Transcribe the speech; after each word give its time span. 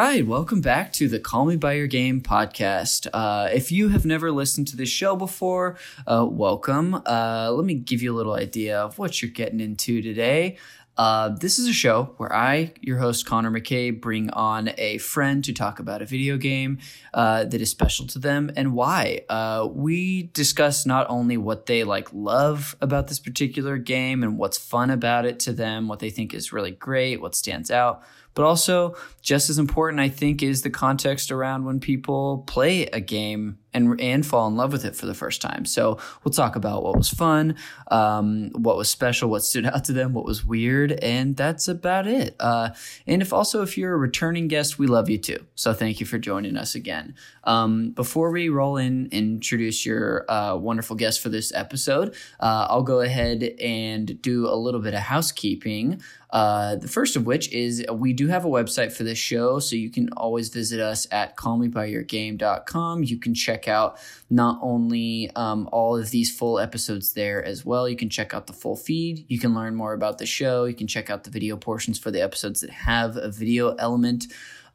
Right, 0.00 0.24
welcome 0.24 0.60
back 0.60 0.92
to 0.92 1.08
the 1.08 1.18
Call 1.18 1.44
Me 1.46 1.56
By 1.56 1.72
Your 1.72 1.88
Game 1.88 2.20
podcast. 2.20 3.08
Uh, 3.12 3.48
if 3.52 3.72
you 3.72 3.88
have 3.88 4.06
never 4.06 4.30
listened 4.30 4.68
to 4.68 4.76
this 4.76 4.88
show 4.88 5.16
before, 5.16 5.76
uh, 6.06 6.24
welcome. 6.24 6.94
Uh, 6.94 7.50
let 7.50 7.64
me 7.64 7.74
give 7.74 8.00
you 8.00 8.14
a 8.14 8.16
little 8.16 8.34
idea 8.34 8.78
of 8.78 8.96
what 9.00 9.20
you're 9.20 9.32
getting 9.32 9.58
into 9.58 10.00
today. 10.00 10.56
Uh, 10.96 11.30
this 11.30 11.58
is 11.58 11.66
a 11.66 11.72
show 11.72 12.14
where 12.16 12.32
I, 12.32 12.74
your 12.80 12.98
host 12.98 13.26
Connor 13.26 13.50
McCabe, 13.50 14.00
bring 14.00 14.30
on 14.30 14.70
a 14.78 14.98
friend 14.98 15.44
to 15.44 15.52
talk 15.52 15.80
about 15.80 16.00
a 16.00 16.06
video 16.06 16.36
game 16.36 16.78
uh, 17.12 17.42
that 17.42 17.60
is 17.60 17.68
special 17.68 18.06
to 18.06 18.20
them 18.20 18.52
and 18.54 18.74
why. 18.74 19.22
Uh, 19.28 19.66
we 19.68 20.30
discuss 20.32 20.86
not 20.86 21.10
only 21.10 21.36
what 21.36 21.66
they 21.66 21.82
like 21.82 22.08
love 22.12 22.76
about 22.80 23.08
this 23.08 23.18
particular 23.18 23.78
game 23.78 24.22
and 24.22 24.38
what's 24.38 24.58
fun 24.58 24.90
about 24.90 25.24
it 25.24 25.40
to 25.40 25.52
them, 25.52 25.88
what 25.88 25.98
they 25.98 26.10
think 26.10 26.34
is 26.34 26.52
really 26.52 26.70
great, 26.70 27.20
what 27.20 27.34
stands 27.34 27.68
out, 27.68 28.04
but 28.38 28.46
also 28.46 28.94
just 29.20 29.50
as 29.50 29.58
important, 29.58 29.98
I 29.98 30.08
think, 30.08 30.44
is 30.44 30.62
the 30.62 30.70
context 30.70 31.32
around 31.32 31.64
when 31.64 31.80
people 31.80 32.44
play 32.46 32.86
a 32.86 33.00
game 33.00 33.58
and 33.74 34.00
and 34.00 34.24
fall 34.24 34.46
in 34.48 34.56
love 34.56 34.72
with 34.72 34.84
it 34.84 34.96
for 34.96 35.06
the 35.06 35.14
first 35.14 35.42
time. 35.42 35.64
So 35.64 35.98
we'll 36.24 36.32
talk 36.32 36.56
about 36.56 36.82
what 36.82 36.96
was 36.96 37.10
fun, 37.10 37.56
um, 37.90 38.50
what 38.52 38.76
was 38.76 38.90
special, 38.90 39.30
what 39.30 39.44
stood 39.44 39.66
out 39.66 39.84
to 39.84 39.92
them, 39.92 40.12
what 40.12 40.24
was 40.24 40.44
weird, 40.44 40.92
and 40.92 41.36
that's 41.36 41.68
about 41.68 42.06
it. 42.06 42.34
Uh, 42.40 42.70
and 43.06 43.22
if 43.22 43.32
also 43.32 43.62
if 43.62 43.76
you're 43.76 43.94
a 43.94 43.98
returning 43.98 44.48
guest, 44.48 44.78
we 44.78 44.86
love 44.86 45.08
you 45.08 45.18
too. 45.18 45.44
So 45.54 45.72
thank 45.72 46.00
you 46.00 46.06
for 46.06 46.18
joining 46.18 46.56
us 46.56 46.74
again. 46.74 47.14
Um, 47.44 47.90
before 47.90 48.30
we 48.30 48.48
roll 48.48 48.76
in 48.76 49.08
and 49.12 49.38
introduce 49.38 49.86
your 49.86 50.30
uh, 50.30 50.56
wonderful 50.56 50.96
guest 50.96 51.20
for 51.20 51.28
this 51.28 51.52
episode, 51.54 52.14
uh, 52.40 52.66
I'll 52.68 52.82
go 52.82 53.00
ahead 53.00 53.42
and 53.60 54.20
do 54.20 54.46
a 54.46 54.56
little 54.56 54.80
bit 54.80 54.94
of 54.94 55.00
housekeeping. 55.00 56.02
Uh, 56.30 56.76
the 56.76 56.88
first 56.88 57.16
of 57.16 57.24
which 57.24 57.50
is 57.52 57.84
we 57.90 58.12
do 58.12 58.28
have 58.28 58.44
a 58.44 58.48
website 58.48 58.92
for 58.92 59.02
this 59.02 59.18
show, 59.18 59.58
so 59.58 59.76
you 59.76 59.90
can 59.90 60.10
always 60.12 60.50
visit 60.50 60.78
us 60.78 61.06
at 61.10 61.36
callmebyyourgame.com. 61.36 63.04
You 63.04 63.18
can 63.18 63.34
check 63.34 63.57
out 63.66 63.98
not 64.30 64.58
only 64.62 65.30
um, 65.34 65.68
all 65.72 65.96
of 65.96 66.10
these 66.10 66.36
full 66.36 66.58
episodes 66.58 67.14
there 67.14 67.42
as 67.44 67.64
well, 67.64 67.88
you 67.88 67.96
can 67.96 68.10
check 68.10 68.34
out 68.34 68.46
the 68.46 68.52
full 68.52 68.76
feed. 68.76 69.24
You 69.28 69.40
can 69.40 69.54
learn 69.54 69.74
more 69.74 69.94
about 69.94 70.18
the 70.18 70.26
show. 70.26 70.66
You 70.66 70.74
can 70.74 70.86
check 70.86 71.10
out 71.10 71.24
the 71.24 71.30
video 71.30 71.56
portions 71.56 71.98
for 71.98 72.10
the 72.10 72.22
episodes 72.22 72.60
that 72.60 72.70
have 72.70 73.16
a 73.16 73.30
video 73.30 73.74
element. 73.76 74.26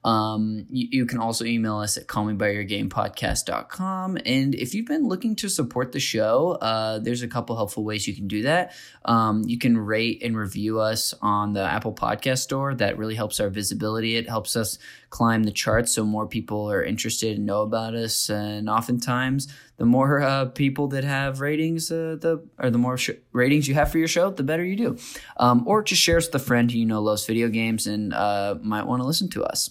Um, 0.03 0.65
you, 0.69 0.87
you, 0.91 1.05
can 1.05 1.19
also 1.19 1.45
email 1.45 1.77
us 1.77 1.97
at 1.97 2.07
callmebyyourgamepodcast.com. 2.07 4.17
And 4.25 4.53
if 4.53 4.73
you've 4.73 4.87
been 4.87 5.07
looking 5.07 5.33
to 5.37 5.47
support 5.47 5.93
the 5.93 6.01
show, 6.01 6.57
uh, 6.61 6.99
there's 6.99 7.21
a 7.21 7.27
couple 7.27 7.55
helpful 7.55 7.85
ways 7.85 8.05
you 8.05 8.13
can 8.13 8.27
do 8.27 8.41
that. 8.41 8.73
Um, 9.05 9.43
you 9.45 9.57
can 9.57 9.77
rate 9.77 10.21
and 10.21 10.35
review 10.35 10.81
us 10.81 11.13
on 11.21 11.53
the 11.53 11.63
Apple 11.63 11.93
Podcast 11.93 12.39
Store. 12.39 12.75
That 12.75 12.97
really 12.97 13.15
helps 13.15 13.39
our 13.39 13.49
visibility. 13.49 14.17
It 14.17 14.27
helps 14.27 14.57
us 14.57 14.77
climb 15.09 15.43
the 15.43 15.51
charts 15.51 15.93
so 15.93 16.03
more 16.03 16.27
people 16.27 16.69
are 16.69 16.83
interested 16.83 17.37
and 17.37 17.45
know 17.45 17.61
about 17.61 17.95
us. 17.95 18.29
And 18.29 18.69
oftentimes, 18.69 19.47
the 19.77 19.85
more 19.85 20.21
uh, 20.21 20.45
people 20.45 20.87
that 20.89 21.03
have 21.03 21.39
ratings, 21.39 21.91
uh, 21.91 22.17
the 22.19 22.45
or 22.59 22.69
the 22.69 22.77
more 22.77 22.97
sh- 22.97 23.11
ratings 23.31 23.67
you 23.67 23.75
have 23.75 23.91
for 23.91 23.99
your 23.99 24.07
show, 24.07 24.31
the 24.31 24.43
better 24.43 24.65
you 24.65 24.75
do. 24.75 24.97
Um, 25.37 25.63
or 25.67 25.81
just 25.81 26.01
share 26.01 26.17
us 26.17 26.27
with 26.27 26.35
a 26.35 26.45
friend 26.45 26.69
who 26.69 26.77
you 26.77 26.85
know 26.85 27.01
loves 27.01 27.25
video 27.25 27.47
games 27.47 27.87
and 27.87 28.13
uh, 28.13 28.55
might 28.61 28.85
want 28.85 29.01
to 29.01 29.05
listen 29.05 29.29
to 29.29 29.43
us. 29.43 29.69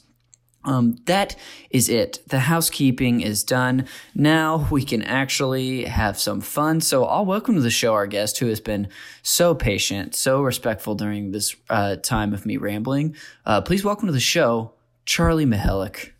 Um, 0.65 0.97
that 1.07 1.37
is 1.71 1.89
it. 1.89 2.21
The 2.29 2.41
housekeeping 2.41 3.21
is 3.21 3.43
done. 3.45 3.87
Now 4.15 4.69
we 4.71 4.85
can 4.85 5.03
actually 5.03 5.85
have 5.85 6.19
some 6.19 6.41
fun. 6.41 6.81
So 6.81 7.05
I'll 7.05 7.27
welcome 7.27 7.55
to 7.57 7.61
the 7.61 7.71
show 7.71 7.95
our 7.95 8.07
guest 8.07 8.39
who 8.39 8.47
has 8.47 8.61
been 8.61 8.89
so 9.23 9.55
patient, 9.55 10.15
so 10.15 10.43
respectful 10.43 10.95
during 10.95 11.33
this 11.33 11.57
uh, 11.69 11.97
time 11.97 12.33
of 12.33 12.47
me 12.47 12.57
rambling. 12.57 13.17
Uh, 13.45 13.61
please 13.61 13.85
welcome 13.85 14.07
to 14.07 14.13
the 14.13 14.21
show, 14.21 14.73
Charlie 15.05 15.47
Mihelic. 15.47 16.15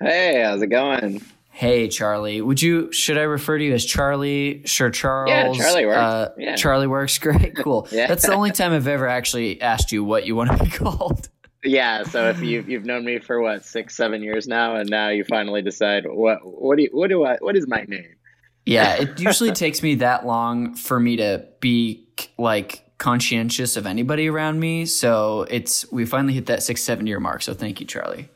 Hey, 0.00 0.42
how's 0.42 0.62
it 0.62 0.68
going? 0.68 1.22
Hey, 1.50 1.88
Charlie. 1.88 2.40
Would 2.40 2.62
you, 2.62 2.92
should 2.92 3.18
I 3.18 3.22
refer 3.22 3.58
to 3.58 3.64
you 3.64 3.74
as 3.74 3.84
Charlie? 3.84 4.62
Sure, 4.64 4.90
Charles. 4.90 5.28
Yeah, 5.28 5.52
Charlie 5.64 5.86
works. 5.86 5.96
Uh, 5.98 6.28
yeah. 6.38 6.54
Charlie 6.54 6.86
works. 6.86 7.18
Great. 7.20 7.56
Cool. 7.56 7.88
yeah. 7.90 8.06
That's 8.06 8.24
the 8.24 8.32
only 8.32 8.52
time 8.52 8.72
I've 8.72 8.86
ever 8.86 9.08
actually 9.08 9.60
asked 9.60 9.90
you 9.90 10.04
what 10.04 10.24
you 10.24 10.36
want 10.36 10.56
to 10.56 10.64
be 10.64 10.70
called. 10.84 11.28
Yeah, 11.64 12.04
so 12.04 12.28
if 12.28 12.40
you've 12.40 12.68
you've 12.68 12.84
known 12.84 13.04
me 13.04 13.18
for 13.18 13.40
what 13.40 13.64
six 13.64 13.96
seven 13.96 14.22
years 14.22 14.46
now, 14.46 14.76
and 14.76 14.88
now 14.88 15.08
you 15.08 15.24
finally 15.24 15.60
decide 15.60 16.04
what 16.06 16.38
what 16.44 16.76
do 16.76 16.84
you, 16.84 16.90
what 16.92 17.08
do 17.08 17.24
I 17.24 17.36
what 17.40 17.56
is 17.56 17.66
my 17.66 17.84
name? 17.88 18.14
Yeah, 18.64 18.94
it 19.00 19.18
usually 19.18 19.52
takes 19.52 19.82
me 19.82 19.96
that 19.96 20.24
long 20.24 20.74
for 20.74 21.00
me 21.00 21.16
to 21.16 21.44
be 21.60 22.06
like 22.38 22.84
conscientious 22.98 23.76
of 23.76 23.86
anybody 23.86 24.28
around 24.28 24.60
me. 24.60 24.86
So 24.86 25.46
it's 25.50 25.90
we 25.90 26.04
finally 26.04 26.34
hit 26.34 26.46
that 26.46 26.62
six 26.62 26.82
seven 26.82 27.06
year 27.06 27.18
mark. 27.18 27.42
So 27.42 27.54
thank 27.54 27.80
you, 27.80 27.86
Charlie. 27.86 28.28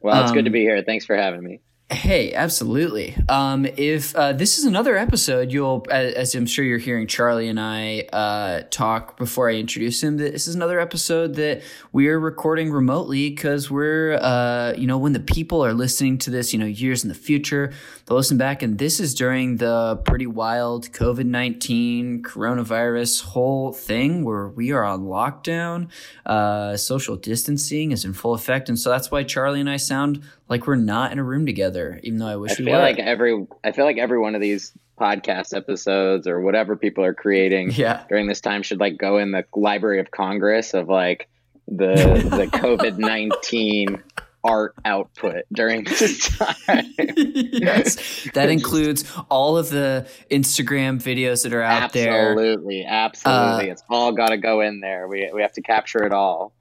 Well, 0.00 0.20
it's 0.20 0.30
um, 0.30 0.36
good 0.36 0.44
to 0.44 0.50
um, 0.50 0.52
be 0.52 0.60
here. 0.60 0.82
Thanks 0.82 1.06
for 1.06 1.16
having 1.16 1.42
me. 1.42 1.60
Hey, 1.88 2.34
absolutely. 2.34 3.16
Um, 3.28 3.64
if 3.64 4.12
uh, 4.16 4.32
this 4.32 4.58
is 4.58 4.64
another 4.64 4.96
episode, 4.96 5.52
you'll, 5.52 5.86
as 5.88 6.34
I'm 6.34 6.44
sure 6.44 6.64
you're 6.64 6.78
hearing 6.78 7.06
Charlie 7.06 7.48
and 7.48 7.60
I 7.60 8.08
uh, 8.12 8.62
talk 8.70 9.16
before 9.16 9.48
I 9.48 9.54
introduce 9.54 10.02
him, 10.02 10.16
that 10.16 10.32
this 10.32 10.48
is 10.48 10.56
another 10.56 10.80
episode 10.80 11.36
that 11.36 11.62
we 11.92 12.08
are 12.08 12.18
recording 12.18 12.72
remotely 12.72 13.30
because 13.30 13.70
we're, 13.70 14.14
uh, 14.14 14.74
you 14.76 14.88
know, 14.88 14.98
when 14.98 15.12
the 15.12 15.20
people 15.20 15.64
are 15.64 15.74
listening 15.74 16.18
to 16.18 16.30
this, 16.30 16.52
you 16.52 16.58
know, 16.58 16.66
years 16.66 17.04
in 17.04 17.08
the 17.08 17.14
future, 17.14 17.72
listen 18.14 18.38
back, 18.38 18.62
and 18.62 18.78
this 18.78 19.00
is 19.00 19.14
during 19.14 19.56
the 19.56 19.96
pretty 20.04 20.28
wild 20.28 20.92
COVID 20.92 21.26
19 21.26 22.22
coronavirus 22.22 23.22
whole 23.22 23.72
thing 23.72 24.24
where 24.24 24.46
we 24.48 24.70
are 24.70 24.84
on 24.84 25.06
lockdown. 25.06 25.88
Uh, 26.24 26.76
social 26.76 27.16
distancing 27.16 27.90
is 27.90 28.04
in 28.04 28.12
full 28.12 28.34
effect. 28.34 28.68
And 28.68 28.78
so 28.78 28.90
that's 28.90 29.10
why 29.10 29.24
Charlie 29.24 29.58
and 29.58 29.68
I 29.68 29.76
sound 29.76 30.22
like 30.48 30.68
we're 30.68 30.76
not 30.76 31.10
in 31.10 31.18
a 31.18 31.24
room 31.24 31.46
together, 31.46 31.98
even 32.04 32.20
though 32.20 32.28
I 32.28 32.36
wish 32.36 32.52
I 32.52 32.54
we 32.60 32.64
feel 32.66 32.74
were. 32.74 32.80
like 32.80 33.00
every 33.00 33.46
I 33.64 33.72
feel 33.72 33.84
like 33.84 33.98
every 33.98 34.20
one 34.20 34.36
of 34.36 34.40
these 34.40 34.72
podcast 35.00 35.54
episodes 35.54 36.28
or 36.28 36.40
whatever 36.40 36.76
people 36.76 37.04
are 37.04 37.14
creating 37.14 37.70
yeah. 37.74 38.04
during 38.08 38.28
this 38.28 38.40
time 38.40 38.62
should 38.62 38.78
like 38.78 38.96
go 38.96 39.18
in 39.18 39.32
the 39.32 39.44
Library 39.54 39.98
of 39.98 40.12
Congress 40.12 40.74
of 40.74 40.88
like 40.88 41.28
the 41.66 41.94
the 42.30 42.46
COVID 42.46 42.98
nineteen 42.98 44.00
art 44.46 44.74
output 44.84 45.44
during 45.52 45.84
this 45.84 46.36
time. 46.38 46.86
yes, 46.96 48.28
that 48.34 48.48
includes 48.50 49.10
all 49.28 49.58
of 49.58 49.70
the 49.70 50.08
Instagram 50.30 51.02
videos 51.02 51.42
that 51.42 51.52
are 51.52 51.62
out 51.62 51.82
absolutely, 51.82 52.10
there. 52.10 52.30
Absolutely, 52.30 52.84
absolutely. 52.84 53.68
Uh, 53.68 53.72
it's 53.72 53.82
all 53.90 54.12
got 54.12 54.28
to 54.28 54.38
go 54.38 54.60
in 54.60 54.80
there. 54.80 55.08
We 55.08 55.30
we 55.34 55.42
have 55.42 55.52
to 55.52 55.62
capture 55.62 56.04
it 56.04 56.12
all. 56.12 56.54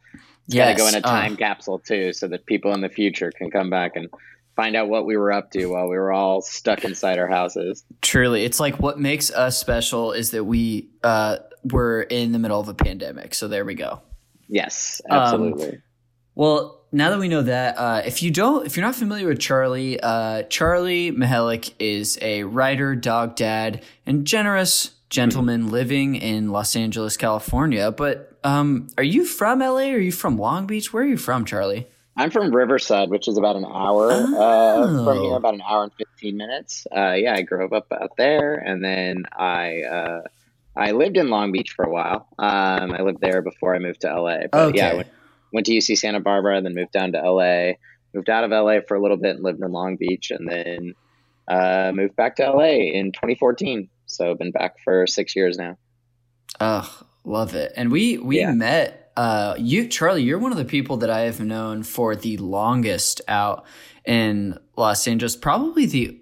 It's 0.48 0.56
yes. 0.56 0.68
got 0.68 0.74
to 0.74 0.78
go 0.78 0.88
in 0.90 0.96
a 0.96 1.02
time 1.02 1.34
uh, 1.34 1.38
capsule 1.38 1.80
too, 1.80 2.14
so 2.14 2.28
that 2.28 2.46
people 2.46 2.74
in 2.74 2.82
the 2.82 2.90
future 2.90 3.32
can 3.32 3.50
come 3.52 3.70
back 3.70 3.96
and 3.96 4.10
find 4.56 4.76
out 4.76 4.90
what 4.90 5.06
we 5.06 5.18
were 5.18 5.32
up 5.32 5.52
to 5.52 5.66
while 5.68 5.88
we 5.88 5.98
were 5.98 6.12
all 6.12 6.42
stuck 6.42 6.84
inside 6.84 7.20
our 7.20 7.28
houses. 7.28 7.84
Truly, 8.02 8.44
it's 8.44 8.60
like 8.60 8.80
what 8.80 9.00
makes 9.00 9.32
us 9.32 9.60
special 9.60 10.12
is 10.12 10.32
that 10.32 10.46
we 10.46 10.90
uh, 11.04 11.38
were 11.72 12.04
in 12.04 12.32
the 12.32 12.40
middle 12.40 12.60
of 12.60 12.68
a 12.68 12.74
pandemic. 12.74 13.34
So 13.34 13.48
there 13.48 13.66
we 13.66 13.76
go. 13.76 14.02
Yes, 14.48 15.02
absolutely. 15.10 15.70
Um, 15.70 15.82
well, 16.36 16.85
now 16.96 17.10
that 17.10 17.20
we 17.20 17.28
know 17.28 17.42
that, 17.42 17.78
uh, 17.78 18.02
if 18.06 18.24
you 18.24 18.32
don't, 18.32 18.66
if 18.66 18.78
you're 18.78 18.86
not 18.86 18.96
familiar 18.96 19.28
with 19.28 19.40
Charlie, 19.40 20.00
uh, 20.00 20.44
Charlie 20.44 21.12
Mihelic 21.12 21.74
is 21.78 22.18
a 22.22 22.44
writer, 22.44 22.96
dog 22.96 23.36
dad, 23.36 23.84
and 24.06 24.26
generous 24.26 24.92
gentleman 25.10 25.68
living 25.68 26.16
in 26.16 26.52
Los 26.52 26.74
Angeles, 26.74 27.18
California. 27.18 27.92
But 27.92 28.40
um, 28.46 28.88
are 28.98 29.04
you 29.04 29.26
from 29.26 29.60
LA? 29.60 29.66
Or 29.66 29.96
are 29.96 30.00
you 30.00 30.14
from 30.14 30.38
Long 30.38 30.68
Beach? 30.68 30.94
Where 30.94 31.04
are 31.04 31.06
you 31.06 31.18
from, 31.18 31.44
Charlie? 31.44 31.86
I'm 32.16 32.32
from 32.32 32.56
Riverside, 32.56 33.10
which 33.10 33.28
is 33.28 33.38
about 33.38 33.58
an 33.58 33.66
hour 33.66 34.08
oh. 34.12 34.42
uh, 34.42 35.04
from 35.04 35.18
here, 35.22 35.34
oh. 35.34 35.36
about 35.36 35.54
an 35.54 35.64
hour 35.70 35.84
and 35.84 35.92
15 35.98 36.38
minutes. 36.38 36.88
Uh, 36.96 37.12
yeah, 37.12 37.34
I 37.34 37.42
grew 37.42 37.66
up 37.66 37.92
out 37.92 38.12
there, 38.18 38.56
and 38.56 38.82
then 38.82 39.26
I 39.34 39.82
uh, 39.82 40.22
I 40.78 40.92
lived 40.92 41.18
in 41.18 41.30
Long 41.30 41.52
Beach 41.52 41.72
for 41.72 41.84
a 41.84 41.92
while. 41.92 42.30
Um, 42.40 42.94
I 42.94 43.02
lived 43.02 43.20
there 43.20 43.42
before 43.42 43.76
I 43.76 43.80
moved 43.80 44.02
to 44.02 44.18
LA. 44.18 44.48
But 44.50 44.68
okay. 44.70 44.78
yeah, 44.78 44.90
I 44.92 44.94
went, 44.96 45.08
went 45.56 45.66
to 45.68 45.72
UC 45.72 45.98
Santa 45.98 46.20
Barbara, 46.20 46.62
then 46.62 46.76
moved 46.76 46.92
down 46.92 47.14
to 47.14 47.32
LA. 47.32 47.78
Moved 48.14 48.30
out 48.30 48.44
of 48.44 48.52
LA 48.52 48.80
for 48.86 48.96
a 48.96 49.02
little 49.02 49.18
bit 49.18 49.36
and 49.36 49.44
lived 49.44 49.62
in 49.62 49.72
Long 49.72 49.96
Beach, 49.96 50.30
and 50.30 50.48
then 50.48 50.94
uh, 51.48 51.92
moved 51.96 52.16
back 52.16 52.36
to 52.36 52.52
LA 52.52 52.92
in 52.94 53.14
2014. 53.14 53.90
So 54.06 54.36
been 54.36 54.52
back 54.52 54.76
for 54.84 55.08
six 55.08 55.36
years 55.36 55.58
now. 55.58 55.78
Oh, 56.60 57.02
love 57.24 57.56
it. 57.56 57.72
And 57.76 57.92
we 57.92 58.18
we 58.18 58.40
yeah. 58.40 58.52
met 58.52 59.12
uh 59.18 59.56
you 59.58 59.88
Charlie, 59.88 60.24
you're 60.24 60.40
one 60.40 60.52
of 60.52 60.58
the 60.58 60.66
people 60.66 60.98
that 60.98 61.10
I 61.10 61.22
have 61.22 61.40
known 61.40 61.84
for 61.84 62.16
the 62.16 62.38
longest 62.38 63.22
out 63.28 63.66
in 64.06 64.58
Los 64.78 65.08
Angeles. 65.08 65.36
Probably 65.36 65.86
the 65.86 66.20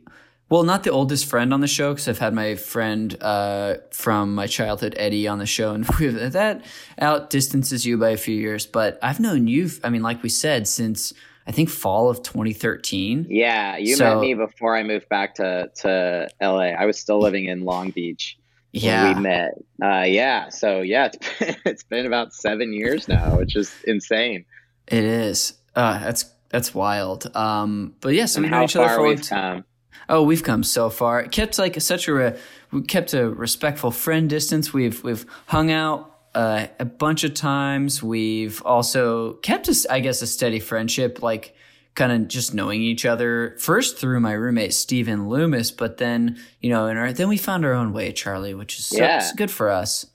well, 0.49 0.63
not 0.63 0.83
the 0.83 0.91
oldest 0.91 1.25
friend 1.25 1.53
on 1.53 1.61
the 1.61 1.67
show 1.67 1.93
because 1.93 2.07
I've 2.07 2.19
had 2.19 2.33
my 2.33 2.55
friend 2.55 3.15
uh, 3.21 3.75
from 3.91 4.35
my 4.35 4.47
childhood, 4.47 4.93
Eddie, 4.97 5.27
on 5.27 5.39
the 5.39 5.45
show, 5.45 5.73
and 5.73 5.83
that 5.99 6.63
out 6.99 7.29
distances 7.29 7.85
you 7.85 7.97
by 7.97 8.09
a 8.09 8.17
few 8.17 8.35
years. 8.35 8.65
But 8.65 8.99
I've 9.01 9.19
known 9.19 9.47
you. 9.47 9.69
I 9.83 9.89
mean, 9.89 10.03
like 10.03 10.21
we 10.21 10.29
said, 10.29 10.67
since 10.67 11.13
I 11.47 11.51
think 11.51 11.69
fall 11.69 12.09
of 12.09 12.23
2013. 12.23 13.27
Yeah, 13.29 13.77
you 13.77 13.95
so, 13.95 14.15
met 14.15 14.21
me 14.21 14.33
before 14.33 14.75
I 14.75 14.83
moved 14.83 15.09
back 15.09 15.35
to 15.35 15.69
to 15.77 16.29
LA. 16.41 16.71
I 16.71 16.85
was 16.85 16.99
still 16.99 17.19
living 17.19 17.45
in 17.45 17.63
Long 17.63 17.89
Beach. 17.89 18.37
Yeah, 18.71 19.13
we 19.13 19.21
met. 19.21 19.51
Uh, 19.81 20.03
yeah, 20.07 20.49
so 20.49 20.81
yeah, 20.81 21.09
it's 21.13 21.17
been, 21.39 21.55
it's 21.65 21.83
been 21.83 22.05
about 22.05 22.33
seven 22.33 22.73
years 22.73 23.07
now, 23.07 23.37
which 23.37 23.55
is 23.55 23.73
insane. 23.85 24.45
It 24.87 25.03
is. 25.03 25.53
Uh, 25.75 25.99
that's 25.99 26.25
that's 26.49 26.73
wild. 26.73 27.35
Um, 27.35 27.95
but 28.01 28.13
yeah, 28.13 28.25
so 28.25 28.37
and 28.37 28.45
we've 28.45 28.51
how 28.51 28.59
known 28.59 28.65
each 28.65 28.75
other 28.75 28.89
for 28.89 28.99
a 28.99 29.07
long 29.09 29.17
time. 29.17 29.65
Oh, 30.09 30.23
we've 30.23 30.43
come 30.43 30.63
so 30.63 30.89
far. 30.89 31.21
It 31.21 31.31
kept 31.31 31.57
like 31.59 31.79
such 31.81 32.07
a 32.07 32.13
re- 32.13 32.37
we 32.71 32.81
kept 32.83 33.13
a 33.13 33.29
respectful 33.29 33.91
friend 33.91 34.29
distance. 34.29 34.73
We've 34.73 35.03
we've 35.03 35.25
hung 35.47 35.71
out 35.71 36.11
uh, 36.35 36.67
a 36.79 36.85
bunch 36.85 37.23
of 37.23 37.33
times. 37.33 38.01
We've 38.03 38.61
also 38.65 39.33
kept 39.35 39.69
us, 39.69 39.85
I 39.85 39.99
guess, 39.99 40.21
a 40.21 40.27
steady 40.27 40.59
friendship, 40.59 41.21
like 41.21 41.55
kind 41.95 42.11
of 42.11 42.27
just 42.27 42.53
knowing 42.55 42.81
each 42.81 43.05
other 43.05 43.55
first 43.59 43.99
through 43.99 44.19
my 44.19 44.31
roommate 44.33 44.73
Stephen 44.73 45.29
Loomis, 45.29 45.69
but 45.69 45.97
then 45.97 46.39
you 46.59 46.69
know, 46.71 46.87
our 46.89 47.13
then 47.13 47.29
we 47.29 47.37
found 47.37 47.63
our 47.65 47.73
own 47.73 47.93
way, 47.93 48.11
Charlie, 48.11 48.55
which 48.55 48.79
is 48.79 48.85
so, 48.85 48.97
Yeah. 48.97 49.17
it's 49.17 49.31
good 49.33 49.51
for 49.51 49.69
us. 49.69 50.07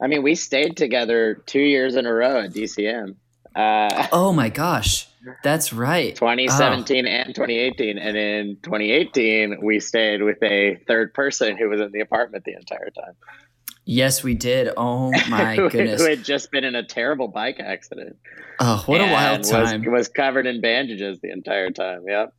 I 0.00 0.06
mean, 0.06 0.22
we 0.22 0.34
stayed 0.36 0.76
together 0.76 1.42
two 1.46 1.60
years 1.60 1.96
in 1.96 2.06
a 2.06 2.12
row 2.12 2.40
at 2.40 2.52
DCM. 2.52 3.16
Uh, 3.54 4.06
Oh 4.12 4.32
my 4.32 4.48
gosh, 4.48 5.08
that's 5.42 5.72
right. 5.72 6.14
2017 6.14 7.06
and 7.06 7.34
2018. 7.34 7.98
And 7.98 8.16
in 8.16 8.56
2018, 8.62 9.58
we 9.62 9.80
stayed 9.80 10.22
with 10.22 10.42
a 10.42 10.76
third 10.86 11.14
person 11.14 11.56
who 11.56 11.68
was 11.68 11.80
in 11.80 11.92
the 11.92 12.00
apartment 12.00 12.44
the 12.44 12.54
entire 12.54 12.90
time. 12.90 13.14
Yes, 13.86 14.22
we 14.22 14.34
did. 14.34 14.70
Oh 14.76 15.12
my 15.28 15.56
goodness. 15.70 16.00
who 16.00 16.08
had 16.08 16.24
just 16.24 16.50
been 16.50 16.64
in 16.64 16.74
a 16.74 16.82
terrible 16.82 17.28
bike 17.28 17.60
accident. 17.60 18.16
Oh, 18.60 18.82
what 18.86 19.00
a 19.00 19.04
wild 19.04 19.34
and 19.34 19.38
was- 19.40 19.50
time. 19.50 19.92
Was, 19.92 20.08
covered 20.08 20.46
in 20.46 20.60
bandages 20.60 21.20
the 21.20 21.30
entire 21.30 21.70
time. 21.70 22.04
Yep. 22.06 22.32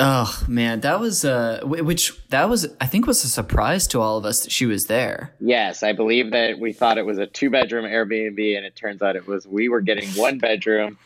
Oh 0.00 0.44
man, 0.48 0.80
that 0.80 0.98
was 0.98 1.24
uh, 1.24 1.60
which 1.64 2.12
that 2.30 2.48
was 2.48 2.66
I 2.80 2.86
think 2.88 3.06
was 3.06 3.22
a 3.22 3.28
surprise 3.28 3.86
to 3.88 4.00
all 4.00 4.18
of 4.18 4.24
us 4.24 4.42
that 4.42 4.50
she 4.50 4.66
was 4.66 4.86
there. 4.86 5.32
Yes, 5.38 5.84
I 5.84 5.92
believe 5.92 6.32
that 6.32 6.58
we 6.58 6.72
thought 6.72 6.98
it 6.98 7.06
was 7.06 7.18
a 7.18 7.26
two 7.26 7.48
bedroom 7.48 7.84
Airbnb, 7.84 8.56
and 8.56 8.66
it 8.66 8.74
turns 8.74 9.02
out 9.02 9.14
it 9.14 9.28
was 9.28 9.46
we 9.46 9.68
were 9.68 9.80
getting 9.80 10.08
one 10.10 10.38
bedroom 10.38 10.98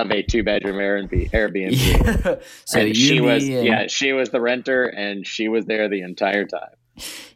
of 0.00 0.10
a 0.10 0.22
two 0.22 0.42
bedroom 0.42 0.76
Airbnb. 0.76 1.30
Airbnb. 1.30 2.24
Yeah. 2.24 2.36
so 2.64 2.78
and 2.80 2.88
you, 2.88 2.94
she 2.94 3.20
was 3.20 3.44
and- 3.44 3.64
yeah, 3.66 3.86
she 3.86 4.12
was 4.12 4.30
the 4.30 4.40
renter, 4.40 4.84
and 4.84 5.26
she 5.26 5.48
was 5.48 5.66
there 5.66 5.88
the 5.88 6.02
entire 6.02 6.44
time. 6.46 6.70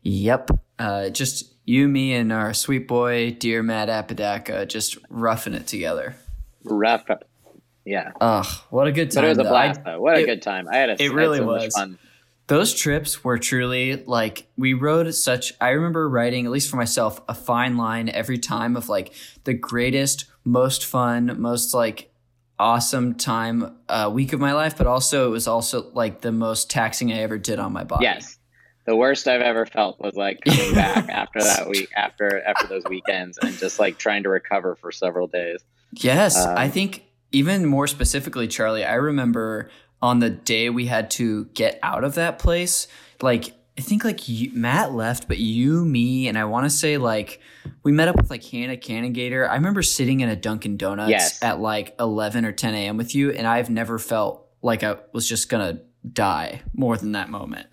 Yep. 0.02 0.50
Uh, 0.78 1.08
just 1.10 1.52
you, 1.64 1.88
me, 1.88 2.14
and 2.14 2.32
our 2.32 2.52
sweet 2.54 2.86
boy, 2.86 3.30
dear 3.38 3.62
Matt 3.62 3.88
Apodaca, 3.88 4.66
just 4.66 4.98
roughing 5.08 5.54
it 5.54 5.66
together. 5.66 6.16
Rough. 6.64 7.04
Yeah, 7.84 8.10
Ugh, 8.20 8.46
what 8.70 8.88
a 8.88 8.92
good 8.92 9.12
time. 9.12 9.22
but 9.22 9.26
it 9.26 9.28
was 9.28 9.38
a 9.38 9.44
blast 9.44 9.80
though. 9.84 10.00
What 10.00 10.16
a 10.16 10.24
good 10.24 10.42
time! 10.42 10.66
I 10.68 10.76
had 10.76 10.90
a 10.90 11.00
it 11.02 11.12
really 11.12 11.38
so 11.38 11.46
was. 11.46 11.72
fun. 11.74 11.98
those 12.48 12.74
trips 12.74 13.22
were 13.22 13.38
truly 13.38 14.02
like 14.04 14.48
we 14.56 14.72
rode 14.74 15.12
such 15.14 15.52
i 15.60 15.68
remember 15.70 16.08
writing 16.08 16.46
at 16.46 16.52
least 16.52 16.68
for 16.70 16.76
myself 16.76 17.20
a 17.28 17.34
fine 17.34 17.76
line 17.76 18.08
every 18.08 18.38
time 18.38 18.76
of 18.76 18.88
like 18.88 19.12
the 19.44 19.54
greatest 19.54 20.24
most 20.44 20.84
fun 20.84 21.40
most 21.40 21.74
like 21.74 22.10
awesome 22.58 23.14
time 23.14 23.76
uh, 23.88 24.10
week 24.12 24.32
of 24.32 24.40
my 24.40 24.52
life 24.52 24.76
but 24.78 24.86
also 24.86 25.26
it 25.26 25.30
was 25.30 25.46
also 25.46 25.90
like 25.92 26.20
the 26.22 26.32
most 26.32 26.70
taxing 26.70 27.12
i 27.12 27.16
ever 27.18 27.38
did 27.38 27.58
on 27.58 27.72
my 27.72 27.84
body. 27.84 28.04
Yes, 28.04 28.38
the 28.86 28.96
worst 28.96 29.28
I've 29.28 29.42
ever 29.42 29.66
felt 29.66 30.00
was 30.00 30.14
like 30.14 30.40
coming 30.44 30.74
back 30.74 31.08
after 31.08 31.40
that 31.40 31.68
week, 31.68 31.90
after 31.94 32.42
after 32.42 32.66
those 32.66 32.84
weekends, 32.88 33.38
and 33.38 33.56
just 33.58 33.78
like 33.78 33.98
trying 33.98 34.22
to 34.22 34.28
recover 34.28 34.74
for 34.76 34.90
several 34.92 35.26
days. 35.26 35.60
yes. 35.92 36.36
Um, 36.36 36.56
i 36.56 36.68
think 36.68 37.04
even 37.32 37.66
more 37.66 37.86
specifically 37.86 38.46
charlie 38.48 38.84
i 38.84 38.94
remember 38.94 39.70
on 40.00 40.20
the 40.20 40.30
day 40.30 40.70
we 40.70 40.86
had 40.86 41.10
to 41.10 41.46
get 41.46 41.78
out 41.82 42.04
of 42.04 42.14
that 42.14 42.38
place 42.38 42.86
like 43.22 43.52
i 43.78 43.80
think 43.82 44.04
like 44.04 44.28
you, 44.28 44.50
matt 44.54 44.92
left 44.92 45.28
but 45.28 45.38
you 45.38 45.84
me 45.84 46.28
and 46.28 46.38
i 46.38 46.44
want 46.44 46.64
to 46.64 46.70
say 46.70 46.96
like 46.98 47.40
we 47.82 47.92
met 47.92 48.08
up 48.08 48.16
with 48.16 48.30
like 48.30 48.44
hannah 48.44 48.76
canningator 48.76 49.48
i 49.48 49.54
remember 49.54 49.82
sitting 49.82 50.20
in 50.20 50.28
a 50.28 50.36
dunkin 50.36 50.76
donuts 50.76 51.10
Yes. 51.10 51.42
at 51.42 51.60
like 51.60 51.94
11 52.00 52.44
or 52.44 52.52
10 52.52 52.74
a.m 52.74 52.96
with 52.96 53.14
you 53.14 53.30
and 53.30 53.46
i've 53.46 53.70
never 53.70 53.98
felt 53.98 54.46
like 54.62 54.82
i 54.82 54.96
was 55.12 55.28
just 55.28 55.48
gonna 55.48 55.80
die 56.10 56.62
more 56.72 56.96
than 56.96 57.12
that 57.12 57.28
moment 57.30 57.66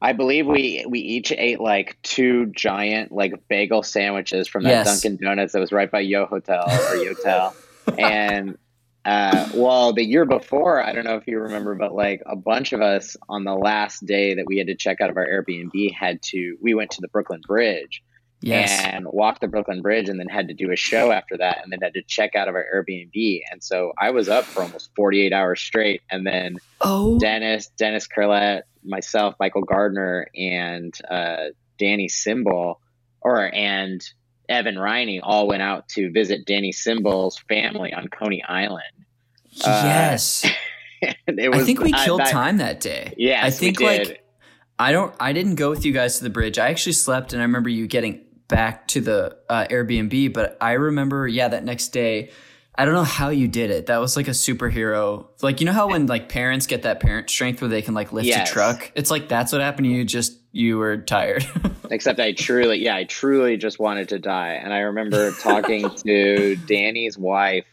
I 0.00 0.12
believe 0.12 0.46
we 0.46 0.84
we 0.88 1.00
each 1.00 1.32
ate 1.32 1.58
like 1.58 1.96
two 2.04 2.46
giant 2.54 3.10
like 3.10 3.48
bagel 3.48 3.82
sandwiches 3.82 4.46
from 4.46 4.62
that 4.62 4.70
Yes. 4.70 4.86
Dunkin' 5.02 5.16
Donuts 5.24 5.54
that 5.54 5.58
was 5.58 5.72
right 5.72 5.90
by 5.90 5.98
Yo 5.98 6.24
Hotel 6.24 6.62
or 6.62 6.94
Yotel, 7.04 7.52
and 7.98 8.56
uh, 9.04 9.48
well, 9.54 9.92
the 9.92 10.04
year 10.04 10.24
before, 10.24 10.82
I 10.82 10.92
don't 10.92 11.04
know 11.04 11.16
if 11.16 11.26
you 11.26 11.38
remember, 11.38 11.74
but 11.74 11.94
like 11.94 12.22
a 12.26 12.36
bunch 12.36 12.72
of 12.72 12.82
us 12.82 13.16
on 13.28 13.44
the 13.44 13.54
last 13.54 14.04
day 14.04 14.34
that 14.34 14.44
we 14.46 14.58
had 14.58 14.66
to 14.66 14.74
check 14.74 15.00
out 15.00 15.08
of 15.08 15.16
our 15.16 15.26
Airbnb 15.26 15.94
had 15.94 16.20
to 16.24 16.56
we 16.60 16.74
went 16.74 16.90
to 16.92 17.00
the 17.00 17.08
Brooklyn 17.08 17.40
Bridge 17.46 18.02
yes. 18.40 18.84
and 18.84 19.06
walked 19.06 19.40
the 19.40 19.48
Brooklyn 19.48 19.82
Bridge 19.82 20.08
and 20.08 20.18
then 20.18 20.28
had 20.28 20.48
to 20.48 20.54
do 20.54 20.70
a 20.72 20.76
show 20.76 21.10
after 21.10 21.36
that 21.38 21.60
and 21.62 21.72
then 21.72 21.80
had 21.82 21.94
to 21.94 22.02
check 22.02 22.34
out 22.34 22.48
of 22.48 22.54
our 22.54 22.64
Airbnb, 22.74 23.42
and 23.50 23.62
so 23.62 23.92
I 23.98 24.10
was 24.10 24.28
up 24.28 24.44
for 24.44 24.62
almost 24.62 24.90
forty 24.94 25.20
eight 25.22 25.32
hours 25.32 25.60
straight, 25.60 26.02
and 26.10 26.26
then 26.26 26.58
oh. 26.80 27.18
Dennis, 27.18 27.68
Dennis 27.76 28.06
Curlett, 28.06 28.62
myself, 28.84 29.34
Michael 29.40 29.62
Gardner, 29.62 30.28
and 30.34 30.94
uh, 31.10 31.46
Danny 31.78 32.08
Symbol, 32.08 32.80
or 33.20 33.52
and 33.54 34.02
Evan 34.48 34.78
Riney 34.78 35.20
all 35.22 35.46
went 35.46 35.62
out 35.62 35.88
to 35.90 36.10
visit 36.10 36.46
Danny 36.46 36.72
Symbol's 36.72 37.38
family 37.48 37.92
on 37.92 38.08
Coney 38.08 38.42
Island. 38.44 38.82
uh, 39.64 39.82
yes 39.84 40.44
And 41.02 41.16
it 41.38 41.54
i 41.54 41.62
think 41.64 41.80
we 41.80 41.92
killed 41.92 42.20
that- 42.20 42.30
time 42.30 42.56
that 42.58 42.80
day 42.80 43.14
Yes, 43.16 43.44
i 43.44 43.50
think 43.50 43.80
like 43.80 44.24
I 44.80 44.92
don't. 44.92 45.12
I 45.18 45.32
didn't 45.32 45.56
go 45.56 45.70
with 45.70 45.84
you 45.84 45.92
guys 45.92 46.18
to 46.18 46.22
the 46.22 46.30
bridge. 46.30 46.56
I 46.56 46.68
actually 46.70 46.92
slept, 46.92 47.32
and 47.32 47.42
I 47.42 47.44
remember 47.44 47.68
you 47.68 47.88
getting 47.88 48.20
back 48.46 48.86
to 48.88 49.00
the 49.00 49.36
uh, 49.48 49.66
Airbnb. 49.68 50.32
But 50.32 50.56
I 50.60 50.74
remember, 50.74 51.26
yeah, 51.26 51.48
that 51.48 51.64
next 51.64 51.88
day. 51.88 52.30
I 52.76 52.84
don't 52.84 52.94
know 52.94 53.02
how 53.02 53.30
you 53.30 53.48
did 53.48 53.72
it. 53.72 53.86
That 53.86 53.98
was 53.98 54.16
like 54.16 54.28
a 54.28 54.30
superhero. 54.30 55.26
Like 55.42 55.58
you 55.58 55.66
know 55.66 55.72
how 55.72 55.88
when 55.88 56.06
like 56.06 56.28
parents 56.28 56.68
get 56.68 56.82
that 56.82 57.00
parent 57.00 57.28
strength 57.28 57.60
where 57.60 57.68
they 57.68 57.82
can 57.82 57.92
like 57.94 58.12
lift 58.12 58.28
Yes. 58.28 58.48
a 58.48 58.52
truck. 58.52 58.92
It's 58.94 59.10
like 59.10 59.28
that's 59.28 59.50
what 59.50 59.60
happened 59.60 59.86
to 59.86 59.90
you. 59.90 60.04
Just 60.04 60.37
you 60.52 60.78
were 60.78 60.96
tired. 60.98 61.46
Except 61.90 62.20
I 62.20 62.32
truly, 62.32 62.78
yeah, 62.82 62.96
I 62.96 63.04
truly 63.04 63.56
just 63.56 63.78
wanted 63.78 64.10
to 64.10 64.18
die. 64.18 64.54
And 64.62 64.72
I 64.72 64.80
remember 64.80 65.32
talking 65.32 65.88
to 66.06 66.56
Danny's 66.56 67.16
wife 67.16 67.64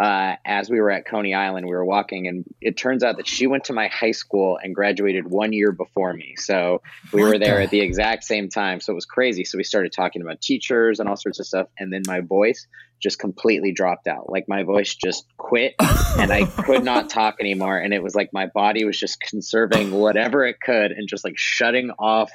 uh, 0.00 0.36
as 0.44 0.70
we 0.70 0.80
were 0.80 0.90
at 0.90 1.04
Coney 1.04 1.34
Island. 1.34 1.66
We 1.66 1.72
were 1.74 1.84
walking, 1.84 2.28
and 2.28 2.44
it 2.60 2.76
turns 2.76 3.02
out 3.02 3.16
that 3.16 3.26
she 3.26 3.46
went 3.48 3.64
to 3.64 3.72
my 3.72 3.88
high 3.88 4.12
school 4.12 4.58
and 4.62 4.74
graduated 4.74 5.28
one 5.28 5.52
year 5.52 5.72
before 5.72 6.12
me. 6.12 6.34
So 6.36 6.80
we 7.12 7.22
What 7.22 7.28
were 7.30 7.38
there 7.38 7.56
the- 7.56 7.64
at 7.64 7.70
the 7.70 7.80
exact 7.80 8.22
same 8.24 8.48
time. 8.48 8.80
So 8.80 8.92
it 8.92 8.94
was 8.94 9.06
crazy. 9.06 9.44
So 9.44 9.58
we 9.58 9.64
started 9.64 9.92
talking 9.92 10.22
about 10.22 10.40
teachers 10.40 11.00
and 11.00 11.08
all 11.08 11.16
sorts 11.16 11.40
of 11.40 11.46
stuff. 11.46 11.66
And 11.78 11.92
then 11.92 12.02
my 12.06 12.20
voice 12.20 12.66
just 13.00 13.18
completely 13.18 13.72
dropped 13.72 14.06
out. 14.06 14.30
Like 14.30 14.46
my 14.48 14.62
voice 14.62 14.94
just 14.94 15.24
quit 15.36 15.74
and 16.18 16.32
I 16.32 16.44
could 16.44 16.84
not 16.84 17.10
talk 17.10 17.36
anymore. 17.40 17.78
And 17.78 17.94
it 17.94 18.02
was 18.02 18.14
like 18.14 18.30
my 18.32 18.46
body 18.46 18.84
was 18.84 18.98
just 18.98 19.20
conserving 19.20 19.92
whatever 19.92 20.44
it 20.44 20.56
could 20.60 20.92
and 20.92 21.08
just 21.08 21.24
like 21.24 21.36
shutting 21.36 21.90
off 21.98 22.30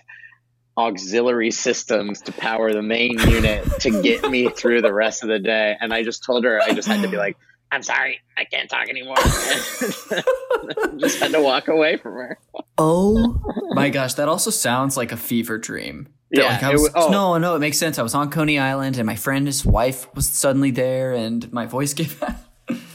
auxiliary 0.78 1.52
systems 1.52 2.22
to 2.24 2.32
power 2.34 2.74
the 2.74 2.82
main 2.82 3.18
unit 3.20 3.64
to 3.80 4.02
get 4.02 4.30
me 4.30 4.50
through 4.50 4.82
the 4.82 4.94
rest 4.94 5.24
of 5.24 5.30
the 5.30 5.40
day. 5.40 5.76
And 5.80 5.94
I 5.94 6.04
just 6.04 6.24
told 6.24 6.44
her 6.44 6.62
I 6.62 6.74
just 6.74 6.88
had 6.88 7.02
to 7.02 7.08
be 7.08 7.18
like, 7.18 7.38
I'm 7.72 7.84
sorry, 7.84 8.22
I 8.38 8.46
can't 8.46 8.70
talk 8.70 8.88
anymore. 8.90 9.16
just 10.98 11.20
had 11.20 11.32
to 11.32 11.42
walk 11.42 11.68
away 11.68 11.98
from 11.98 12.14
her. 12.14 12.40
oh 12.78 13.42
my 13.74 13.90
gosh, 13.90 14.14
that 14.16 14.28
also 14.28 14.50
sounds 14.50 14.98
like 14.98 15.12
a 15.12 15.18
fever 15.18 15.58
dream. 15.58 16.08
Yeah, 16.38 16.54
like, 16.54 16.64
I 16.64 16.72
it 16.72 16.80
was, 16.80 16.92
oh. 16.96 17.10
no, 17.10 17.38
no, 17.38 17.56
it 17.56 17.60
makes 17.60 17.78
sense. 17.78 17.98
I 18.00 18.04
was 18.04 18.14
on 18.16 18.30
Coney 18.30 18.60
Island, 18.60 18.98
and 18.98 19.06
my 19.06 19.16
friend, 19.16 19.46
his 19.48 19.66
wife, 19.66 20.14
was 20.16 20.28
suddenly 20.28 20.72
there, 20.72 21.14
and 21.14 21.52
my 21.54 21.66
voice 21.66 21.94
gave 22.02 22.22
out. 22.24 22.36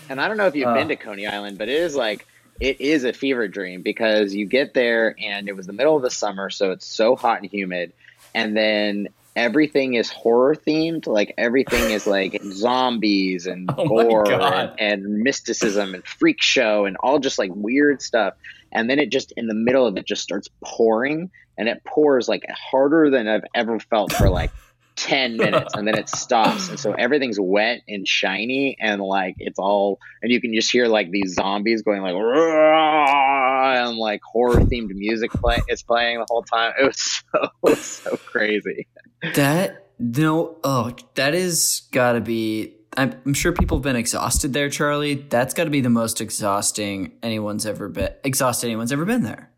And 0.08 0.20
I 0.20 0.28
don't 0.28 0.36
know 0.36 0.46
if 0.46 0.54
you've 0.56 0.68
Uh. 0.68 0.74
been 0.74 0.88
to 0.88 0.96
Coney 0.96 1.26
Island, 1.26 1.58
but 1.58 1.68
it 1.68 1.76
is 1.80 1.94
like 1.94 2.26
it 2.60 2.80
is 2.80 3.04
a 3.04 3.12
fever 3.12 3.48
dream 3.48 3.80
because 3.82 4.34
you 4.34 4.44
get 4.44 4.74
there 4.74 5.14
and 5.18 5.48
it 5.48 5.56
was 5.56 5.66
the 5.66 5.72
middle 5.72 5.96
of 5.96 6.02
the 6.02 6.10
summer, 6.10 6.50
so 6.50 6.72
it's 6.72 6.84
so 6.86 7.16
hot 7.16 7.40
and 7.40 7.50
humid, 7.50 7.92
and 8.34 8.56
then 8.56 9.08
everything 9.36 9.94
is 9.94 10.10
horror 10.10 10.54
themed. 10.56 11.06
Like 11.06 11.32
everything 11.38 11.90
is 11.92 12.06
like 12.06 12.42
zombies 12.52 13.46
and 13.46 13.70
Oh 13.78 13.86
gore 13.86 14.30
and, 14.30 14.72
and 14.78 15.18
mysticism 15.22 15.94
and 15.94 16.04
freak 16.04 16.42
show 16.42 16.84
and 16.84 16.96
all 16.98 17.18
just 17.20 17.38
like 17.38 17.50
weird 17.54 18.02
stuff. 18.02 18.34
And 18.72 18.88
then 18.88 18.98
it 18.98 19.10
just 19.10 19.32
in 19.36 19.46
the 19.46 19.54
middle 19.54 19.86
of 19.86 19.96
it 19.96 20.06
just 20.06 20.22
starts 20.22 20.48
pouring, 20.64 21.30
and 21.58 21.68
it 21.68 21.82
pours 21.84 22.28
like 22.28 22.44
harder 22.50 23.10
than 23.10 23.28
I've 23.28 23.44
ever 23.54 23.78
felt 23.78 24.12
for 24.12 24.30
like 24.30 24.50
10 24.96 25.38
minutes 25.38 25.72
and 25.74 25.86
then 25.86 25.96
it 25.96 26.10
stops 26.10 26.68
and 26.68 26.78
so 26.78 26.92
everything's 26.92 27.38
wet 27.40 27.80
and 27.88 28.06
shiny 28.06 28.76
and 28.78 29.00
like 29.00 29.34
it's 29.38 29.58
all 29.58 29.98
and 30.20 30.30
you 30.30 30.42
can 30.42 30.52
just 30.52 30.70
hear 30.70 30.88
like 30.88 31.10
these 31.10 31.32
zombies 31.32 31.80
going 31.80 32.02
like 32.02 32.12
and 32.12 33.96
like 33.96 34.20
horror 34.22 34.60
themed 34.60 34.90
music 34.90 35.30
play 35.30 35.58
it's 35.68 35.80
playing 35.80 36.18
the 36.18 36.26
whole 36.28 36.42
time 36.42 36.74
it 36.78 36.84
was 36.84 37.22
so 37.32 37.74
so 37.76 38.16
crazy 38.26 38.86
That 39.34 39.90
no, 40.02 40.56
oh, 40.64 40.92
that 41.14 41.34
is 41.34 41.82
got 41.92 42.12
to 42.12 42.22
be. 42.22 42.74
I'm, 42.96 43.14
I'm 43.24 43.34
sure 43.34 43.52
people 43.52 43.76
have 43.78 43.82
been 43.82 43.96
exhausted 43.96 44.52
there, 44.52 44.68
Charlie. 44.68 45.14
That's 45.14 45.54
got 45.54 45.64
to 45.64 45.70
be 45.70 45.80
the 45.80 45.90
most 45.90 46.20
exhausting 46.20 47.12
anyone's 47.22 47.64
ever 47.66 47.88
been. 47.88 48.10
Exhausted 48.24 48.66
anyone's 48.66 48.92
ever 48.92 49.04
been 49.04 49.22
there. 49.22 49.50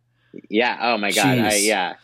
yeah 0.49 0.79
oh 0.81 0.97
my 0.99 1.11
god 1.13 1.39
I, 1.39 1.57
yeah 1.57 1.95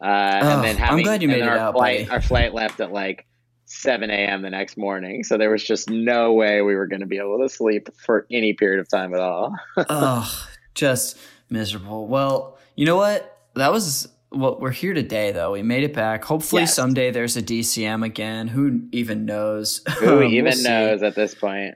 uh, 0.00 0.04
Oh, 0.42 0.48
and 0.48 0.64
then 0.64 0.76
I'm 0.76 0.82
having 0.82 1.04
glad 1.04 1.22
you 1.22 1.28
made 1.28 1.38
it 1.38 1.48
our 1.48 1.56
out, 1.56 1.74
flight 1.74 2.06
buddy. 2.06 2.10
our 2.10 2.20
flight 2.20 2.54
left 2.54 2.80
at 2.80 2.92
like 2.92 3.26
7 3.66 4.10
a.m. 4.10 4.42
the 4.42 4.50
next 4.50 4.76
morning. 4.76 5.24
So 5.24 5.38
there 5.38 5.50
was 5.50 5.64
just 5.64 5.88
no 5.88 6.32
way 6.34 6.60
we 6.62 6.74
were 6.74 6.86
going 6.86 7.00
to 7.00 7.06
be 7.06 7.18
able 7.18 7.38
to 7.40 7.48
sleep 7.48 7.88
for 7.96 8.26
any 8.30 8.52
period 8.52 8.80
of 8.80 8.88
time 8.88 9.14
at 9.14 9.20
all. 9.20 9.54
oh, 9.88 10.46
just 10.74 11.16
miserable. 11.48 12.06
Well, 12.06 12.58
you 12.76 12.84
know 12.84 12.96
what? 12.96 13.38
That 13.54 13.72
was 13.72 14.08
what 14.34 14.60
we're 14.60 14.70
here 14.70 14.94
today, 14.94 15.32
though. 15.32 15.52
We 15.52 15.62
made 15.62 15.84
it 15.84 15.94
back. 15.94 16.24
Hopefully, 16.24 16.62
yes. 16.62 16.74
someday 16.74 17.10
there's 17.10 17.36
a 17.36 17.42
DCM 17.42 18.04
again. 18.04 18.48
Who 18.48 18.88
even 18.92 19.24
knows? 19.24 19.82
Who 19.98 20.22
even 20.22 20.54
we'll 20.54 20.62
knows 20.62 21.02
at 21.02 21.14
this 21.14 21.34
point? 21.34 21.74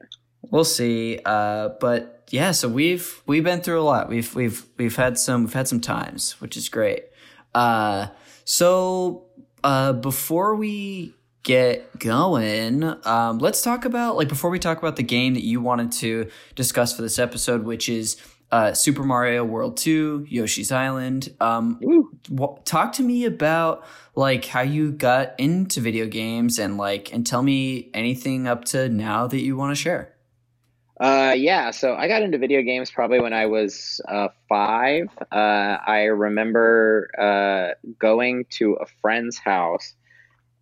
We'll 0.51 0.65
see. 0.65 1.21
Uh, 1.25 1.71
but 1.81 2.27
yeah, 2.31 2.53
so 2.53 2.69
we've 2.69 3.23
we've 3.27 3.45
been 3.45 3.61
through 3.61 3.81
a 3.81 3.83
lot. 3.83 4.09
We've 4.09 4.35
we've 4.35 4.67
we've 4.77 4.97
had 4.97 5.19
some 5.19 5.45
we've 5.45 5.53
had 5.53 5.69
some 5.69 5.81
times, 5.81 6.41
which 6.41 6.57
is 6.57 6.69
great. 6.69 7.05
Uh, 7.55 8.09
so 8.45 9.27
uh, 9.65 9.93
before 9.93 10.55
we 10.55 11.15
get 11.43 11.99
going, 11.99 12.85
um, 13.07 13.39
let's 13.39 13.63
talk 13.63 13.85
about 13.85 14.17
like 14.17 14.29
before 14.29 14.51
we 14.51 14.59
talk 14.59 14.79
about 14.79 14.97
the 14.97 15.03
game 15.03 15.35
that 15.35 15.45
you 15.45 15.61
wanted 15.61 15.93
to 15.93 16.31
discuss 16.55 16.95
for 16.95 17.03
this 17.03 17.19
episode, 17.19 17.65
which 17.65 17.89
is 17.89 18.17
uh, 18.51 18.73
Super 18.73 19.03
Mario 19.03 19.45
World 19.45 19.77
2, 19.77 20.27
Yoshi's 20.29 20.73
Island. 20.73 21.35
Um, 21.41 21.79
w- 22.25 22.57
talk 22.65 22.93
to 22.95 23.03
me 23.03 23.25
about 23.25 23.85
like 24.15 24.47
how 24.47 24.63
you 24.63 24.93
got 24.93 25.39
into 25.39 25.81
video 25.81 26.07
games 26.07 26.59
and 26.59 26.77
like 26.77 27.13
and 27.13 27.27
tell 27.27 27.43
me 27.43 27.91
anything 27.95 28.47
up 28.47 28.65
to 28.67 28.89
now 28.89 29.27
that 29.27 29.41
you 29.41 29.57
want 29.57 29.77
to 29.77 29.81
share. 29.81 30.15
Uh, 31.01 31.33
yeah, 31.37 31.71
so 31.71 31.95
I 31.95 32.09
got 32.09 32.23
into 32.23 32.39
video 32.39 32.63
games 32.63 32.91
probably 32.91 33.21
when 33.21 33.33
I 33.33 33.47
was 33.47 34.01
uh, 34.09 34.29
five. 34.49 35.07
Uh, 35.31 35.77
I 35.87 36.05
remember 36.05 37.09
uh, 37.17 37.91
going 38.01 38.47
to 38.51 38.75
a 38.75 38.87
friend's 39.01 39.39
house, 39.39 39.95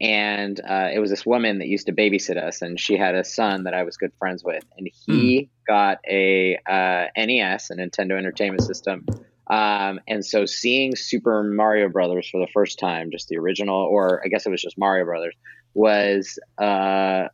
and 0.00 0.61
uh, 0.61 0.88
it 0.93 0.99
was 0.99 1.11
this 1.11 1.25
woman 1.25 1.59
that 1.59 1.69
used 1.69 1.87
to 1.87 1.93
babysit 1.93 2.37
us, 2.37 2.62
and 2.62 2.79
she 2.79 2.97
had 2.97 3.15
a 3.15 3.25
son 3.25 3.65
that 3.65 3.75
I 3.75 3.83
was 3.83 3.97
good 3.97 4.12
friends 4.19 4.45
with, 4.45 4.65
and 4.76 4.88
he 5.07 5.41
mm. 5.41 5.49
got 5.67 5.99
a 6.09 6.59
uh, 6.67 7.07
NES, 7.17 7.71
a 7.71 7.76
Nintendo 7.76 8.19
Entertainment 8.19 8.62
System. 8.62 9.07
Um, 9.49 10.00
and 10.09 10.25
so 10.25 10.45
seeing 10.45 10.97
Super 10.97 11.43
Mario 11.43 11.88
Brothers 11.88 12.29
for 12.29 12.41
the 12.41 12.49
first 12.53 12.79
time, 12.79 13.11
just 13.11 13.29
the 13.29 13.38
original, 13.38 13.76
or 13.76 14.21
I 14.25 14.29
guess 14.29 14.45
it 14.45 14.50
was 14.50 14.61
just 14.61 14.76
Mario 14.76 15.05
Brothers, 15.05 15.35
was 15.73 16.38
uh, 16.59 17.29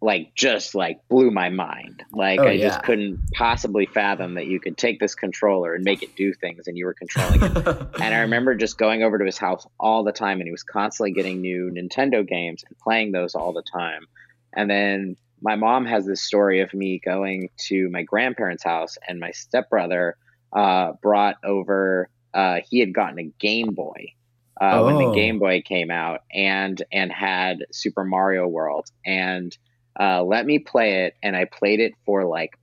like 0.00 0.34
just 0.34 0.74
like 0.74 1.00
blew 1.08 1.30
my 1.30 1.48
mind. 1.48 2.02
Like 2.12 2.40
oh, 2.40 2.44
I 2.44 2.52
yeah. 2.52 2.68
just 2.68 2.82
couldn't 2.82 3.20
possibly 3.32 3.86
fathom 3.86 4.34
that 4.34 4.46
you 4.46 4.60
could 4.60 4.76
take 4.76 5.00
this 5.00 5.14
controller 5.14 5.74
and 5.74 5.84
make 5.84 6.02
it 6.02 6.14
do 6.16 6.32
things 6.34 6.66
and 6.66 6.76
you 6.76 6.84
were 6.84 6.94
controlling 6.94 7.42
it. 7.42 7.56
and 8.00 8.14
I 8.14 8.20
remember 8.20 8.54
just 8.54 8.78
going 8.78 9.02
over 9.02 9.18
to 9.18 9.24
his 9.24 9.38
house 9.38 9.66
all 9.80 10.04
the 10.04 10.12
time 10.12 10.40
and 10.40 10.46
he 10.46 10.52
was 10.52 10.62
constantly 10.62 11.12
getting 11.12 11.40
new 11.40 11.70
Nintendo 11.70 12.26
games 12.26 12.64
and 12.68 12.78
playing 12.78 13.12
those 13.12 13.34
all 13.34 13.52
the 13.52 13.62
time. 13.62 14.06
And 14.52 14.70
then 14.70 15.16
my 15.40 15.56
mom 15.56 15.86
has 15.86 16.06
this 16.06 16.22
story 16.22 16.60
of 16.60 16.72
me 16.74 16.98
going 16.98 17.50
to 17.68 17.88
my 17.90 18.02
grandparents' 18.02 18.64
house 18.64 18.96
and 19.06 19.18
my 19.18 19.30
stepbrother 19.30 20.16
uh, 20.52 20.92
brought 21.02 21.36
over 21.44 22.08
uh, 22.34 22.60
he 22.68 22.80
had 22.80 22.92
gotten 22.92 23.18
a 23.18 23.32
Game 23.38 23.72
Boy 23.72 24.12
uh, 24.60 24.72
oh. 24.74 24.86
when 24.86 24.96
the 24.96 25.04
oh. 25.06 25.14
Game 25.14 25.38
Boy 25.38 25.62
came 25.62 25.90
out 25.90 26.20
and 26.30 26.82
and 26.92 27.10
had 27.10 27.64
Super 27.72 28.04
Mario 28.04 28.46
World 28.46 28.90
and 29.04 29.56
uh, 29.98 30.22
let 30.22 30.46
me 30.46 30.58
play 30.58 31.04
it. 31.04 31.16
And 31.22 31.36
I 31.36 31.44
played 31.44 31.80
it 31.80 31.92
for 32.04 32.24
like 32.24 32.58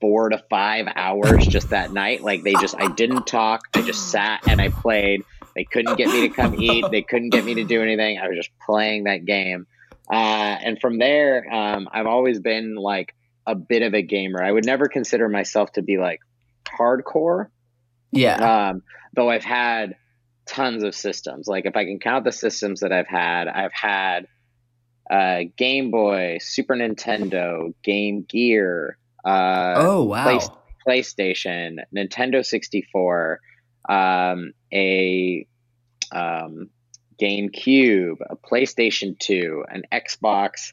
four 0.00 0.28
to 0.28 0.42
five 0.50 0.86
hours 0.94 1.46
just 1.46 1.70
that 1.70 1.92
night. 1.92 2.22
Like 2.22 2.42
they 2.42 2.54
just, 2.54 2.74
I 2.78 2.88
didn't 2.88 3.26
talk. 3.26 3.62
I 3.74 3.82
just 3.82 4.10
sat 4.10 4.46
and 4.46 4.60
I 4.60 4.68
played. 4.68 5.22
They 5.54 5.64
couldn't 5.64 5.96
get 5.96 6.08
me 6.08 6.28
to 6.28 6.34
come 6.34 6.60
eat. 6.60 6.84
They 6.90 7.02
couldn't 7.02 7.30
get 7.30 7.44
me 7.44 7.54
to 7.54 7.64
do 7.64 7.82
anything. 7.82 8.18
I 8.18 8.28
was 8.28 8.36
just 8.36 8.50
playing 8.64 9.04
that 9.04 9.24
game. 9.24 9.66
Uh, 10.10 10.14
and 10.14 10.78
from 10.80 10.98
there, 10.98 11.52
um, 11.52 11.88
I've 11.90 12.06
always 12.06 12.38
been 12.38 12.74
like 12.74 13.14
a 13.46 13.54
bit 13.54 13.82
of 13.82 13.94
a 13.94 14.02
gamer. 14.02 14.42
I 14.42 14.52
would 14.52 14.66
never 14.66 14.88
consider 14.88 15.28
myself 15.28 15.72
to 15.72 15.82
be 15.82 15.96
like 15.98 16.20
hardcore. 16.64 17.48
Yeah. 18.12 18.68
Um, 18.68 18.82
though 19.14 19.30
I've 19.30 19.44
had 19.44 19.96
tons 20.46 20.84
of 20.84 20.94
systems. 20.94 21.48
Like 21.48 21.66
if 21.66 21.76
I 21.76 21.84
can 21.84 21.98
count 21.98 22.24
the 22.24 22.32
systems 22.32 22.80
that 22.80 22.92
I've 22.92 23.08
had, 23.08 23.48
I've 23.48 23.72
had 23.72 24.26
uh, 25.10 25.44
Game 25.56 25.90
Boy, 25.90 26.38
Super 26.40 26.74
Nintendo, 26.74 27.72
Game 27.82 28.22
Gear. 28.22 28.98
Uh, 29.24 29.74
oh 29.76 30.04
wow! 30.04 30.24
Play, 30.24 30.40
PlayStation, 30.86 31.78
Nintendo 31.94 32.44
sixty 32.44 32.82
four, 32.92 33.40
um, 33.88 34.52
a 34.72 35.46
um, 36.12 36.70
GameCube, 37.20 38.16
a 38.28 38.36
PlayStation 38.36 39.18
two, 39.18 39.64
an 39.68 39.82
Xbox, 39.92 40.72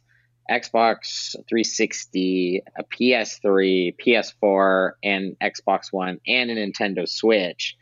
Xbox 0.50 1.36
three 1.48 1.64
sixty, 1.64 2.64
a 2.78 2.84
PS3, 2.84 3.96
PS4, 3.98 4.92
and 5.04 5.36
Xbox 5.40 5.92
One, 5.92 6.20
and 6.28 6.52
a 6.52 6.56
Nintendo 6.56 7.08
Switch. 7.08 7.76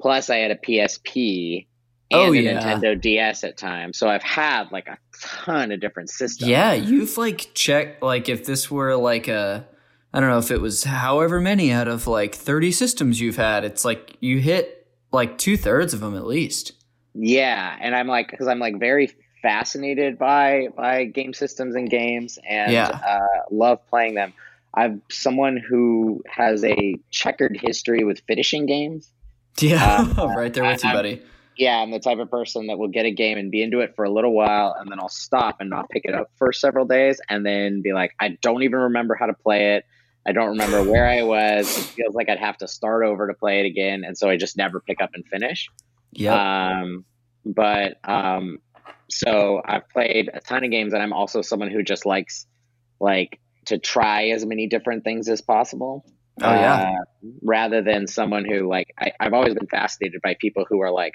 Plus, 0.00 0.28
I 0.28 0.36
had 0.36 0.50
a 0.50 0.56
PSP 0.56 1.66
and 2.10 2.20
oh, 2.20 2.32
a 2.32 2.36
yeah. 2.36 2.62
Nintendo 2.62 3.00
DS 3.00 3.44
at 3.44 3.56
times. 3.56 3.98
So 3.98 4.08
I've 4.08 4.22
had 4.22 4.70
like 4.70 4.88
a 4.88 4.98
ton 5.20 5.72
of 5.72 5.80
different 5.80 6.10
systems. 6.10 6.48
Yeah, 6.48 6.72
you've 6.72 7.16
like 7.18 7.48
checked 7.54 8.02
like 8.02 8.28
if 8.28 8.44
this 8.44 8.70
were 8.70 8.94
like 8.96 9.28
a 9.28 9.66
I 10.12 10.20
don't 10.20 10.30
know 10.30 10.38
if 10.38 10.50
it 10.50 10.60
was 10.60 10.84
however 10.84 11.40
many 11.40 11.72
out 11.72 11.88
of 11.88 12.06
like 12.06 12.34
30 12.34 12.72
systems 12.72 13.20
you've 13.20 13.36
had, 13.36 13.64
it's 13.64 13.84
like 13.84 14.16
you 14.20 14.38
hit 14.38 14.86
like 15.12 15.38
two 15.38 15.56
thirds 15.56 15.94
of 15.94 16.00
them 16.00 16.16
at 16.16 16.26
least. 16.26 16.72
Yeah, 17.14 17.76
and 17.80 17.94
I'm 17.94 18.06
like 18.06 18.30
because 18.30 18.46
I'm 18.46 18.58
like 18.58 18.78
very 18.78 19.10
fascinated 19.42 20.18
by 20.18 20.68
by 20.76 21.04
game 21.04 21.34
systems 21.34 21.74
and 21.74 21.90
games 21.90 22.38
and 22.48 22.72
yeah. 22.72 22.88
uh, 22.88 23.44
love 23.50 23.84
playing 23.88 24.14
them. 24.14 24.32
I'm 24.74 25.02
someone 25.10 25.56
who 25.56 26.22
has 26.28 26.62
a 26.62 26.96
checkered 27.10 27.56
history 27.56 28.04
with 28.04 28.20
finishing 28.26 28.66
games. 28.66 29.10
Yeah, 29.60 30.12
uh, 30.18 30.26
right 30.36 30.52
there 30.52 30.64
with 30.64 30.84
I, 30.84 30.88
you, 30.88 30.94
buddy. 30.94 31.12
I'm, 31.12 31.28
yeah, 31.56 31.78
I'm 31.78 31.90
the 31.90 32.00
type 32.00 32.18
of 32.18 32.30
person 32.30 32.66
that 32.66 32.78
will 32.78 32.88
get 32.88 33.06
a 33.06 33.10
game 33.10 33.38
and 33.38 33.50
be 33.50 33.62
into 33.62 33.80
it 33.80 33.94
for 33.96 34.04
a 34.04 34.10
little 34.10 34.32
while, 34.32 34.76
and 34.78 34.90
then 34.90 35.00
I'll 35.00 35.08
stop 35.08 35.56
and 35.60 35.70
not 35.70 35.88
pick 35.90 36.04
it 36.04 36.14
up 36.14 36.30
for 36.36 36.52
several 36.52 36.86
days, 36.86 37.20
and 37.28 37.44
then 37.44 37.82
be 37.82 37.92
like, 37.92 38.12
I 38.20 38.36
don't 38.42 38.62
even 38.62 38.78
remember 38.78 39.14
how 39.14 39.26
to 39.26 39.34
play 39.34 39.76
it. 39.76 39.84
I 40.26 40.32
don't 40.32 40.50
remember 40.50 40.82
where 40.82 41.06
I 41.06 41.22
was. 41.22 41.66
It 41.78 41.82
feels 41.82 42.14
like 42.14 42.28
I'd 42.28 42.38
have 42.38 42.58
to 42.58 42.68
start 42.68 43.04
over 43.04 43.28
to 43.28 43.34
play 43.34 43.60
it 43.60 43.66
again, 43.66 44.04
and 44.04 44.18
so 44.18 44.28
I 44.28 44.36
just 44.36 44.56
never 44.56 44.80
pick 44.80 45.00
up 45.00 45.10
and 45.14 45.24
finish. 45.26 45.68
Yeah. 46.12 46.80
Um, 46.80 47.04
but 47.44 47.98
um, 48.04 48.58
so 49.08 49.62
I've 49.64 49.88
played 49.88 50.30
a 50.32 50.40
ton 50.40 50.64
of 50.64 50.70
games, 50.70 50.92
and 50.92 51.02
I'm 51.02 51.12
also 51.12 51.42
someone 51.42 51.70
who 51.70 51.82
just 51.82 52.06
likes 52.06 52.46
like 53.00 53.40
to 53.66 53.78
try 53.78 54.28
as 54.28 54.44
many 54.44 54.66
different 54.66 55.04
things 55.04 55.28
as 55.28 55.40
possible. 55.40 56.04
Oh 56.42 56.50
yeah. 56.50 56.90
Uh, 56.90 57.28
rather 57.42 57.82
than 57.82 58.06
someone 58.06 58.44
who 58.44 58.68
like 58.68 58.92
I, 58.98 59.12
I've 59.18 59.32
always 59.32 59.54
been 59.54 59.68
fascinated 59.68 60.20
by 60.22 60.36
people 60.38 60.66
who 60.68 60.80
are 60.82 60.90
like, 60.90 61.14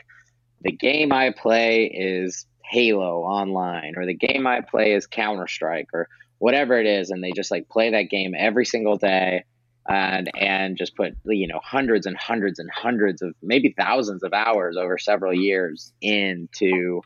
the 0.63 0.72
game 0.72 1.12
I 1.12 1.32
play 1.32 1.86
is 1.86 2.46
Halo 2.63 3.22
online, 3.22 3.94
or 3.98 4.06
the 4.06 4.13
game 4.13 4.48
I 4.48 4.62
play 4.62 4.94
is 4.94 5.08
Counter 5.08 5.48
Strike, 5.48 5.88
or 5.94 6.08
whatever 6.38 6.80
it 6.80 6.86
is, 6.86 7.10
and 7.10 7.24
they 7.24 7.32
just 7.32 7.51
like 7.51 7.70
play 7.70 7.91
that 7.91 8.10
game 8.10 8.34
every 8.38 8.65
single 8.65 8.98
day 8.98 9.44
and 9.88 10.30
and 10.39 10.77
just 10.77 10.96
put 10.96 11.13
you 11.25 11.48
know 11.48 11.60
hundreds 11.63 12.06
and 12.06 12.15
hundreds 12.18 12.60
and 12.60 12.70
hundreds 12.72 13.22
of 13.22 13.34
maybe 13.41 13.74
thousands 13.77 14.24
of 14.24 14.34
hours 14.34 14.77
over 14.77 14.98
several 14.98 15.34
years 15.34 15.91
into 16.01 17.01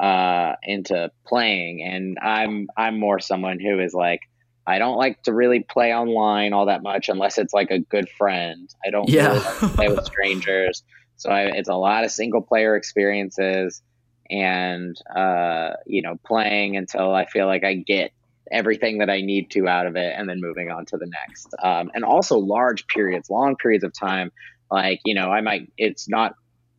uh 0.00 0.54
into 0.64 1.10
playing 1.26 1.82
and 1.82 2.18
i'm 2.20 2.66
i'm 2.76 2.98
more 2.98 3.20
someone 3.20 3.60
who 3.60 3.78
is 3.78 3.94
like 3.94 4.20
i 4.66 4.78
don't 4.78 4.96
like 4.96 5.22
to 5.22 5.32
really 5.32 5.60
play 5.60 5.94
online 5.94 6.52
all 6.52 6.66
that 6.66 6.82
much 6.82 7.08
unless 7.08 7.38
it's 7.38 7.54
like 7.54 7.70
a 7.70 7.78
good 7.78 8.08
friend 8.18 8.74
i 8.84 8.90
don't 8.90 9.08
yeah. 9.08 9.28
really 9.28 9.38
like 9.38 9.72
play 9.74 9.88
with 9.88 10.04
strangers 10.04 10.82
so 11.16 11.30
I, 11.30 11.42
it's 11.42 11.68
a 11.68 11.74
lot 11.74 12.04
of 12.04 12.10
single 12.10 12.42
player 12.42 12.76
experiences 12.76 13.82
and, 14.30 14.96
uh, 15.14 15.72
you 15.86 16.02
know, 16.02 16.18
playing 16.24 16.76
until 16.76 17.14
I 17.14 17.26
feel 17.26 17.46
like 17.46 17.64
I 17.64 17.74
get 17.74 18.12
everything 18.50 18.98
that 18.98 19.10
I 19.10 19.22
need 19.22 19.50
to 19.52 19.66
out 19.66 19.86
of 19.86 19.96
it 19.96 20.14
and 20.16 20.28
then 20.28 20.40
moving 20.40 20.70
on 20.70 20.84
to 20.86 20.96
the 20.96 21.06
next. 21.06 21.54
Um, 21.62 21.90
and 21.94 22.04
also 22.04 22.38
large 22.38 22.86
periods, 22.86 23.30
long 23.30 23.56
periods 23.56 23.84
of 23.84 23.92
time. 23.92 24.30
Like, 24.70 25.00
you 25.04 25.14
know, 25.14 25.30
I 25.30 25.40
might, 25.40 25.72
it's 25.78 26.08
not 26.08 26.34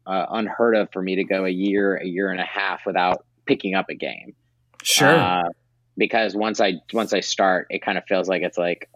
uh, 0.06 0.26
unheard 0.30 0.76
of 0.76 0.90
for 0.92 1.02
me 1.02 1.16
to 1.16 1.24
go 1.24 1.46
a 1.46 1.50
year, 1.50 1.96
a 1.96 2.06
year 2.06 2.32
and 2.32 2.40
a 2.40 2.46
half 2.46 2.86
without 2.86 3.26
picking 3.46 3.76
up 3.76 3.90
a 3.90 3.96
game. 3.96 4.36
Sure. 4.84 5.16
Uh, 5.16 5.50
because 5.98 6.36
once 6.36 6.62
I, 6.62 6.76
once 6.94 7.12
I 7.12 7.22
start, 7.22 7.68
it 7.70 7.82
kind 7.82 7.98
of 7.98 8.06
feels 8.06 8.28
like 8.30 8.44
it's 8.44 8.58
like, 8.58 8.90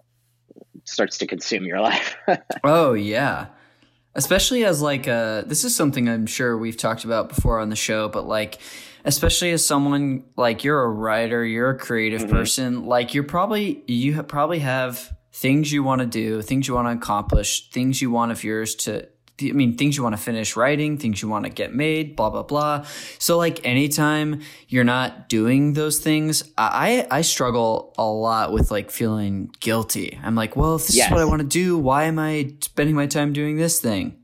starts 0.83 1.19
to 1.19 1.27
consume 1.27 1.63
your 1.63 1.79
life. 1.81 2.15
oh 2.63 2.93
yeah 2.93 3.47
especially 4.15 4.65
as 4.65 4.81
like 4.81 5.07
uh 5.07 5.41
this 5.41 5.63
is 5.63 5.75
something 5.75 6.09
i'm 6.09 6.25
sure 6.25 6.57
we've 6.57 6.77
talked 6.77 7.03
about 7.03 7.29
before 7.29 7.59
on 7.59 7.69
the 7.69 7.75
show 7.75 8.09
but 8.09 8.27
like 8.27 8.59
especially 9.05 9.51
as 9.51 9.65
someone 9.65 10.23
like 10.35 10.63
you're 10.63 10.83
a 10.83 10.89
writer 10.89 11.43
you're 11.43 11.71
a 11.71 11.77
creative 11.77 12.21
mm-hmm. 12.21 12.31
person 12.31 12.85
like 12.85 13.13
you're 13.13 13.23
probably 13.23 13.83
you 13.87 14.15
ha- 14.15 14.23
probably 14.23 14.59
have 14.59 15.15
things 15.33 15.71
you 15.71 15.81
want 15.83 16.01
to 16.01 16.07
do 16.07 16.41
things 16.41 16.67
you 16.67 16.73
want 16.73 16.87
to 16.87 16.91
accomplish 16.91 17.69
things 17.69 18.01
you 18.01 18.11
want 18.11 18.31
of 18.31 18.43
yours 18.43 18.75
to 18.75 19.07
I 19.49 19.53
mean, 19.53 19.77
things 19.77 19.97
you 19.97 20.03
want 20.03 20.15
to 20.15 20.21
finish 20.21 20.55
writing, 20.55 20.97
things 20.97 21.21
you 21.21 21.29
want 21.29 21.45
to 21.45 21.51
get 21.51 21.73
made, 21.73 22.15
blah 22.15 22.29
blah 22.29 22.43
blah. 22.43 22.85
So 23.17 23.37
like 23.37 23.65
anytime 23.65 24.41
you're 24.67 24.83
not 24.83 25.29
doing 25.29 25.73
those 25.73 25.99
things, 25.99 26.43
I 26.57 27.07
I 27.09 27.21
struggle 27.21 27.93
a 27.97 28.05
lot 28.05 28.51
with 28.51 28.71
like 28.71 28.91
feeling 28.91 29.51
guilty. 29.59 30.19
I'm 30.23 30.35
like, 30.35 30.55
well, 30.55 30.75
if 30.75 30.87
this 30.87 30.95
yes. 30.95 31.07
is 31.07 31.11
what 31.11 31.21
I 31.21 31.25
want 31.25 31.41
to 31.41 31.47
do, 31.47 31.77
why 31.77 32.03
am 32.03 32.19
I 32.19 32.53
spending 32.61 32.95
my 32.95 33.07
time 33.07 33.33
doing 33.33 33.57
this 33.57 33.79
thing? 33.79 34.17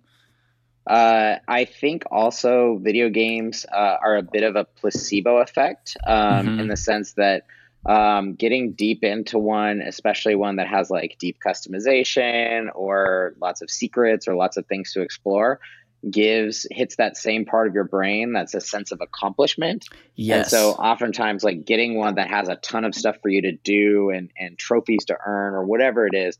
Uh, 0.87 1.39
I 1.47 1.65
think 1.65 2.03
also 2.11 2.77
video 2.77 3.09
games 3.09 3.65
uh, 3.73 3.97
are 4.01 4.15
a 4.15 4.23
bit 4.23 4.43
of 4.43 4.55
a 4.55 4.63
placebo 4.63 5.37
effect 5.37 5.97
um, 6.07 6.47
mm-hmm. 6.47 6.59
in 6.61 6.67
the 6.69 6.77
sense 6.77 7.13
that 7.13 7.43
um, 7.87 8.33
getting 8.33 8.73
deep 8.73 9.03
into 9.03 9.39
one, 9.39 9.81
especially 9.81 10.35
one 10.35 10.57
that 10.57 10.67
has 10.67 10.89
like 10.89 11.17
deep 11.19 11.37
customization 11.45 12.67
or 12.75 13.33
lots 13.41 13.61
of 13.61 13.69
secrets 13.69 14.27
or 14.27 14.35
lots 14.35 14.57
of 14.57 14.65
things 14.65 14.91
to 14.93 15.01
explore, 15.01 15.59
gives 16.09 16.67
hits 16.69 16.97
that 16.97 17.17
same 17.17 17.45
part 17.45 17.67
of 17.67 17.73
your 17.73 17.83
brain 17.83 18.33
that's 18.33 18.53
a 18.53 18.61
sense 18.61 18.91
of 18.91 18.99
accomplishment. 19.01 19.87
Yes. 20.15 20.51
And 20.51 20.51
so 20.51 20.71
oftentimes 20.71 21.43
like 21.43 21.65
getting 21.65 21.95
one 21.95 22.15
that 22.15 22.29
has 22.29 22.49
a 22.49 22.55
ton 22.57 22.85
of 22.85 22.93
stuff 22.93 23.17
for 23.21 23.29
you 23.29 23.41
to 23.43 23.53
do 23.53 24.09
and 24.09 24.31
and 24.37 24.57
trophies 24.57 25.05
to 25.05 25.17
earn 25.25 25.53
or 25.53 25.65
whatever 25.65 26.05
it 26.05 26.13
is, 26.13 26.37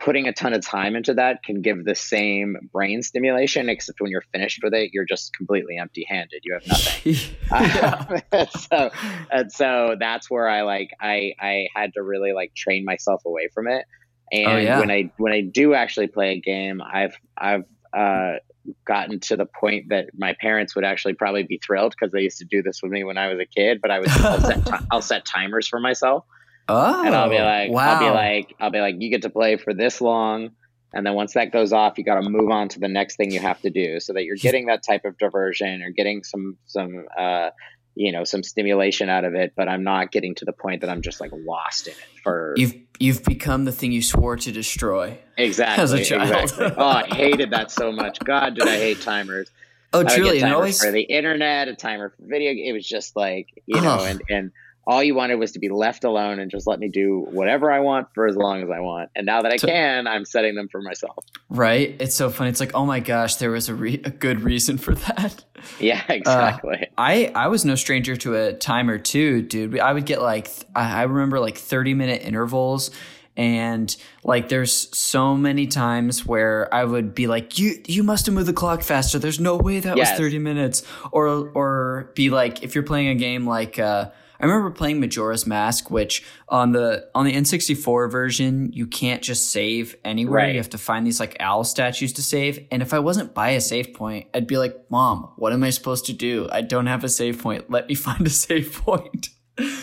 putting 0.00 0.26
a 0.26 0.32
ton 0.32 0.54
of 0.54 0.64
time 0.64 0.96
into 0.96 1.14
that 1.14 1.42
can 1.42 1.60
give 1.60 1.84
the 1.84 1.94
same 1.94 2.56
brain 2.72 3.02
stimulation, 3.02 3.68
except 3.68 4.00
when 4.00 4.10
you're 4.10 4.24
finished 4.32 4.60
with 4.62 4.72
it, 4.74 4.90
you're 4.92 5.04
just 5.04 5.32
completely 5.34 5.76
empty 5.78 6.06
handed. 6.08 6.40
You 6.42 6.54
have 6.54 6.66
nothing. 6.66 7.16
um, 8.32 8.46
so, 8.70 8.90
and 9.30 9.52
so 9.52 9.96
that's 10.00 10.30
where 10.30 10.48
I 10.48 10.62
like, 10.62 10.90
I, 11.00 11.34
I 11.38 11.68
had 11.74 11.92
to 11.94 12.02
really 12.02 12.32
like 12.32 12.54
train 12.54 12.84
myself 12.84 13.22
away 13.26 13.48
from 13.52 13.68
it. 13.68 13.84
Oh, 14.32 14.36
and 14.36 14.48
oh, 14.48 14.56
yeah. 14.56 14.80
when 14.80 14.90
I, 14.90 15.12
when 15.18 15.32
I 15.32 15.42
do 15.42 15.74
actually 15.74 16.06
play 16.06 16.32
a 16.32 16.40
game, 16.40 16.80
I've, 16.80 17.14
I've, 17.36 17.64
uh, 17.92 18.38
gotten 18.84 19.18
to 19.18 19.36
the 19.36 19.46
point 19.46 19.88
that 19.88 20.10
my 20.16 20.34
parents 20.40 20.74
would 20.76 20.84
actually 20.84 21.14
probably 21.14 21.42
be 21.42 21.58
thrilled 21.64 21.94
because 21.98 22.12
they 22.12 22.20
used 22.20 22.38
to 22.38 22.44
do 22.44 22.62
this 22.62 22.80
with 22.82 22.92
me 22.92 23.04
when 23.04 23.18
I 23.18 23.28
was 23.28 23.40
a 23.40 23.46
kid, 23.46 23.80
but 23.80 23.90
I 23.90 23.98
was, 23.98 24.08
I'll 24.18 24.40
set, 24.40 24.66
t- 24.66 24.86
I'll 24.90 25.02
set 25.02 25.24
timers 25.24 25.66
for 25.66 25.80
myself. 25.80 26.24
Oh, 26.70 27.04
and 27.04 27.14
I'll 27.14 27.28
be 27.28 27.38
like, 27.38 27.70
wow. 27.70 27.94
I'll 27.94 28.00
be 28.00 28.10
like, 28.10 28.54
I'll 28.60 28.70
be 28.70 28.80
like, 28.80 28.96
you 28.98 29.10
get 29.10 29.22
to 29.22 29.30
play 29.30 29.56
for 29.56 29.74
this 29.74 30.00
long, 30.00 30.50
and 30.92 31.06
then 31.06 31.14
once 31.14 31.34
that 31.34 31.52
goes 31.52 31.72
off, 31.72 31.98
you 31.98 32.04
got 32.04 32.20
to 32.20 32.28
move 32.28 32.50
on 32.50 32.68
to 32.70 32.80
the 32.80 32.88
next 32.88 33.16
thing 33.16 33.30
you 33.30 33.40
have 33.40 33.60
to 33.62 33.70
do, 33.70 34.00
so 34.00 34.12
that 34.12 34.24
you're 34.24 34.36
getting 34.36 34.66
that 34.66 34.82
type 34.82 35.04
of 35.04 35.18
diversion 35.18 35.82
or 35.82 35.90
getting 35.90 36.24
some 36.24 36.56
some 36.66 37.06
uh, 37.16 37.50
you 37.94 38.12
know 38.12 38.24
some 38.24 38.42
stimulation 38.42 39.08
out 39.08 39.24
of 39.24 39.34
it. 39.34 39.52
But 39.56 39.68
I'm 39.68 39.84
not 39.84 40.10
getting 40.10 40.34
to 40.36 40.44
the 40.44 40.52
point 40.52 40.80
that 40.80 40.90
I'm 40.90 41.02
just 41.02 41.20
like 41.20 41.30
lost 41.32 41.86
in 41.86 41.92
it. 41.92 42.22
For 42.22 42.54
you've 42.56 42.74
you've 42.98 43.24
become 43.24 43.64
the 43.64 43.72
thing 43.72 43.92
you 43.92 44.02
swore 44.02 44.36
to 44.36 44.52
destroy. 44.52 45.18
Exactly. 45.36 45.82
As 45.82 45.92
a 45.92 46.04
child. 46.04 46.42
Exactly. 46.42 46.72
oh, 46.76 46.86
I 46.86 47.06
hated 47.06 47.50
that 47.50 47.70
so 47.70 47.92
much. 47.92 48.18
God, 48.24 48.54
did 48.54 48.66
I 48.66 48.76
hate 48.76 49.00
timers. 49.00 49.50
Oh, 49.92 50.04
truly. 50.04 50.40
And 50.40 50.52
always 50.52 50.82
for 50.82 50.92
the 50.92 51.02
internet, 51.02 51.68
a 51.68 51.74
timer 51.74 52.10
for 52.10 52.22
video. 52.24 52.52
It 52.52 52.72
was 52.72 52.86
just 52.86 53.16
like 53.16 53.48
you 53.66 53.80
know, 53.80 54.04
and 54.04 54.22
and 54.28 54.52
all 54.90 55.04
you 55.04 55.14
wanted 55.14 55.36
was 55.36 55.52
to 55.52 55.60
be 55.60 55.68
left 55.68 56.02
alone 56.02 56.40
and 56.40 56.50
just 56.50 56.66
let 56.66 56.80
me 56.80 56.88
do 56.88 57.20
whatever 57.30 57.70
I 57.70 57.78
want 57.78 58.08
for 58.12 58.26
as 58.26 58.34
long 58.34 58.60
as 58.60 58.70
I 58.70 58.80
want. 58.80 59.08
And 59.14 59.24
now 59.24 59.40
that 59.40 59.52
I 59.52 59.56
can, 59.56 60.08
I'm 60.08 60.24
setting 60.24 60.56
them 60.56 60.68
for 60.68 60.82
myself. 60.82 61.24
Right? 61.48 61.94
It's 62.00 62.16
so 62.16 62.28
funny. 62.28 62.50
It's 62.50 62.58
like, 62.58 62.74
oh 62.74 62.84
my 62.84 62.98
gosh, 62.98 63.36
there 63.36 63.52
was 63.52 63.68
a, 63.68 63.74
re- 63.74 64.02
a 64.04 64.10
good 64.10 64.40
reason 64.42 64.78
for 64.78 64.94
that. 64.96 65.44
Yeah, 65.78 66.02
exactly. 66.08 66.78
Uh, 66.80 66.86
I 66.96 67.32
I 67.34 67.48
was 67.48 67.66
no 67.66 67.74
stranger 67.74 68.16
to 68.16 68.34
a 68.34 68.54
timer 68.54 68.96
too, 68.96 69.42
dude. 69.42 69.78
I 69.78 69.92
would 69.92 70.06
get 70.06 70.22
like 70.22 70.48
I 70.74 71.02
remember 71.02 71.38
like 71.38 71.58
30 71.58 71.92
minute 71.92 72.22
intervals 72.22 72.90
and 73.36 73.94
like 74.24 74.48
there's 74.48 74.96
so 74.96 75.36
many 75.36 75.66
times 75.66 76.24
where 76.24 76.72
I 76.74 76.84
would 76.84 77.14
be 77.14 77.26
like 77.26 77.58
you 77.58 77.74
you 77.86 78.02
must 78.02 78.24
have 78.24 78.34
moved 78.34 78.48
the 78.48 78.54
clock 78.54 78.82
faster 78.82 79.18
there's 79.18 79.38
no 79.38 79.56
way 79.56 79.80
that 79.80 79.98
yes. 79.98 80.12
was 80.12 80.18
30 80.18 80.38
minutes 80.38 80.82
or 81.12 81.26
or 81.26 82.10
be 82.14 82.30
like 82.30 82.62
if 82.62 82.74
you're 82.74 82.84
playing 82.84 83.08
a 83.08 83.14
game 83.14 83.46
like 83.46 83.78
uh 83.78 84.10
I 84.40 84.46
remember 84.46 84.70
playing 84.70 85.00
Majora's 85.00 85.46
Mask, 85.46 85.90
which 85.90 86.24
on 86.48 86.72
the 86.72 87.08
on 87.14 87.26
the 87.26 87.32
N64 87.32 88.10
version, 88.10 88.72
you 88.72 88.86
can't 88.86 89.22
just 89.22 89.50
save 89.50 89.96
anywhere. 90.04 90.44
Right. 90.44 90.52
You 90.52 90.58
have 90.58 90.70
to 90.70 90.78
find 90.78 91.06
these 91.06 91.20
like 91.20 91.36
owl 91.40 91.64
statues 91.64 92.14
to 92.14 92.22
save. 92.22 92.66
And 92.70 92.80
if 92.82 92.94
I 92.94 92.98
wasn't 92.98 93.34
by 93.34 93.50
a 93.50 93.60
save 93.60 93.92
point, 93.92 94.28
I'd 94.32 94.46
be 94.46 94.56
like, 94.56 94.76
"Mom, 94.88 95.32
what 95.36 95.52
am 95.52 95.62
I 95.62 95.70
supposed 95.70 96.06
to 96.06 96.12
do? 96.12 96.48
I 96.50 96.62
don't 96.62 96.86
have 96.86 97.04
a 97.04 97.08
save 97.08 97.40
point. 97.42 97.70
Let 97.70 97.88
me 97.88 97.94
find 98.06 98.26
a 98.26 98.30
save 98.30 98.72
point." 98.72 99.28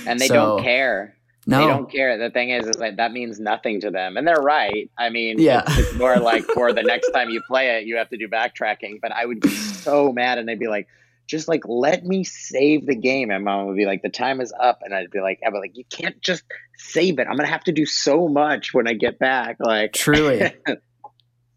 And 0.07 0.19
they 0.19 0.27
so, 0.27 0.33
don't 0.33 0.63
care. 0.63 1.17
No. 1.45 1.61
They 1.61 1.67
don't 1.67 1.91
care. 1.91 2.17
The 2.17 2.29
thing 2.29 2.49
is, 2.49 2.67
is 2.67 2.77
like 2.77 2.97
that 2.97 3.13
means 3.13 3.39
nothing 3.39 3.79
to 3.81 3.89
them, 3.89 4.17
and 4.17 4.27
they're 4.27 4.41
right. 4.41 4.91
I 4.97 5.09
mean, 5.09 5.39
yeah, 5.39 5.63
it's, 5.65 5.77
it's 5.77 5.93
more 5.93 6.17
like 6.17 6.43
for 6.53 6.73
the 6.73 6.83
next 6.83 7.11
time 7.11 7.29
you 7.29 7.41
play 7.47 7.77
it, 7.77 7.85
you 7.85 7.95
have 7.95 8.09
to 8.09 8.17
do 8.17 8.27
backtracking. 8.27 8.99
But 9.01 9.13
I 9.13 9.25
would 9.25 9.39
be 9.39 9.49
so 9.49 10.11
mad, 10.11 10.39
and 10.39 10.49
they'd 10.49 10.59
be 10.59 10.67
like, 10.67 10.87
just 11.27 11.47
like 11.47 11.61
let 11.67 12.05
me 12.05 12.23
save 12.23 12.85
the 12.85 12.95
game. 12.95 13.29
And 13.31 13.45
mom 13.45 13.67
would 13.67 13.77
be 13.77 13.85
like, 13.85 14.01
the 14.01 14.09
time 14.09 14.41
is 14.41 14.53
up, 14.59 14.79
and 14.83 14.93
I'd 14.93 15.11
be 15.11 15.19
like, 15.19 15.39
be 15.41 15.57
like, 15.57 15.77
you 15.77 15.83
can't 15.89 16.19
just 16.21 16.43
save 16.77 17.19
it. 17.19 17.27
I'm 17.27 17.35
gonna 17.35 17.47
have 17.47 17.63
to 17.65 17.71
do 17.71 17.85
so 17.85 18.27
much 18.27 18.73
when 18.73 18.87
I 18.87 18.93
get 18.93 19.19
back. 19.19 19.57
Like 19.59 19.93
truly, 19.93 20.51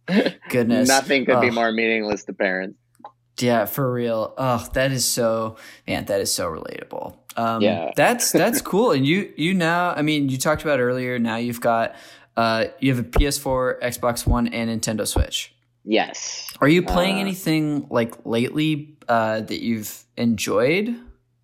goodness, 0.50 0.88
nothing 0.88 1.24
could 1.24 1.36
oh. 1.36 1.40
be 1.40 1.50
more 1.50 1.72
meaningless 1.72 2.24
to 2.24 2.32
parents. 2.32 2.78
Yeah, 3.38 3.64
for 3.64 3.90
real. 3.90 4.34
Oh, 4.36 4.68
that 4.74 4.92
is 4.92 5.04
so 5.04 5.56
man. 5.86 6.04
That 6.06 6.20
is 6.20 6.32
so 6.32 6.50
relatable. 6.50 7.16
Um, 7.36 7.62
yeah, 7.62 7.92
that's 7.96 8.32
that's 8.32 8.60
cool. 8.62 8.92
And 8.92 9.06
you 9.06 9.32
you 9.36 9.54
now, 9.54 9.92
I 9.92 10.02
mean, 10.02 10.28
you 10.28 10.36
talked 10.36 10.62
about 10.62 10.80
earlier. 10.80 11.18
Now 11.18 11.36
you've 11.36 11.60
got 11.60 11.94
uh, 12.36 12.66
you 12.78 12.94
have 12.94 13.04
a 13.04 13.08
PS4, 13.08 13.80
Xbox 13.80 14.26
One, 14.26 14.48
and 14.48 14.70
Nintendo 14.70 15.06
Switch. 15.06 15.54
Yes. 15.84 16.52
Are 16.60 16.68
you 16.68 16.82
playing 16.82 17.16
uh, 17.16 17.20
anything 17.20 17.86
like 17.90 18.14
lately 18.24 18.96
uh, 19.08 19.40
that 19.40 19.62
you've 19.62 20.04
enjoyed? 20.16 20.94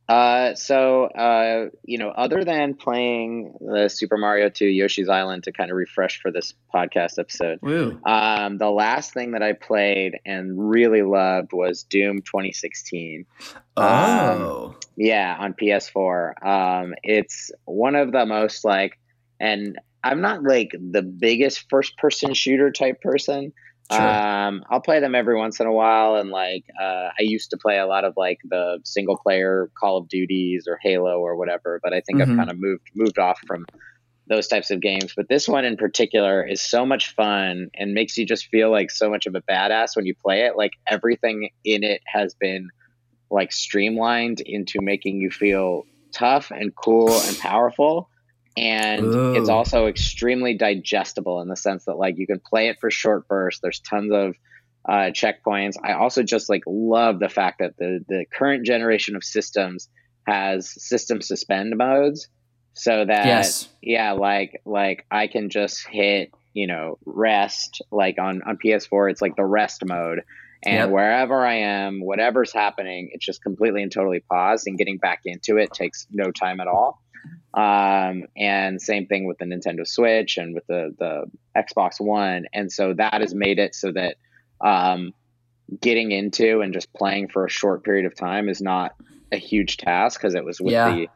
Uh, 0.08 0.54
so 0.54 1.06
uh, 1.06 1.68
you 1.84 1.98
know, 1.98 2.10
other 2.10 2.44
than 2.44 2.74
playing 2.74 3.56
the 3.60 3.88
Super 3.88 4.16
Mario 4.16 4.48
2 4.48 4.66
Yoshi's 4.66 5.08
Island 5.08 5.44
to 5.44 5.52
kind 5.52 5.70
of 5.70 5.76
refresh 5.76 6.20
for 6.20 6.30
this 6.30 6.54
podcast 6.72 7.18
episode, 7.18 7.58
um, 8.06 8.58
the 8.58 8.70
last 8.70 9.12
thing 9.12 9.32
that 9.32 9.42
I 9.42 9.52
played 9.52 10.18
and 10.24 10.70
really 10.70 11.02
loved 11.02 11.52
was 11.52 11.82
Doom 11.82 12.22
2016. 12.22 13.26
Oh, 13.76 14.66
um, 14.68 14.76
yeah, 14.96 15.36
on 15.38 15.54
PS4. 15.54 16.46
Um, 16.46 16.94
it's 17.02 17.50
one 17.64 17.96
of 17.96 18.12
the 18.12 18.26
most 18.26 18.64
like, 18.64 19.00
and 19.40 19.76
I'm 20.04 20.20
not 20.20 20.44
like 20.44 20.70
the 20.72 21.02
biggest 21.02 21.68
first 21.68 21.98
person 21.98 22.32
shooter 22.32 22.70
type 22.70 23.00
person. 23.00 23.52
Sure. 23.90 24.00
Um, 24.00 24.64
I'll 24.68 24.80
play 24.80 24.98
them 24.98 25.14
every 25.14 25.36
once 25.36 25.60
in 25.60 25.66
a 25.66 25.72
while, 25.72 26.16
and 26.16 26.30
like 26.30 26.64
uh, 26.80 27.10
I 27.18 27.22
used 27.22 27.50
to 27.50 27.56
play 27.56 27.78
a 27.78 27.86
lot 27.86 28.04
of 28.04 28.14
like 28.16 28.38
the 28.44 28.80
single 28.84 29.16
player 29.16 29.70
Call 29.78 29.98
of 29.98 30.08
Duties 30.08 30.66
or 30.68 30.78
Halo 30.82 31.20
or 31.20 31.36
whatever, 31.36 31.78
but 31.82 31.92
I 31.92 32.00
think 32.00 32.18
mm-hmm. 32.18 32.32
I've 32.32 32.36
kind 32.36 32.50
of 32.50 32.58
moved 32.58 32.90
moved 32.94 33.18
off 33.18 33.38
from 33.46 33.64
those 34.28 34.48
types 34.48 34.72
of 34.72 34.80
games. 34.80 35.12
But 35.16 35.28
this 35.28 35.48
one 35.48 35.64
in 35.64 35.76
particular 35.76 36.44
is 36.44 36.60
so 36.60 36.84
much 36.84 37.14
fun 37.14 37.70
and 37.74 37.94
makes 37.94 38.18
you 38.18 38.26
just 38.26 38.46
feel 38.46 38.72
like 38.72 38.90
so 38.90 39.08
much 39.08 39.26
of 39.26 39.36
a 39.36 39.42
badass 39.42 39.94
when 39.94 40.04
you 40.04 40.14
play 40.14 40.42
it. 40.42 40.56
Like 40.56 40.72
everything 40.88 41.50
in 41.64 41.84
it 41.84 42.00
has 42.06 42.34
been 42.34 42.70
like 43.30 43.52
streamlined 43.52 44.40
into 44.40 44.80
making 44.80 45.20
you 45.20 45.30
feel 45.30 45.84
tough 46.12 46.50
and 46.50 46.74
cool 46.74 47.12
and 47.12 47.38
powerful 47.38 48.08
and 48.56 49.04
Ooh. 49.04 49.34
it's 49.34 49.48
also 49.48 49.86
extremely 49.86 50.54
digestible 50.54 51.40
in 51.40 51.48
the 51.48 51.56
sense 51.56 51.84
that 51.84 51.96
like 51.96 52.16
you 52.16 52.26
can 52.26 52.40
play 52.40 52.68
it 52.68 52.78
for 52.80 52.90
short 52.90 53.28
bursts 53.28 53.60
there's 53.60 53.80
tons 53.80 54.12
of 54.12 54.34
uh, 54.88 55.10
checkpoints 55.10 55.74
i 55.82 55.92
also 55.92 56.22
just 56.22 56.48
like 56.48 56.62
love 56.66 57.18
the 57.18 57.28
fact 57.28 57.58
that 57.58 57.76
the 57.76 58.04
the 58.08 58.24
current 58.32 58.64
generation 58.64 59.16
of 59.16 59.24
systems 59.24 59.88
has 60.26 60.70
system 60.82 61.20
suspend 61.20 61.76
modes 61.76 62.28
so 62.74 63.04
that 63.04 63.26
yes. 63.26 63.68
yeah 63.82 64.12
like 64.12 64.60
like 64.64 65.04
i 65.10 65.26
can 65.26 65.50
just 65.50 65.86
hit 65.88 66.30
you 66.54 66.66
know 66.66 66.98
rest 67.04 67.82
like 67.90 68.18
on 68.18 68.42
on 68.46 68.58
ps4 68.64 69.10
it's 69.10 69.20
like 69.20 69.34
the 69.34 69.44
rest 69.44 69.84
mode 69.84 70.22
and 70.64 70.76
yep. 70.76 70.90
wherever 70.90 71.44
i 71.44 71.54
am 71.54 72.00
whatever's 72.00 72.52
happening 72.52 73.10
it's 73.12 73.24
just 73.24 73.42
completely 73.42 73.82
and 73.82 73.90
totally 73.90 74.20
paused 74.20 74.66
and 74.66 74.78
getting 74.78 74.98
back 74.98 75.20
into 75.24 75.58
it 75.58 75.72
takes 75.72 76.06
no 76.12 76.30
time 76.30 76.60
at 76.60 76.68
all 76.68 77.02
um, 77.54 78.24
and 78.36 78.80
same 78.80 79.06
thing 79.06 79.26
with 79.26 79.38
the 79.38 79.44
Nintendo 79.44 79.86
Switch 79.86 80.36
and 80.36 80.54
with 80.54 80.66
the 80.66 80.94
the 80.98 81.24
Xbox 81.56 82.00
One. 82.00 82.46
And 82.52 82.70
so 82.70 82.94
that 82.94 83.20
has 83.20 83.34
made 83.34 83.58
it 83.58 83.74
so 83.74 83.92
that 83.92 84.16
um, 84.60 85.14
getting 85.80 86.12
into 86.12 86.60
and 86.60 86.72
just 86.72 86.92
playing 86.92 87.28
for 87.28 87.44
a 87.44 87.50
short 87.50 87.84
period 87.84 88.06
of 88.06 88.14
time 88.14 88.48
is 88.48 88.60
not 88.60 88.94
a 89.32 89.36
huge 89.36 89.76
task 89.78 90.20
because 90.20 90.34
it 90.34 90.44
was 90.44 90.60
with 90.60 90.72
yeah. 90.72 90.94
the 90.94 91.08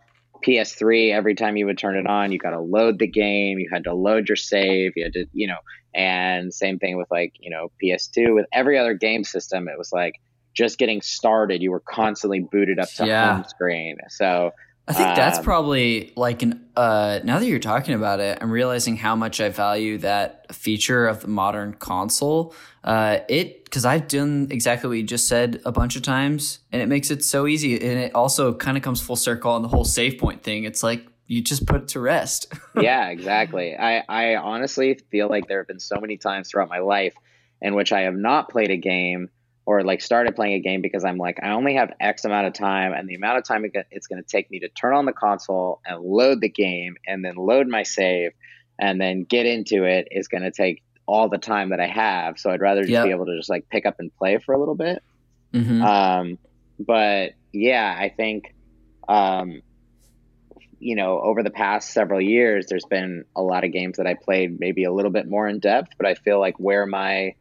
PS3. 0.44 1.12
Every 1.12 1.35
time 1.35 1.57
you 1.57 1.66
would 1.66 1.79
turn 1.79 1.96
it 1.96 2.07
on, 2.07 2.33
you 2.33 2.38
got 2.38 2.51
to 2.51 2.61
load 2.61 2.99
the 2.99 3.07
game. 3.07 3.59
You 3.59 3.68
had 3.70 3.85
to 3.85 3.94
load 3.94 4.29
your 4.29 4.37
save. 4.37 4.92
You 4.96 5.05
had 5.05 5.12
to, 5.12 5.27
you 5.33 5.46
know, 5.46 5.59
and 5.94 6.53
same 6.53 6.79
thing 6.79 6.96
with 6.96 7.11
like 7.11 7.35
you 7.38 7.51
know 7.51 7.70
PS2. 7.83 8.35
With 8.35 8.46
every 8.53 8.79
other 8.79 8.94
game 8.94 9.25
system, 9.25 9.68
it 9.68 9.77
was 9.77 9.92
like 9.92 10.14
just 10.55 10.79
getting 10.79 11.03
started. 11.03 11.62
You 11.62 11.70
were 11.70 11.81
constantly 11.81 12.40
booted 12.40 12.79
up 12.79 12.88
to 12.94 13.07
yeah. 13.07 13.35
home 13.35 13.44
screen. 13.44 13.99
So 14.09 14.53
I 14.88 14.93
think 14.93 15.14
that's 15.14 15.38
Um, 15.38 15.45
probably 15.45 16.12
like 16.16 16.43
an 16.43 16.66
uh 16.77 17.21
now 17.23 17.38
that 17.38 17.47
you're 17.47 17.59
talking 17.61 17.95
about 17.95 18.19
it, 18.21 18.38
I'm 18.40 18.51
realizing 18.51 18.97
how 18.97 19.14
much 19.14 19.40
I 19.40 19.49
value 19.49 19.99
that 19.99 20.53
feature 20.55 21.07
of 21.07 21.21
the 21.23 21.29
modern 21.29 21.75
console. 21.75 22.55
Uh 22.83 23.19
it 23.29 23.71
cuz 23.71 23.85
I've 23.85 24.09
done 24.09 24.49
exactly 24.51 24.88
what 24.88 24.97
you 24.97 25.05
just 25.05 25.29
said 25.29 25.61
a 25.64 25.71
bunch 25.71 25.95
of 25.95 26.03
times 26.03 26.61
and 26.73 26.83
it 26.83 26.87
makes 26.87 27.11
it 27.11 27.23
so 27.25 27.47
easy 27.47 27.75
and 27.75 28.01
it 28.01 28.14
also 28.14 28.53
kind 28.53 28.77
of 28.77 28.83
comes 28.83 29.01
full 29.01 29.16
circle 29.16 29.53
on 29.53 29.62
the 29.62 29.69
whole 29.69 29.85
save 29.85 30.19
point 30.19 30.43
thing. 30.43 30.64
It's 30.64 30.83
like 30.83 31.07
you 31.29 31.40
just 31.40 31.66
put 31.66 31.83
it 31.83 31.88
to 31.88 32.01
rest. 32.01 32.53
yeah, 32.81 33.09
exactly. 33.11 33.77
I, 33.77 34.03
I 34.09 34.35
honestly 34.35 34.99
feel 35.12 35.29
like 35.29 35.47
there 35.47 35.59
have 35.59 35.69
been 35.69 35.79
so 35.79 36.01
many 36.01 36.16
times 36.16 36.49
throughout 36.51 36.69
my 36.69 36.81
life 36.81 37.14
in 37.62 37.77
which 37.77 37.93
I 37.93 38.01
have 38.01 38.16
not 38.16 38.49
played 38.49 38.73
a 38.73 38.77
game 38.77 39.29
or 39.66 39.83
like 39.85 40.01
started 40.01 40.35
playing 40.35 40.55
a 40.55 40.61
game 40.61 40.81
because 40.81 41.05
I'm 41.05 41.18
like, 41.18 41.38
I 41.42 41.51
only 41.51 41.75
have 41.75 41.92
X 42.01 42.25
amount 42.25 42.46
of 42.46 42.55
time, 42.55 42.92
and 42.92 43.09
the 43.09 43.14
amount 43.14 43.38
of 43.38 43.44
time 43.44 43.64
it's 43.90 44.07
going 44.07 44.23
to 44.23 44.29
take 44.29 44.51
me 44.51 44.61
to 44.61 44.68
turn 44.70 44.94
on 44.94 45.05
the 45.07 45.12
console 45.12 45.81
and 45.87 46.03
load 46.03 46.40
the 46.40 46.49
game 46.49 46.96
and 47.07 47.25
then 47.25 47.37
load 47.37 47.68
my 47.68 47.83
save 47.83 48.33
and 48.79 49.01
then 49.01 49.25
get 49.25 49.46
into 49.46 49.85
it 49.85 50.09
is 50.11 50.29
going 50.29 50.42
to 50.42 50.51
take 50.51 50.83
all 51.07 51.29
the 51.29 51.38
time 51.38 51.70
that 51.70 51.81
I 51.81 51.87
have. 51.87 52.38
So 52.38 52.51
I'd 52.51 52.61
rather 52.61 52.81
just 52.83 52.92
Yep. 52.92 53.05
be 53.05 53.11
able 53.11 53.27
to 53.27 53.37
just 53.37 53.51
like 53.51 53.68
pick 53.70 53.85
up 53.85 53.96
and 53.99 54.11
play 54.16 54.38
for 54.38 54.55
a 54.55 54.59
little 54.59 54.77
bit. 54.77 55.03
Mhm. 55.55 55.83
Um, 55.83 56.38
but 56.79 57.33
yeah, 57.53 57.94
I 57.99 58.09
think, 58.09 58.44
um, 59.09 59.61
you 60.79 60.96
know, 60.96 61.20
over 61.20 61.42
the 61.42 61.51
past 61.51 61.92
several 61.92 62.20
years, 62.20 62.66
there's 62.68 62.87
been 62.87 63.25
a 63.37 63.42
lot 63.42 63.64
of 63.64 63.73
games 63.73 63.99
that 63.99 64.07
I 64.07 64.14
played 64.14 64.59
maybe 64.59 64.85
a 64.85 64.92
little 64.92 65.11
bit 65.11 65.29
more 65.29 65.46
in 65.46 65.59
depth, 65.59 65.92
but 65.99 66.07
I 66.07 66.14
feel 66.14 66.40
like 66.40 66.55
where 66.59 66.87
my 66.87 67.35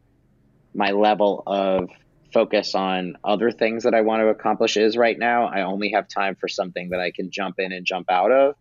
my 0.76 0.92
level 0.92 1.42
of 1.48 1.90
focus 2.32 2.76
on 2.76 3.16
other 3.24 3.52
things 3.52 3.84
that 3.84 3.94
I 3.94 4.02
want 4.02 4.22
to 4.22 4.28
accomplish 4.28 4.78
is 4.78 4.98
right 4.98 5.18
now, 5.18 5.46
I 5.48 5.64
only 5.64 5.92
have 5.92 6.08
time 6.08 6.36
for 6.36 6.48
something 6.48 6.90
that 6.90 7.00
I 7.00 7.12
can 7.12 7.32
jump 7.32 7.56
in 7.60 7.72
and 7.72 7.86
jump 7.86 8.10
out 8.10 8.32
of, 8.32 8.56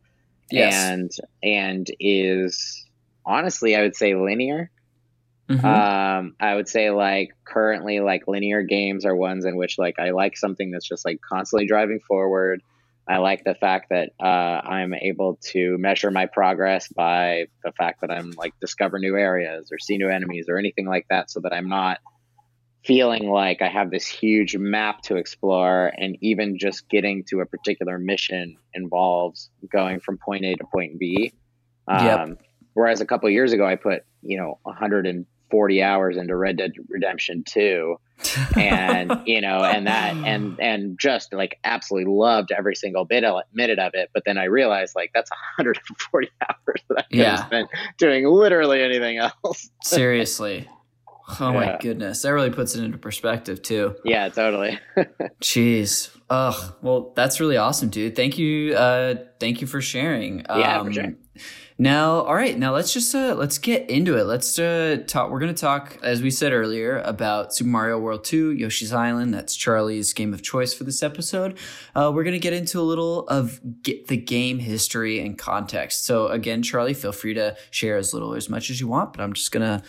yes. 0.51 0.75
and 0.75 1.11
and 1.43 1.87
is 2.01 2.85
honestly, 3.25 3.77
I 3.77 3.83
would 3.83 3.97
say 3.97 4.15
linear. 4.15 4.71
Mhm. 5.49 5.65
Um, 5.65 6.37
I 6.39 6.55
would 6.55 6.69
say 6.69 6.91
like 6.91 7.31
currently 7.45 8.01
like 8.01 8.29
linear 8.29 8.63
games 8.63 9.07
are 9.07 9.17
ones 9.17 9.47
in 9.47 9.57
which 9.57 9.79
like 9.79 9.99
I 9.99 10.11
like 10.11 10.37
something 10.37 10.71
that's 10.71 10.87
just 10.87 11.07
like 11.07 11.21
constantly 11.27 11.67
driving 11.67 12.01
forward. 12.01 12.63
I 13.09 13.17
like 13.19 13.43
the 13.45 13.55
fact 13.55 13.89
that 13.89 14.11
uh, 14.21 14.61
I'm 14.69 14.93
able 14.93 15.39
to 15.53 15.79
measure 15.79 16.11
my 16.11 16.27
progress 16.27 16.89
by 16.89 17.47
the 17.65 17.73
fact 17.73 18.03
that 18.03 18.11
I'm 18.11 18.33
like 18.33 18.53
discover 18.61 18.99
new 18.99 19.17
areas 19.17 19.71
or 19.73 19.79
see 19.79 19.97
new 19.97 20.11
enemies 20.11 20.47
or 20.51 20.59
anything 20.59 20.87
like 20.87 21.07
that, 21.09 21.31
so 21.31 21.41
that 21.41 21.55
I'm 21.55 21.71
not 21.71 21.99
feeling 22.85 23.29
like 23.31 23.61
I 23.63 23.69
have 23.69 23.91
this 23.91 24.07
huge 24.07 24.57
map 24.57 25.03
to 25.03 25.17
explore, 25.17 25.93
and 25.97 26.17
even 26.21 26.59
just 26.59 26.89
getting 26.89 27.25
to 27.29 27.41
a 27.41 27.47
particular 27.47 27.99
mission 27.99 28.57
involves 28.75 29.51
going 29.71 30.01
from 30.01 30.19
point 30.19 30.45
A 30.45 30.55
to 30.57 30.65
point 30.73 30.99
B. 30.99 31.33
Um, 31.87 32.05
Yep. 32.07 32.39
Whereas 32.75 33.01
a 33.01 33.07
couple 33.07 33.29
years 33.31 33.53
ago, 33.53 33.67
I 33.67 33.75
put 33.77 34.03
you 34.23 34.39
know 34.39 34.59
140 34.63 35.83
hours 35.83 36.17
into 36.17 36.37
Red 36.37 36.57
Dead 36.59 36.73
Redemption 36.89 37.43
2, 37.49 37.97
and 38.57 39.13
you 39.27 39.41
know, 39.41 39.65
and 39.65 39.87
that, 39.89 40.15
and 40.25 40.57
and 40.61 40.97
just 41.01 41.33
like 41.33 41.59
absolutely 41.65 42.13
loved 42.13 42.53
every 42.57 42.77
single 42.77 43.05
bit 43.05 43.25
of 43.25 43.43
minute 43.53 43.79
of 43.81 43.93
it. 43.95 44.11
But 44.15 44.23
then 44.27 44.39
I 44.39 44.45
realized 44.45 44.95
like 44.95 45.11
that's 45.13 45.31
140 45.59 46.29
hours 46.49 46.83
that 46.89 46.99
I 46.99 47.03
could 47.03 47.19
Yeah. 47.19 47.31
have 47.37 47.47
spent 47.47 47.69
doing 47.99 48.27
literally 48.29 48.81
anything 48.83 49.19
else. 49.19 49.69
Seriously. 49.83 50.69
Oh 51.41 51.53
my 51.53 51.77
goodness. 51.81 52.23
That 52.23 52.31
really 52.31 52.51
puts 52.51 52.75
it 52.75 52.83
into 52.85 52.99
perspective 52.99 53.63
too. 53.63 53.97
yeah, 54.05 54.29
totally. 54.29 54.79
Jeez. 55.41 56.11
Ugh. 56.31 56.75
Well, 56.83 57.13
that's 57.17 57.41
really 57.41 57.57
awesome, 57.57 57.89
dude. 57.89 58.17
Thank 58.17 58.39
you. 58.39 58.75
Uh, 58.75 59.15
thank 59.41 59.61
you 59.61 59.67
for 59.67 59.81
sharing. 59.81 60.41
Yeah, 60.49 60.81
for 60.83 60.87
Um, 60.89 60.93
sure. 60.93 61.13
Now, 61.81 62.23
all 62.23 62.35
right. 62.35 62.59
Now 62.59 62.75
let's 62.75 62.93
just 62.93 63.15
uh, 63.15 63.35
let's 63.37 63.57
get 63.59 63.89
into 63.89 64.17
it. 64.19 64.25
Let's 64.25 64.59
uh, 64.59 64.99
talk. 65.07 65.31
We're 65.31 65.39
gonna 65.39 65.55
talk, 65.55 65.97
as 66.03 66.21
we 66.21 66.31
said 66.33 66.53
earlier, 66.53 66.99
about 66.99 67.55
Super 67.55 67.71
Mario 67.71 67.99
World 68.01 68.25
Two, 68.25 68.51
Yoshi's 68.51 68.93
Island. 68.93 69.33
That's 69.33 69.55
Charlie's 69.55 70.13
game 70.13 70.35
of 70.35 70.43
choice 70.43 70.75
for 70.75 70.83
this 70.83 71.05
episode. 71.05 71.57
Uh, 71.95 72.11
we're 72.13 72.25
gonna 72.25 72.41
get 72.41 72.53
into 72.53 72.81
a 72.81 72.83
little 72.83 73.29
of 73.29 73.61
get 73.85 74.09
the 74.09 74.17
game 74.17 74.59
history 74.59 75.21
and 75.21 75.39
context. 75.39 76.05
So 76.05 76.27
again, 76.27 76.65
Charlie, 76.65 76.95
feel 76.95 77.13
free 77.13 77.35
to 77.35 77.57
share 77.71 77.97
as 77.97 78.13
little 78.13 78.35
or 78.35 78.37
as 78.37 78.49
much 78.51 78.71
as 78.71 78.81
you 78.81 78.89
want, 78.89 79.13
but 79.13 79.23
I'm 79.23 79.33
just 79.33 79.53
gonna 79.53 79.85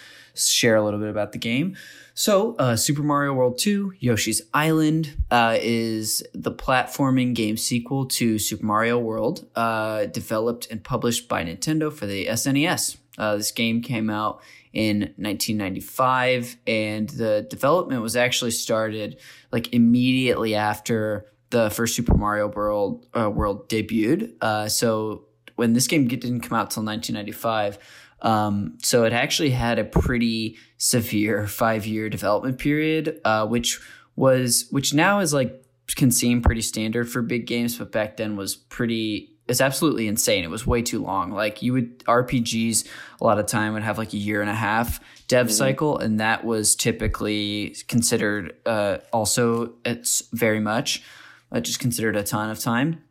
share 0.48 0.76
a 0.76 0.84
little 0.84 1.00
bit 1.00 1.10
about 1.10 1.32
the 1.32 1.38
game. 1.38 1.76
So, 2.14 2.56
uh, 2.58 2.76
Super 2.76 3.02
Mario 3.02 3.34
World 3.34 3.58
2, 3.60 3.94
Yoshi's 4.00 4.42
Island, 4.54 5.16
uh, 5.32 5.58
is 5.62 6.22
the 6.34 6.52
platforming 6.52 7.34
game 7.34 7.56
sequel 7.56 8.08
to 8.08 8.38
Super 8.38 8.66
Mario 8.66 9.00
World, 9.00 9.48
uh, 9.56 10.06
developed 10.08 10.68
and 10.70 10.84
published 10.84 11.30
by 11.30 11.46
Nintendo 11.46 11.94
for 11.94 12.06
the 12.06 12.26
SNES. 12.26 12.98
Uh, 13.18 13.38
this 13.38 13.52
game 13.52 13.82
came 13.82 14.10
out 14.10 14.42
in 14.74 15.14
1995, 15.16 16.58
and 16.68 17.10
the 17.10 17.48
development 17.50 18.02
was 18.02 18.16
actually 18.16 18.52
started 18.52 19.18
like 19.54 19.74
immediately 19.74 20.56
after 20.56 21.26
the 21.52 21.70
first 21.70 21.96
Super 21.96 22.16
Mario 22.16 22.48
World 22.48 23.08
uh, 23.18 23.30
World 23.30 23.70
debuted. 23.70 24.34
Uh, 24.42 24.68
so, 24.68 25.24
when 25.56 25.74
this 25.74 25.88
game 25.88 26.08
didn't 26.08 26.42
come 26.42 26.58
out 26.58 26.72
till 26.72 26.84
1995, 26.84 27.80
um, 28.22 28.78
so 28.82 29.04
it 29.04 29.14
actually 29.14 29.52
had 29.52 29.80
a 29.80 29.84
pretty 29.84 30.58
severe 30.78 31.48
five 31.48 31.86
year 31.86 32.10
development 32.10 32.58
period, 32.58 33.20
uh, 33.26 33.48
which 33.48 33.80
was 34.16 34.68
which 34.72 34.94
now 34.94 35.20
is 35.20 35.34
like 35.34 35.64
can 35.96 36.12
seem 36.12 36.42
pretty 36.42 36.62
standard 36.62 37.10
for 37.10 37.22
big 37.22 37.48
games, 37.48 37.78
but 37.78 37.92
back 37.92 38.18
then 38.18 38.36
was 38.36 38.56
pretty 38.56 39.36
it's 39.48 39.62
absolutely 39.62 40.08
insane. 40.08 40.44
It 40.44 40.50
was 40.52 40.68
way 40.68 40.84
too 40.84 41.02
long. 41.02 41.32
Like 41.32 41.64
you 41.64 41.74
would 41.74 42.00
RPGs 42.06 42.88
a 43.20 43.24
lot 43.24 43.40
of 43.40 43.48
time 43.48 43.74
would 43.74 43.82
have 43.82 43.98
like 43.98 44.14
a 44.14 44.18
year 44.18 44.42
and 44.42 44.50
a 44.50 44.56
half 44.56 45.00
dev 45.28 45.52
cycle, 45.52 45.98
and 45.98 46.20
that 46.20 46.44
was 46.44 46.76
typically 46.76 47.76
considered 47.88 48.56
uh, 48.66 49.00
also 49.12 49.74
it's 49.86 50.24
very 50.34 50.60
much 50.60 51.04
uh, 51.52 51.60
just 51.60 51.80
considered 51.80 52.16
a 52.16 52.24
ton 52.24 52.50
of 52.50 52.60
time. 52.60 53.02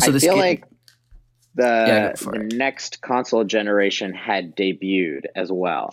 I 0.00 0.06
feel 0.06 0.34
ga- 0.34 0.40
like 0.40 0.64
the, 1.58 1.64
Yeah, 1.86 2.12
the 2.12 2.56
next 2.56 3.02
console 3.02 3.44
generation 3.44 4.14
had 4.14 4.56
debuted 4.56 5.24
as 5.36 5.52
well. 5.52 5.92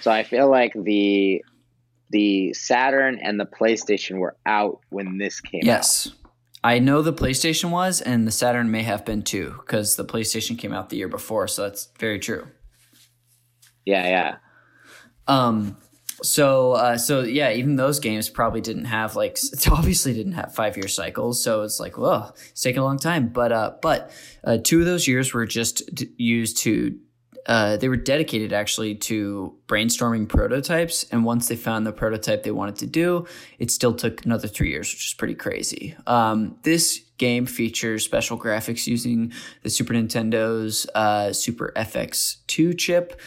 So 0.00 0.10
I 0.10 0.24
feel 0.24 0.50
like 0.50 0.72
the 0.74 1.44
the 2.10 2.52
Saturn 2.52 3.18
and 3.22 3.38
the 3.38 3.46
PlayStation 3.46 4.18
were 4.18 4.36
out 4.44 4.80
when 4.90 5.18
this 5.18 5.40
came 5.40 5.60
out. 5.60 5.66
Yes. 5.66 6.10
I 6.64 6.78
know 6.78 7.02
the 7.02 7.12
PlayStation 7.12 7.70
was, 7.70 8.00
and 8.00 8.26
the 8.26 8.30
Saturn 8.30 8.70
may 8.70 8.82
have 8.82 9.04
been 9.04 9.22
too, 9.22 9.54
because 9.60 9.96
the 9.96 10.04
PlayStation 10.04 10.58
came 10.58 10.72
out 10.72 10.90
the 10.90 10.96
year 10.96 11.08
before, 11.08 11.48
so 11.48 11.62
that's 11.62 11.88
very 11.98 12.18
true. 12.18 12.46
Yeah, 13.84 14.08
yeah. 14.08 14.36
Um, 15.26 15.76
so, 16.22 16.72
uh, 16.72 16.98
so 16.98 17.20
yeah, 17.20 17.52
even 17.52 17.76
those 17.76 18.00
games 18.00 18.28
probably 18.28 18.60
didn't 18.60 18.86
have 18.86 19.16
like, 19.16 19.38
obviously 19.70 20.14
didn't 20.14 20.32
have 20.32 20.54
five 20.54 20.76
year 20.76 20.88
cycles. 20.88 21.42
So 21.42 21.62
it's 21.62 21.80
like, 21.80 21.98
well, 21.98 22.34
it's 22.50 22.60
taking 22.60 22.80
a 22.80 22.84
long 22.84 22.98
time. 22.98 23.28
But, 23.28 23.52
uh, 23.52 23.72
but 23.82 24.10
uh, 24.44 24.58
two 24.62 24.80
of 24.80 24.86
those 24.86 25.06
years 25.06 25.34
were 25.34 25.46
just 25.46 25.94
d- 25.94 26.10
used 26.16 26.58
to, 26.58 26.98
uh, 27.46 27.76
they 27.76 27.88
were 27.88 27.96
dedicated 27.96 28.52
actually 28.52 28.94
to 28.94 29.56
brainstorming 29.66 30.28
prototypes. 30.28 31.04
And 31.10 31.24
once 31.24 31.48
they 31.48 31.56
found 31.56 31.86
the 31.86 31.92
prototype 31.92 32.44
they 32.44 32.52
wanted 32.52 32.76
to 32.76 32.86
do, 32.86 33.26
it 33.58 33.70
still 33.70 33.94
took 33.94 34.24
another 34.24 34.48
three 34.48 34.70
years, 34.70 34.92
which 34.92 35.06
is 35.06 35.14
pretty 35.14 35.34
crazy. 35.34 35.96
Um, 36.06 36.56
this 36.62 37.00
game 37.18 37.46
features 37.46 38.04
special 38.04 38.38
graphics 38.38 38.86
using 38.86 39.32
the 39.62 39.70
Super 39.70 39.94
Nintendo's 39.94 40.86
uh, 40.94 41.32
Super 41.32 41.72
FX2 41.76 42.78
chip 42.78 43.20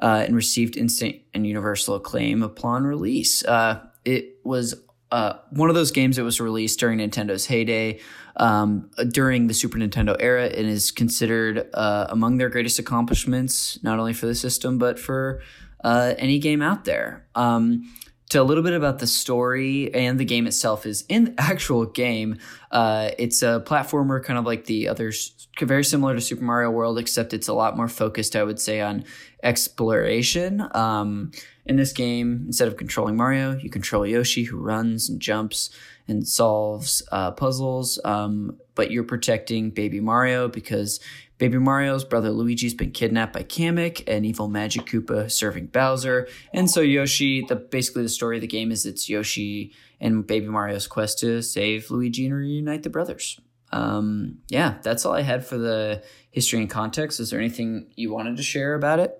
uh, 0.00 0.24
and 0.26 0.34
received 0.34 0.76
instant 0.76 1.16
and 1.34 1.46
universal 1.46 1.94
acclaim 1.94 2.42
upon 2.42 2.84
release. 2.84 3.44
Uh, 3.44 3.80
it 4.04 4.38
was 4.44 4.74
uh, 5.10 5.34
one 5.50 5.68
of 5.68 5.74
those 5.74 5.90
games 5.90 6.16
that 6.16 6.24
was 6.24 6.40
released 6.40 6.78
during 6.78 6.98
Nintendo's 6.98 7.46
heyday, 7.46 8.00
um, 8.36 8.90
during 9.08 9.48
the 9.48 9.54
Super 9.54 9.78
Nintendo 9.78 10.16
era, 10.18 10.46
and 10.46 10.68
is 10.68 10.90
considered 10.90 11.68
uh, 11.74 12.06
among 12.08 12.38
their 12.38 12.48
greatest 12.48 12.78
accomplishments, 12.78 13.82
not 13.82 13.98
only 13.98 14.12
for 14.12 14.26
the 14.26 14.34
system, 14.34 14.78
but 14.78 14.98
for 14.98 15.42
uh, 15.82 16.14
any 16.18 16.38
game 16.38 16.62
out 16.62 16.84
there. 16.84 17.26
Um, 17.34 17.92
to 18.30 18.40
a 18.40 18.44
little 18.44 18.62
bit 18.62 18.74
about 18.74 19.00
the 19.00 19.08
story 19.08 19.92
and 19.92 20.18
the 20.18 20.24
game 20.24 20.46
itself 20.46 20.86
is 20.86 21.04
in 21.08 21.24
the 21.24 21.34
actual 21.38 21.84
game. 21.84 22.38
Uh, 22.70 23.10
it's 23.18 23.42
a 23.42 23.62
platformer, 23.66 24.22
kind 24.22 24.38
of 24.38 24.46
like 24.46 24.64
the 24.66 24.88
others, 24.88 25.48
very 25.60 25.84
similar 25.84 26.14
to 26.14 26.20
Super 26.20 26.44
Mario 26.44 26.70
World, 26.70 26.98
except 26.98 27.34
it's 27.34 27.48
a 27.48 27.52
lot 27.52 27.76
more 27.76 27.88
focused, 27.88 28.36
I 28.36 28.44
would 28.44 28.60
say, 28.60 28.80
on 28.80 29.04
exploration. 29.42 30.66
Um, 30.72 31.32
in 31.66 31.76
this 31.76 31.92
game, 31.92 32.44
instead 32.46 32.68
of 32.68 32.76
controlling 32.76 33.16
Mario, 33.16 33.56
you 33.56 33.70
control 33.70 34.04
Yoshi, 34.04 34.44
who 34.44 34.56
runs 34.56 35.08
and 35.08 35.20
jumps 35.20 35.70
and 36.08 36.26
solves 36.26 37.02
uh, 37.12 37.30
puzzles. 37.30 38.00
Um, 38.04 38.58
but 38.74 38.90
you're 38.90 39.04
protecting 39.04 39.70
Baby 39.70 40.00
Mario 40.00 40.48
because 40.48 40.98
Baby 41.38 41.58
Mario's 41.58 42.04
brother 42.04 42.30
Luigi's 42.30 42.74
been 42.74 42.90
kidnapped 42.90 43.32
by 43.32 43.44
Kamek, 43.44 44.02
an 44.08 44.24
evil 44.24 44.48
Magic 44.48 44.84
Koopa 44.86 45.30
serving 45.30 45.66
Bowser. 45.66 46.28
And 46.52 46.68
so 46.68 46.80
Yoshi, 46.80 47.44
the 47.48 47.56
basically 47.56 48.02
the 48.02 48.08
story 48.08 48.36
of 48.38 48.40
the 48.40 48.48
game 48.48 48.72
is 48.72 48.84
it's 48.84 49.08
Yoshi 49.08 49.72
and 50.00 50.26
Baby 50.26 50.48
Mario's 50.48 50.86
quest 50.86 51.20
to 51.20 51.40
save 51.42 51.90
Luigi 51.90 52.26
and 52.26 52.34
reunite 52.34 52.82
the 52.82 52.90
brothers. 52.90 53.38
um, 53.72 54.38
yeah, 54.48 54.78
that's 54.82 55.06
all 55.06 55.12
I 55.12 55.22
had 55.22 55.46
for 55.46 55.56
the 55.56 56.02
history 56.30 56.58
and 56.60 56.68
context. 56.68 57.20
Is 57.20 57.30
there 57.30 57.38
anything 57.40 57.92
you 57.96 58.12
wanted 58.12 58.36
to 58.36 58.42
share 58.42 58.74
about 58.74 58.98
it? 58.98 59.19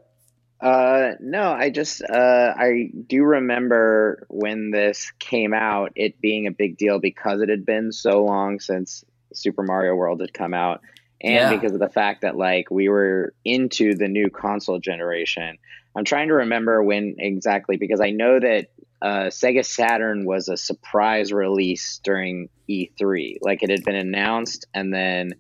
Uh, 0.60 1.12
no, 1.20 1.52
I 1.52 1.70
just 1.70 2.02
uh, 2.02 2.54
I 2.56 2.90
do 3.06 3.24
remember 3.24 4.26
when 4.28 4.70
this 4.70 5.10
came 5.18 5.54
out, 5.54 5.92
it 5.96 6.20
being 6.20 6.46
a 6.46 6.50
big 6.50 6.76
deal 6.76 6.98
because 6.98 7.40
it 7.40 7.48
had 7.48 7.64
been 7.64 7.92
so 7.92 8.24
long 8.24 8.60
since 8.60 9.04
Super 9.32 9.62
Mario 9.62 9.94
World 9.94 10.20
had 10.20 10.34
come 10.34 10.52
out, 10.52 10.82
and 11.22 11.34
yeah. 11.34 11.50
because 11.50 11.72
of 11.72 11.80
the 11.80 11.88
fact 11.88 12.22
that 12.22 12.36
like 12.36 12.70
we 12.70 12.90
were 12.90 13.32
into 13.44 13.94
the 13.94 14.08
new 14.08 14.28
console 14.28 14.78
generation. 14.78 15.56
I'm 15.96 16.04
trying 16.04 16.28
to 16.28 16.34
remember 16.34 16.82
when 16.82 17.16
exactly 17.18 17.76
because 17.76 18.00
I 18.00 18.10
know 18.10 18.38
that 18.38 18.68
uh, 19.02 19.28
Sega 19.28 19.64
Saturn 19.64 20.24
was 20.26 20.48
a 20.48 20.56
surprise 20.56 21.32
release 21.32 22.00
during 22.04 22.50
E3. 22.68 23.38
Like 23.40 23.62
it 23.62 23.70
had 23.70 23.82
been 23.82 23.96
announced, 23.96 24.66
and 24.74 24.92
then 24.92 25.32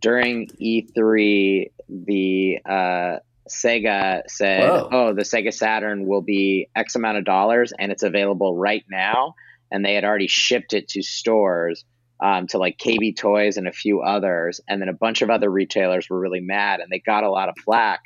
during 0.00 0.48
E3, 0.48 1.70
the 1.88 2.58
uh, 2.64 3.16
Sega 3.50 4.22
said, 4.28 4.68
Whoa. 4.68 4.88
"Oh, 4.90 5.12
the 5.12 5.22
Sega 5.22 5.52
Saturn 5.52 6.06
will 6.06 6.22
be 6.22 6.68
X 6.74 6.94
amount 6.94 7.18
of 7.18 7.24
dollars, 7.24 7.72
and 7.78 7.92
it's 7.92 8.02
available 8.02 8.56
right 8.56 8.84
now." 8.90 9.34
And 9.70 9.84
they 9.84 9.94
had 9.94 10.04
already 10.04 10.26
shipped 10.26 10.72
it 10.72 10.88
to 10.88 11.02
stores, 11.02 11.84
um, 12.20 12.46
to 12.48 12.58
like 12.58 12.78
KB 12.78 13.16
Toys 13.16 13.56
and 13.56 13.68
a 13.68 13.72
few 13.72 14.00
others, 14.00 14.60
and 14.68 14.80
then 14.80 14.88
a 14.88 14.94
bunch 14.94 15.22
of 15.22 15.30
other 15.30 15.50
retailers 15.50 16.08
were 16.08 16.18
really 16.18 16.40
mad, 16.40 16.80
and 16.80 16.90
they 16.90 16.98
got 16.98 17.24
a 17.24 17.30
lot 17.30 17.48
of 17.48 17.56
flack 17.64 18.00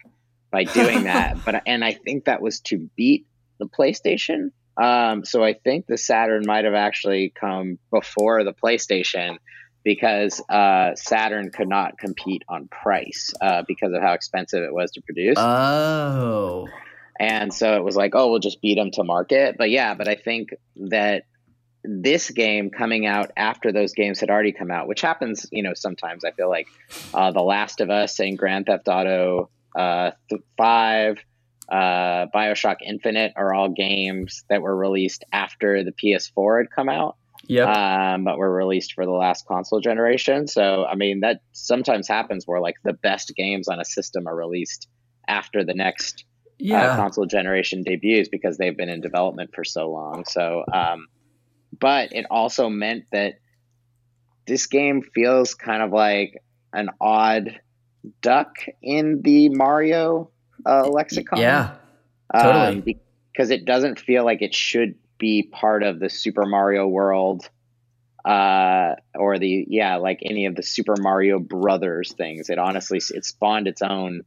by 0.51 0.65
doing 0.65 1.05
that. 1.05 1.45
But 1.45 1.63
and 1.67 1.85
I 1.85 1.93
think 1.93 2.25
that 2.25 2.43
was 2.43 2.61
to 2.63 2.91
beat 2.97 3.27
the 3.59 3.67
PlayStation 3.67 4.51
um, 4.77 5.25
so 5.25 5.45
I 5.45 5.55
think 5.55 5.87
the 5.87 5.97
Saturn 5.97 6.45
might 6.47 6.65
have 6.65 6.75
actually 6.75 7.33
come 7.39 7.79
before 7.91 8.43
the 8.43 8.53
PlayStation 8.53 9.37
because 9.85 10.41
uh, 10.49 10.95
Saturn 10.97 11.51
could 11.51 11.69
not 11.69 11.99
compete 11.99 12.43
on 12.49 12.69
price 12.69 13.33
uh, 13.41 13.63
because 13.69 13.93
of 13.93 14.03
how 14.03 14.15
expensive 14.15 14.63
it 14.63 14.73
was 14.73 14.93
to 14.93 15.03
produce. 15.03 15.37
Oh. 15.39 16.69
And 17.21 17.53
so 17.53 17.77
it 17.77 17.85
was 17.85 17.95
like, 17.95 18.15
oh, 18.15 18.31
we'll 18.31 18.41
just 18.41 18.61
beat 18.61 18.77
them 18.77 18.91
to 18.93 19.05
market. 19.05 19.57
But 19.59 19.71
yeah, 19.71 19.95
but 19.95 20.09
I 20.09 20.17
think 20.17 20.55
that 20.77 21.27
this 21.85 22.31
game 22.31 22.71
coming 22.71 23.07
out 23.07 23.31
after 23.37 23.71
those 23.71 23.93
games 23.93 24.21
had 24.21 24.31
already 24.31 24.53
come 24.53 24.71
out, 24.71 24.89
which 24.89 25.03
happens, 25.03 25.47
you 25.53 25.63
know, 25.63 25.75
sometimes 25.75 26.25
I 26.25 26.31
feel 26.31 26.49
like 26.49 26.67
uh, 27.13 27.31
The 27.31 27.43
Last 27.43 27.81
of 27.81 27.91
Us 27.91 28.19
and 28.21 28.39
Grand 28.39 28.67
Theft 28.67 28.89
Auto 28.89 29.51
uh, 29.77 30.13
5 30.57 31.19
uh, 31.69 32.27
Bioshock 32.35 32.77
Infinite 32.85 33.33
are 33.37 33.55
all 33.55 33.69
games 33.69 34.45
that 34.49 34.63
were 34.63 34.75
released 34.75 35.25
after 35.33 35.85
the 35.85 35.93
PS4 35.93 36.63
had 36.63 36.71
come 36.71 36.89
out. 36.89 37.17
Yeah. 37.47 38.15
Um, 38.15 38.25
but 38.25 38.39
were 38.39 38.53
released 38.53 38.95
for 38.95 39.05
the 39.05 39.13
last 39.13 39.47
console 39.47 39.81
generation. 39.81 40.47
So, 40.47 40.85
I 40.85 40.95
mean, 40.95 41.21
that 41.21 41.41
sometimes 41.53 42.09
happens 42.09 42.47
where 42.47 42.61
like 42.61 42.77
the 42.85 42.93
best 42.93 43.33
games 43.37 43.69
on 43.69 43.81
a 43.81 43.85
system 43.85 44.27
are 44.27 44.35
released 44.35 44.89
after 45.29 45.65
the 45.65 45.75
next 45.75 46.25
uh, 46.27 46.53
yeah. 46.59 46.93
uh, 46.93 46.97
console 46.97 47.27
generation 47.27 47.83
debuts 47.83 48.29
because 48.29 48.57
they've 48.59 48.77
been 48.77 48.89
in 48.89 49.01
development 49.01 49.51
for 49.55 49.65
so 49.65 49.91
long. 49.91 50.25
So, 50.27 50.65
um, 50.73 51.07
but 51.79 52.13
it 52.13 52.27
also 52.31 52.69
meant 52.69 53.05
that 53.13 53.35
this 54.47 54.67
game 54.67 55.03
feels 55.03 55.55
kind 55.55 55.83
of 55.83 55.93
like 55.93 56.43
an 56.73 56.91
odd 57.01 57.61
duck 58.21 58.55
in 58.83 59.23
the 59.23 59.49
Mario 59.49 60.31
uh, 60.67 60.89
lexicon. 60.89 61.41
Yeah, 61.41 61.75
totally. 62.33 62.77
Um, 62.77 62.85
because 63.33 63.51
it 63.51 63.65
doesn't 63.65 63.99
feel 63.99 64.25
like 64.25 64.43
it 64.43 64.55
should 64.55 64.95
be 65.25 65.43
part 65.43 65.83
of 65.83 65.99
the 66.01 66.11
Super 66.11 66.45
Mario 66.45 66.87
World, 66.87 67.49
uh, 68.27 68.97
or 69.15 69.39
the 69.39 69.65
yeah, 69.71 69.97
like 69.97 70.19
any 70.23 70.45
of 70.45 70.55
the 70.55 70.63
Super 70.63 70.97
Mario 71.01 71.39
Brothers 71.39 72.13
things. 72.13 72.51
It 72.51 72.59
honestly 72.59 72.99
it 72.99 73.25
spawned 73.25 73.67
its 73.67 73.81
own 73.81 74.25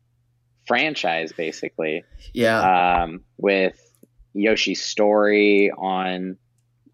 franchise 0.66 1.32
basically. 1.34 2.04
Yeah. 2.34 3.04
Um, 3.04 3.22
with 3.38 3.80
Yoshi's 4.34 4.82
Story 4.82 5.70
on 5.70 6.38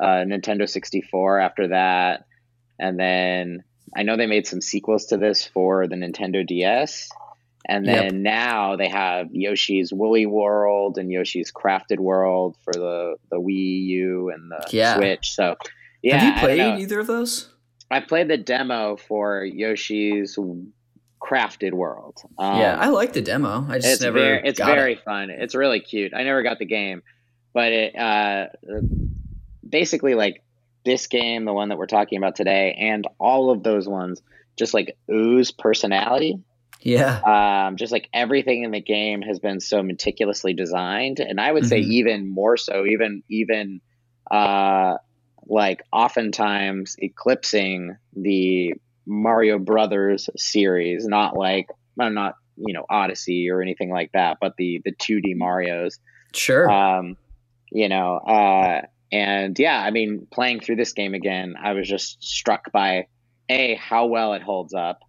uh, 0.01 0.25
Nintendo 0.27 0.67
64 0.67 1.39
after 1.39 1.69
that, 1.69 2.25
and 2.77 2.99
then 2.99 3.63
I 3.95 4.03
know 4.03 4.17
they 4.17 4.27
made 4.27 4.47
some 4.47 4.59
sequels 4.59 5.05
to 5.05 5.17
this 5.17 5.45
for 5.45 5.87
the 5.87 5.95
Nintendo 5.95 6.45
DS. 6.45 7.07
And 7.67 7.87
then 7.87 8.03
yep. 8.03 8.13
now 8.13 8.75
they 8.75 8.89
have 8.89 9.27
Yoshi's 9.31 9.93
Woolly 9.93 10.25
World 10.25 10.97
and 10.97 11.09
Yoshi's 11.09 11.51
Crafted 11.51 11.99
World 11.99 12.57
for 12.63 12.73
the 12.73 13.15
the 13.31 13.37
Wii 13.37 13.85
U 13.85 14.29
and 14.29 14.51
the 14.51 14.67
yeah. 14.71 14.95
Switch. 14.95 15.31
So, 15.31 15.55
yeah. 16.01 16.17
Have 16.17 16.35
you 16.35 16.41
played 16.41 16.81
either 16.81 16.99
of 16.99 17.07
those? 17.07 17.49
I 17.89 18.01
played 18.01 18.27
the 18.27 18.37
demo 18.37 18.97
for 18.97 19.45
Yoshi's 19.45 20.37
Crafted 21.21 21.73
World. 21.73 22.17
Um, 22.37 22.59
yeah, 22.59 22.77
I 22.77 22.89
like 22.89 23.13
the 23.13 23.21
demo. 23.21 23.65
I 23.69 23.75
just 23.75 23.87
it's 23.87 24.01
never. 24.01 24.19
Very, 24.19 24.41
it's 24.47 24.59
very 24.59 24.93
it. 24.93 25.03
fun. 25.03 25.29
It's 25.29 25.55
really 25.55 25.79
cute. 25.79 26.13
I 26.13 26.23
never 26.23 26.43
got 26.43 26.59
the 26.59 26.65
game, 26.65 27.01
but 27.53 27.71
it 27.71 27.95
uh, 27.95 28.47
basically 29.67 30.15
like 30.15 30.43
this 30.83 31.07
game, 31.07 31.45
the 31.45 31.53
one 31.53 31.69
that 31.69 31.77
we're 31.77 31.87
talking 31.87 32.17
about 32.17 32.35
today, 32.35 32.75
and 32.77 33.07
all 33.19 33.51
of 33.51 33.63
those 33.63 33.87
ones 33.87 34.21
just 34.57 34.73
like 34.73 34.97
ooze 35.09 35.51
personality. 35.51 36.39
Yeah. 36.83 37.67
Um, 37.67 37.77
just 37.77 37.91
like 37.91 38.09
everything 38.13 38.63
in 38.63 38.71
the 38.71 38.81
game 38.81 39.21
has 39.21 39.39
been 39.39 39.59
so 39.59 39.81
meticulously 39.81 40.53
designed, 40.53 41.19
and 41.19 41.39
I 41.39 41.51
would 41.51 41.63
mm-hmm. 41.63 41.69
say 41.69 41.79
even 41.79 42.29
more 42.29 42.57
so, 42.57 42.85
even 42.85 43.23
even 43.29 43.81
uh, 44.29 44.95
like 45.47 45.83
oftentimes 45.91 46.97
eclipsing 46.99 47.95
the 48.15 48.73
Mario 49.05 49.59
Brothers 49.59 50.29
series. 50.35 51.05
Not 51.07 51.37
like 51.37 51.67
I'm 51.99 52.13
not 52.13 52.35
you 52.57 52.73
know 52.73 52.85
Odyssey 52.89 53.49
or 53.49 53.61
anything 53.61 53.89
like 53.89 54.11
that, 54.13 54.37
but 54.41 54.55
the 54.57 54.81
the 54.83 54.93
2D 54.93 55.35
Mario's. 55.37 55.99
Sure. 56.33 56.69
Um, 56.69 57.15
you 57.71 57.87
know, 57.87 58.17
uh, 58.17 58.81
and 59.11 59.57
yeah, 59.57 59.79
I 59.79 59.91
mean, 59.91 60.27
playing 60.31 60.59
through 60.59 60.75
this 60.75 60.93
game 60.93 61.13
again, 61.13 61.55
I 61.61 61.73
was 61.73 61.87
just 61.87 62.21
struck 62.21 62.71
by 62.71 63.07
a 63.49 63.75
how 63.75 64.07
well 64.07 64.33
it 64.33 64.41
holds 64.41 64.73
up 64.73 64.99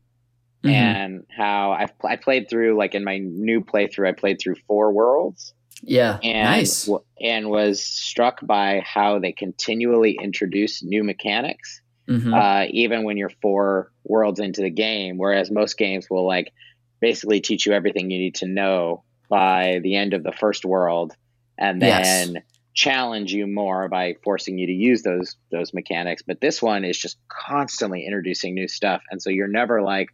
mm-hmm. 0.64 0.74
and 0.74 1.26
how 1.36 1.72
I've 1.72 1.92
I 2.04 2.16
played 2.16 2.48
through 2.48 2.76
like 2.76 2.94
in 2.94 3.04
my 3.04 3.18
new 3.18 3.60
playthrough 3.60 4.08
I 4.08 4.12
played 4.12 4.40
through 4.40 4.56
four 4.66 4.92
worlds. 4.92 5.54
Yeah, 5.82 6.18
and, 6.22 6.44
nice. 6.44 6.88
And 7.20 7.50
was 7.50 7.84
struck 7.84 8.40
by 8.42 8.82
how 8.84 9.18
they 9.18 9.32
continually 9.32 10.18
introduce 10.20 10.82
new 10.82 11.04
mechanics, 11.04 11.82
mm-hmm. 12.08 12.32
uh, 12.32 12.64
even 12.70 13.04
when 13.04 13.18
you're 13.18 13.32
four 13.42 13.92
worlds 14.04 14.40
into 14.40 14.62
the 14.62 14.70
game. 14.70 15.18
Whereas 15.18 15.50
most 15.50 15.76
games 15.76 16.06
will 16.08 16.26
like 16.26 16.52
basically 17.00 17.40
teach 17.40 17.66
you 17.66 17.72
everything 17.72 18.10
you 18.10 18.18
need 18.18 18.36
to 18.36 18.46
know 18.46 19.04
by 19.28 19.80
the 19.82 19.96
end 19.96 20.14
of 20.14 20.22
the 20.22 20.32
first 20.32 20.64
world, 20.64 21.12
and 21.58 21.80
then. 21.80 22.34
Yes 22.34 22.42
challenge 22.74 23.32
you 23.32 23.46
more 23.46 23.88
by 23.88 24.16
forcing 24.24 24.58
you 24.58 24.66
to 24.66 24.72
use 24.72 25.02
those 25.02 25.36
those 25.52 25.72
mechanics 25.72 26.22
but 26.26 26.40
this 26.40 26.60
one 26.60 26.84
is 26.84 26.98
just 26.98 27.16
constantly 27.28 28.04
introducing 28.04 28.52
new 28.52 28.66
stuff 28.66 29.00
and 29.12 29.22
so 29.22 29.30
you're 29.30 29.46
never 29.46 29.80
like 29.80 30.08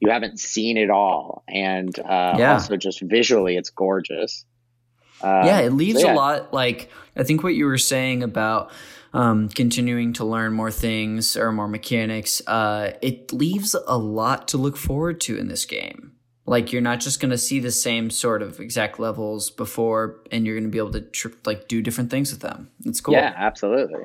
you 0.00 0.10
haven't 0.10 0.40
seen 0.40 0.76
it 0.76 0.90
all, 0.90 1.44
and 1.46 1.96
uh, 1.98 2.34
yeah. 2.38 2.54
also 2.54 2.76
just 2.76 3.00
visually, 3.02 3.56
it's 3.56 3.70
gorgeous. 3.70 4.44
Uh, 5.22 5.42
yeah, 5.44 5.60
it 5.60 5.72
leaves 5.72 6.00
so 6.00 6.06
yeah. 6.06 6.14
a 6.14 6.16
lot. 6.16 6.52
Like 6.54 6.90
I 7.16 7.22
think 7.22 7.42
what 7.42 7.54
you 7.54 7.66
were 7.66 7.78
saying 7.78 8.22
about 8.22 8.72
um, 9.12 9.48
continuing 9.50 10.12
to 10.14 10.24
learn 10.24 10.52
more 10.52 10.70
things 10.70 11.36
or 11.36 11.52
more 11.52 11.68
mechanics, 11.68 12.40
uh, 12.46 12.92
it 13.02 13.32
leaves 13.32 13.76
a 13.86 13.98
lot 13.98 14.48
to 14.48 14.56
look 14.56 14.76
forward 14.76 15.20
to 15.22 15.36
in 15.36 15.48
this 15.48 15.64
game. 15.64 16.12
Like 16.46 16.72
you're 16.72 16.82
not 16.82 17.00
just 17.00 17.20
going 17.20 17.30
to 17.30 17.38
see 17.38 17.60
the 17.60 17.70
same 17.70 18.10
sort 18.10 18.42
of 18.42 18.58
exact 18.58 18.98
levels 18.98 19.50
before, 19.50 20.22
and 20.32 20.46
you're 20.46 20.56
going 20.56 20.64
to 20.64 20.70
be 20.70 20.78
able 20.78 20.92
to 20.92 21.02
tr- 21.02 21.28
like 21.44 21.68
do 21.68 21.82
different 21.82 22.10
things 22.10 22.32
with 22.32 22.40
them. 22.40 22.70
It's 22.84 23.00
cool. 23.00 23.14
Yeah, 23.14 23.32
absolutely. 23.36 24.02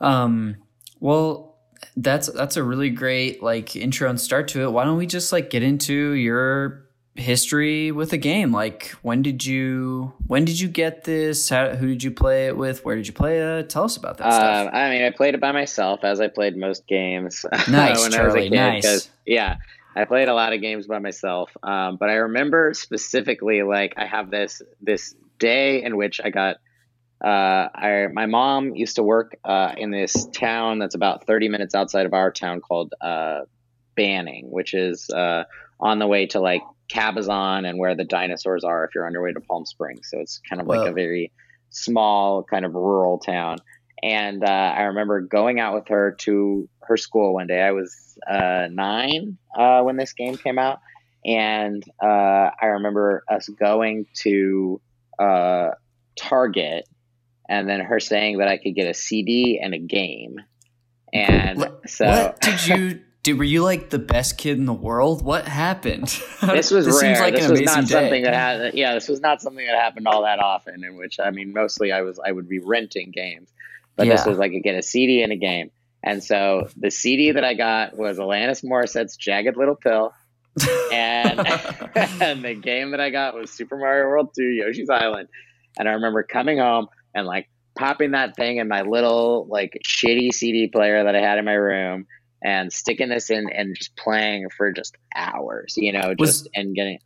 Um, 0.00 0.56
well, 1.00 1.47
that's 1.96 2.30
that's 2.32 2.56
a 2.56 2.62
really 2.62 2.90
great 2.90 3.42
like 3.42 3.76
intro 3.76 4.08
and 4.08 4.20
start 4.20 4.48
to 4.48 4.62
it. 4.62 4.72
Why 4.72 4.84
don't 4.84 4.96
we 4.96 5.06
just 5.06 5.32
like 5.32 5.50
get 5.50 5.62
into 5.62 6.12
your 6.12 6.84
history 7.14 7.92
with 7.92 8.10
the 8.10 8.16
game? 8.16 8.52
Like 8.52 8.90
when 9.02 9.22
did 9.22 9.44
you 9.44 10.12
when 10.26 10.44
did 10.44 10.58
you 10.60 10.68
get 10.68 11.04
this? 11.04 11.48
How, 11.48 11.70
who 11.70 11.88
did 11.88 12.02
you 12.02 12.10
play 12.10 12.46
it 12.46 12.56
with? 12.56 12.84
Where 12.84 12.96
did 12.96 13.06
you 13.06 13.12
play 13.12 13.38
it? 13.38 13.68
Tell 13.68 13.84
us 13.84 13.96
about 13.96 14.18
that 14.18 14.26
uh, 14.26 14.32
stuff. 14.32 14.74
I 14.74 14.90
mean, 14.90 15.02
I 15.02 15.10
played 15.10 15.34
it 15.34 15.40
by 15.40 15.52
myself 15.52 16.04
as 16.04 16.20
I 16.20 16.28
played 16.28 16.56
most 16.56 16.86
games. 16.86 17.44
Nice, 17.68 18.00
when 18.02 18.12
Charlie. 18.12 18.22
I 18.22 18.24
was 18.24 18.34
a 18.34 18.48
kid, 18.48 18.50
nice. 18.52 19.10
Yeah, 19.26 19.56
I 19.94 20.04
played 20.04 20.28
a 20.28 20.34
lot 20.34 20.52
of 20.52 20.60
games 20.60 20.86
by 20.86 20.98
myself. 20.98 21.56
Um, 21.62 21.96
but 21.96 22.08
I 22.08 22.14
remember 22.14 22.72
specifically 22.74 23.62
like 23.62 23.94
I 23.96 24.06
have 24.06 24.30
this 24.30 24.62
this 24.80 25.14
day 25.38 25.82
in 25.82 25.96
which 25.96 26.20
I 26.22 26.30
got 26.30 26.56
uh, 27.24 27.68
I, 27.74 28.06
my 28.12 28.26
mom 28.26 28.74
used 28.76 28.96
to 28.96 29.02
work 29.02 29.36
uh, 29.44 29.72
in 29.76 29.90
this 29.90 30.26
town 30.26 30.78
that's 30.78 30.94
about 30.94 31.26
30 31.26 31.48
minutes 31.48 31.74
outside 31.74 32.06
of 32.06 32.14
our 32.14 32.30
town 32.30 32.60
called 32.60 32.94
uh, 33.00 33.40
Banning, 33.96 34.50
which 34.50 34.74
is 34.74 35.10
uh, 35.10 35.44
on 35.80 35.98
the 35.98 36.06
way 36.06 36.26
to 36.26 36.40
like 36.40 36.62
Cabazon 36.88 37.68
and 37.68 37.78
where 37.78 37.94
the 37.94 38.04
dinosaurs 38.04 38.64
are 38.64 38.84
if 38.84 38.94
you're 38.94 39.06
on 39.06 39.12
your 39.12 39.22
way 39.22 39.32
to 39.32 39.40
Palm 39.40 39.66
Springs. 39.66 40.08
So 40.10 40.18
it's 40.20 40.40
kind 40.48 40.60
of 40.62 40.68
like 40.68 40.88
a 40.88 40.92
very 40.92 41.32
small, 41.70 42.44
kind 42.44 42.64
of 42.64 42.74
rural 42.74 43.18
town. 43.18 43.58
And 44.02 44.44
uh, 44.44 44.46
I 44.76 44.82
remember 44.82 45.20
going 45.20 45.58
out 45.58 45.74
with 45.74 45.88
her 45.88 46.12
to 46.20 46.68
her 46.82 46.96
school 46.96 47.34
one 47.34 47.48
day. 47.48 47.60
I 47.60 47.72
was 47.72 48.16
uh, 48.30 48.68
nine 48.70 49.38
uh, 49.56 49.82
when 49.82 49.96
this 49.96 50.12
game 50.12 50.36
came 50.36 50.58
out, 50.58 50.78
and 51.24 51.82
uh, 52.02 52.50
I 52.60 52.66
remember 52.66 53.24
us 53.28 53.48
going 53.48 54.06
to 54.22 54.80
uh, 55.18 55.70
Target, 56.16 56.88
and 57.48 57.68
then 57.68 57.80
her 57.80 58.00
saying 58.00 58.38
that 58.38 58.48
I 58.48 58.58
could 58.58 58.74
get 58.74 58.88
a 58.88 58.94
CD 58.94 59.58
and 59.62 59.74
a 59.74 59.78
game. 59.78 60.40
And 61.12 61.58
What- 61.58 61.88
so 61.88 62.06
what 62.06 62.40
did 62.40 62.66
you? 62.66 63.00
Did, 63.24 63.36
were 63.36 63.44
you 63.44 63.62
like 63.62 63.90
the 63.90 63.98
best 63.98 64.38
kid 64.38 64.58
in 64.58 64.64
the 64.64 64.72
world? 64.72 65.24
What 65.24 65.46
happened? 65.46 66.06
this 66.42 66.70
was 66.70 66.86
rare. 66.86 66.94
seems 66.94 67.20
like 67.20 67.34
this 67.34 67.50
was 67.50 67.60
not 67.62 67.80
day. 67.86 67.86
something 67.86 68.22
that 68.22 68.32
had. 68.32 68.74
Yeah, 68.74 68.94
this 68.94 69.08
was 69.08 69.20
not 69.20 69.42
something 69.42 69.66
that 69.66 69.74
happened 69.74 70.06
all 70.06 70.22
that 70.22 70.38
often. 70.38 70.84
In 70.84 70.96
which 70.96 71.18
I 71.18 71.30
mean, 71.30 71.52
mostly 71.52 71.92
I 71.92 72.02
was 72.02 72.18
I 72.24 72.30
would 72.30 72.48
be 72.48 72.58
renting 72.60 73.10
games, 73.10 73.50
but 73.96 74.06
this 74.06 74.24
was 74.24 74.38
like 74.38 74.52
I 74.52 74.58
get 74.58 74.76
a 74.76 74.82
CD 74.82 75.22
and 75.22 75.32
a 75.32 75.36
game. 75.36 75.70
And 76.02 76.22
so 76.22 76.68
the 76.76 76.90
CD 76.90 77.32
that 77.32 77.44
I 77.44 77.54
got 77.54 77.96
was 77.96 78.18
Alanis 78.18 78.64
Morissette's 78.64 79.16
"Jagged 79.16 79.56
Little 79.56 79.74
Pill," 79.74 80.14
and 80.92 81.40
and 82.20 82.44
the 82.44 82.54
game 82.54 82.92
that 82.92 83.00
I 83.00 83.10
got 83.10 83.34
was 83.34 83.50
Super 83.50 83.76
Mario 83.76 84.06
World 84.06 84.30
2 84.36 84.42
Yoshi's 84.42 84.88
Island. 84.90 85.28
And 85.76 85.88
I 85.88 85.92
remember 85.92 86.22
coming 86.22 86.58
home 86.58 86.86
and 87.18 87.26
like 87.26 87.48
popping 87.76 88.12
that 88.12 88.36
thing 88.36 88.56
in 88.56 88.68
my 88.68 88.82
little 88.82 89.46
like 89.48 89.78
shitty 89.86 90.32
CD 90.32 90.68
player 90.68 91.04
that 91.04 91.14
I 91.14 91.20
had 91.20 91.38
in 91.38 91.44
my 91.44 91.52
room 91.52 92.06
and 92.42 92.72
sticking 92.72 93.08
this 93.08 93.30
in 93.30 93.48
and 93.50 93.76
just 93.76 93.96
playing 93.96 94.48
for 94.56 94.72
just 94.72 94.96
hours, 95.14 95.74
you 95.76 95.92
know, 95.92 96.14
just 96.14 96.44
Was- 96.44 96.48
and 96.54 96.74
getting 96.74 96.98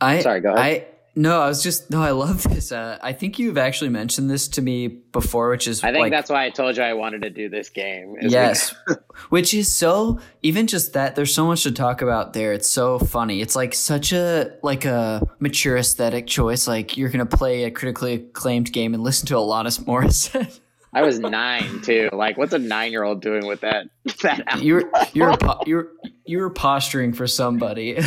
I 0.00 0.20
Sorry, 0.20 0.40
go 0.40 0.54
ahead. 0.54 0.58
I 0.64 0.86
no, 1.18 1.40
I 1.40 1.48
was 1.48 1.64
just 1.64 1.90
no. 1.90 2.00
I 2.00 2.12
love 2.12 2.44
this. 2.44 2.70
Uh, 2.70 2.96
I 3.02 3.12
think 3.12 3.40
you've 3.40 3.58
actually 3.58 3.90
mentioned 3.90 4.30
this 4.30 4.46
to 4.50 4.62
me 4.62 4.86
before, 4.86 5.50
which 5.50 5.66
is 5.66 5.82
I 5.82 5.90
think 5.90 6.02
like, 6.02 6.12
that's 6.12 6.30
why 6.30 6.44
I 6.44 6.50
told 6.50 6.76
you 6.76 6.84
I 6.84 6.92
wanted 6.92 7.22
to 7.22 7.30
do 7.30 7.48
this 7.48 7.70
game. 7.70 8.14
yes, 8.20 8.72
which 9.28 9.52
is 9.52 9.66
so 9.66 10.20
even 10.44 10.68
just 10.68 10.92
that. 10.92 11.16
There's 11.16 11.34
so 11.34 11.44
much 11.44 11.64
to 11.64 11.72
talk 11.72 12.02
about 12.02 12.34
there. 12.34 12.52
It's 12.52 12.68
so 12.68 13.00
funny. 13.00 13.40
It's 13.40 13.56
like 13.56 13.74
such 13.74 14.12
a 14.12 14.52
like 14.62 14.84
a 14.84 15.26
mature 15.40 15.76
aesthetic 15.76 16.28
choice. 16.28 16.68
Like 16.68 16.96
you're 16.96 17.08
gonna 17.08 17.26
play 17.26 17.64
a 17.64 17.72
critically 17.72 18.14
acclaimed 18.14 18.72
game 18.72 18.94
and 18.94 19.02
listen 19.02 19.26
to 19.26 19.34
Alanis 19.34 19.82
Morissette. 19.82 20.60
I 20.92 21.02
was 21.02 21.18
nine 21.18 21.82
too. 21.82 22.10
Like, 22.12 22.38
what's 22.38 22.52
a 22.54 22.58
nine-year-old 22.58 23.20
doing 23.20 23.44
with 23.46 23.62
that? 23.62 23.86
That 24.22 24.44
album? 24.46 24.66
you're 24.66 24.90
you're 25.12 25.36
po- 25.36 25.62
you're 25.66 25.88
you're 26.24 26.50
posturing 26.50 27.12
for 27.12 27.26
somebody. 27.26 27.98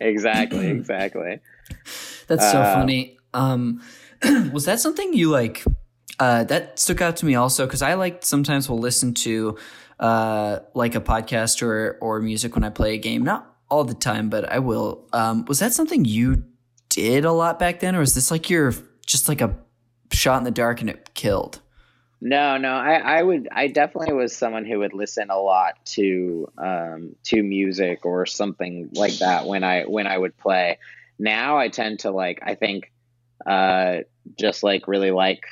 exactly, 0.00 0.68
exactly. 0.68 1.40
That's 2.28 2.50
so 2.50 2.60
Uh, 2.60 2.74
funny. 2.74 3.18
Um, 3.34 3.82
was 4.52 4.64
that 4.66 4.80
something 4.80 5.14
you 5.14 5.30
like? 5.30 5.64
Uh, 6.18 6.44
that 6.44 6.78
stuck 6.78 7.00
out 7.00 7.16
to 7.16 7.26
me 7.26 7.34
also 7.34 7.66
because 7.66 7.82
I 7.82 7.94
like 7.94 8.24
sometimes 8.24 8.68
will 8.68 8.78
listen 8.78 9.14
to 9.14 9.56
uh, 9.98 10.60
like 10.74 10.94
a 10.94 11.00
podcast 11.00 11.62
or 11.62 11.98
or 12.00 12.20
music 12.20 12.54
when 12.54 12.64
I 12.64 12.70
play 12.70 12.94
a 12.94 12.98
game. 12.98 13.24
Not 13.24 13.46
all 13.68 13.84
the 13.84 13.94
time, 13.94 14.28
but 14.28 14.50
I 14.50 14.58
will. 14.58 15.08
Um, 15.12 15.44
was 15.46 15.58
that 15.60 15.72
something 15.72 16.04
you 16.04 16.44
did 16.88 17.24
a 17.24 17.32
lot 17.32 17.58
back 17.58 17.80
then, 17.80 17.96
or 17.96 18.02
is 18.02 18.14
this 18.14 18.30
like 18.30 18.50
your 18.50 18.72
just 19.06 19.28
like 19.28 19.40
a 19.40 19.56
shot 20.12 20.38
in 20.38 20.44
the 20.44 20.50
dark 20.50 20.80
and 20.80 20.90
it 20.90 21.14
killed? 21.14 21.60
No, 22.24 22.56
no, 22.56 22.70
I, 22.70 23.18
I 23.18 23.22
would, 23.22 23.48
I 23.50 23.66
definitely 23.66 24.14
was 24.14 24.32
someone 24.36 24.64
who 24.64 24.78
would 24.78 24.92
listen 24.94 25.28
a 25.30 25.38
lot 25.40 25.84
to, 25.86 26.46
um, 26.56 27.16
to 27.24 27.42
music 27.42 28.06
or 28.06 28.26
something 28.26 28.90
like 28.92 29.14
that 29.14 29.46
when 29.48 29.64
I, 29.64 29.82
when 29.86 30.06
I 30.06 30.18
would 30.18 30.36
play. 30.38 30.78
Now 31.22 31.56
I 31.56 31.68
tend 31.68 32.00
to 32.00 32.10
like, 32.10 32.40
I 32.42 32.56
think, 32.56 32.92
uh, 33.46 33.98
just 34.38 34.64
like 34.64 34.88
really 34.88 35.12
like 35.12 35.42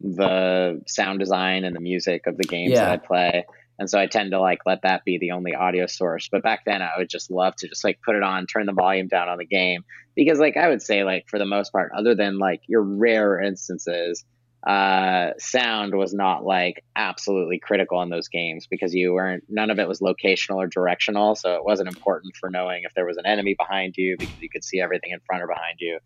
the 0.00 0.80
sound 0.86 1.18
design 1.18 1.64
and 1.64 1.74
the 1.74 1.80
music 1.80 2.28
of 2.28 2.36
the 2.36 2.44
games 2.44 2.74
Yeah. 2.74 2.84
that 2.84 2.92
I 2.92 2.96
play. 2.98 3.46
And 3.80 3.90
so 3.90 3.98
I 3.98 4.06
tend 4.06 4.30
to 4.30 4.40
like 4.40 4.60
let 4.64 4.82
that 4.82 5.04
be 5.04 5.18
the 5.18 5.32
only 5.32 5.54
audio 5.54 5.86
source. 5.86 6.28
But 6.30 6.44
back 6.44 6.60
then 6.64 6.82
I 6.82 6.90
would 6.98 7.08
just 7.08 7.32
love 7.32 7.54
to 7.56 7.68
just 7.68 7.82
like 7.82 7.98
put 8.04 8.14
it 8.14 8.22
on, 8.22 8.46
turn 8.46 8.66
the 8.66 8.72
volume 8.72 9.08
down 9.08 9.28
on 9.28 9.38
the 9.38 9.46
game. 9.46 9.82
Because 10.14 10.38
like 10.38 10.56
I 10.56 10.68
would 10.68 10.82
say 10.82 11.02
like 11.02 11.24
for 11.28 11.38
the 11.38 11.46
most 11.46 11.72
part, 11.72 11.90
other 11.96 12.14
than 12.14 12.38
like 12.38 12.60
your 12.68 12.82
rare 12.82 13.40
instances, 13.40 14.24
uh, 14.68 15.32
sound 15.38 15.94
was 15.94 16.12
not 16.12 16.44
like 16.44 16.84
absolutely 16.94 17.58
critical 17.58 18.02
in 18.02 18.10
those 18.10 18.28
games 18.28 18.66
because 18.70 18.94
you 18.94 19.14
weren't 19.14 19.42
none 19.48 19.70
of 19.70 19.78
it 19.78 19.88
was 19.88 20.00
locational 20.00 20.56
or 20.56 20.66
directional, 20.66 21.34
so 21.34 21.54
it 21.54 21.64
wasn't 21.64 21.88
important 21.88 22.36
for 22.38 22.50
knowing 22.50 22.82
if 22.84 22.92
there 22.94 23.06
was 23.06 23.16
an 23.16 23.24
enemy 23.24 23.56
behind 23.58 23.94
you 23.96 24.18
because 24.20 24.36
you 24.42 24.50
could 24.52 24.62
see 24.62 24.78
everything 24.80 25.10
in 25.12 25.20
front 25.26 25.42
or 25.42 25.46
behind 25.46 25.78
you. 25.80 25.98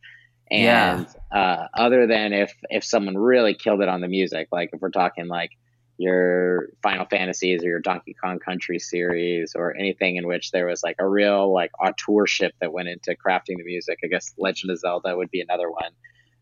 And 0.53 1.09
uh, 1.35 1.67
other 1.77 2.07
than 2.07 2.33
if 2.33 2.55
if 2.71 2.85
someone 2.85 3.19
really 3.19 3.55
killed 3.55 3.83
it 3.83 3.89
on 3.89 4.01
the 4.01 4.09
music, 4.09 4.47
like 4.53 4.71
if 4.73 4.81
we're 4.81 4.91
talking 4.91 5.27
like 5.27 5.51
your 5.99 6.69
Final 6.85 7.07
Fantasies 7.11 7.65
or 7.65 7.69
your 7.69 7.81
Donkey 7.81 8.15
Kong 8.23 8.39
Country 8.39 8.79
series 8.79 9.55
or 9.57 9.77
anything 9.77 10.17
in 10.17 10.27
which 10.29 10.53
there 10.53 10.67
was 10.69 10.85
like 10.85 10.97
a 11.01 11.09
real 11.09 11.53
like 11.53 11.73
auteurship 11.81 12.51
that 12.61 12.73
went 12.73 12.89
into 12.89 13.17
crafting 13.27 13.57
the 13.57 13.65
music, 13.65 13.99
I 14.05 14.07
guess 14.07 14.33
Legend 14.39 14.71
of 14.71 14.79
Zelda 14.79 15.17
would 15.17 15.31
be 15.33 15.41
another 15.41 15.69
one 15.69 15.93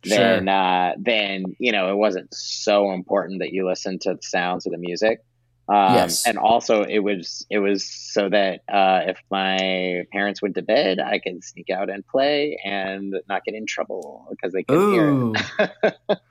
then 0.03 0.49
uh, 0.49 0.93
then 0.99 1.57
you 1.59 1.73
know 1.73 1.91
it 1.91 1.97
wasn't 1.97 2.33
so 2.33 2.93
important 2.93 3.41
that 3.41 3.53
you 3.53 3.67
listen 3.67 3.99
to 4.01 4.15
the 4.15 4.23
sounds 4.23 4.67
of 4.67 4.73
the 4.73 4.79
music. 4.79 5.23
Um, 5.69 5.95
Yes. 5.95 6.27
And 6.27 6.37
also, 6.37 6.83
it 6.83 6.99
was 6.99 7.47
it 7.49 7.61
was 7.61 7.85
so 7.85 8.29
that 8.29 8.63
uh, 8.69 9.03
if 9.07 9.19
my 9.31 10.05
parents 10.13 10.43
went 10.43 10.57
to 10.57 10.63
bed, 10.63 10.99
I 10.99 11.21
could 11.21 11.45
sneak 11.45 11.71
out 11.71 11.91
and 11.91 12.05
play 12.07 12.59
and 12.65 13.15
not 13.29 13.45
get 13.45 13.55
in 13.55 13.67
trouble 13.67 14.27
because 14.31 14.53
they 14.53 14.65
couldn't 14.65 15.37
hear. 15.69 16.17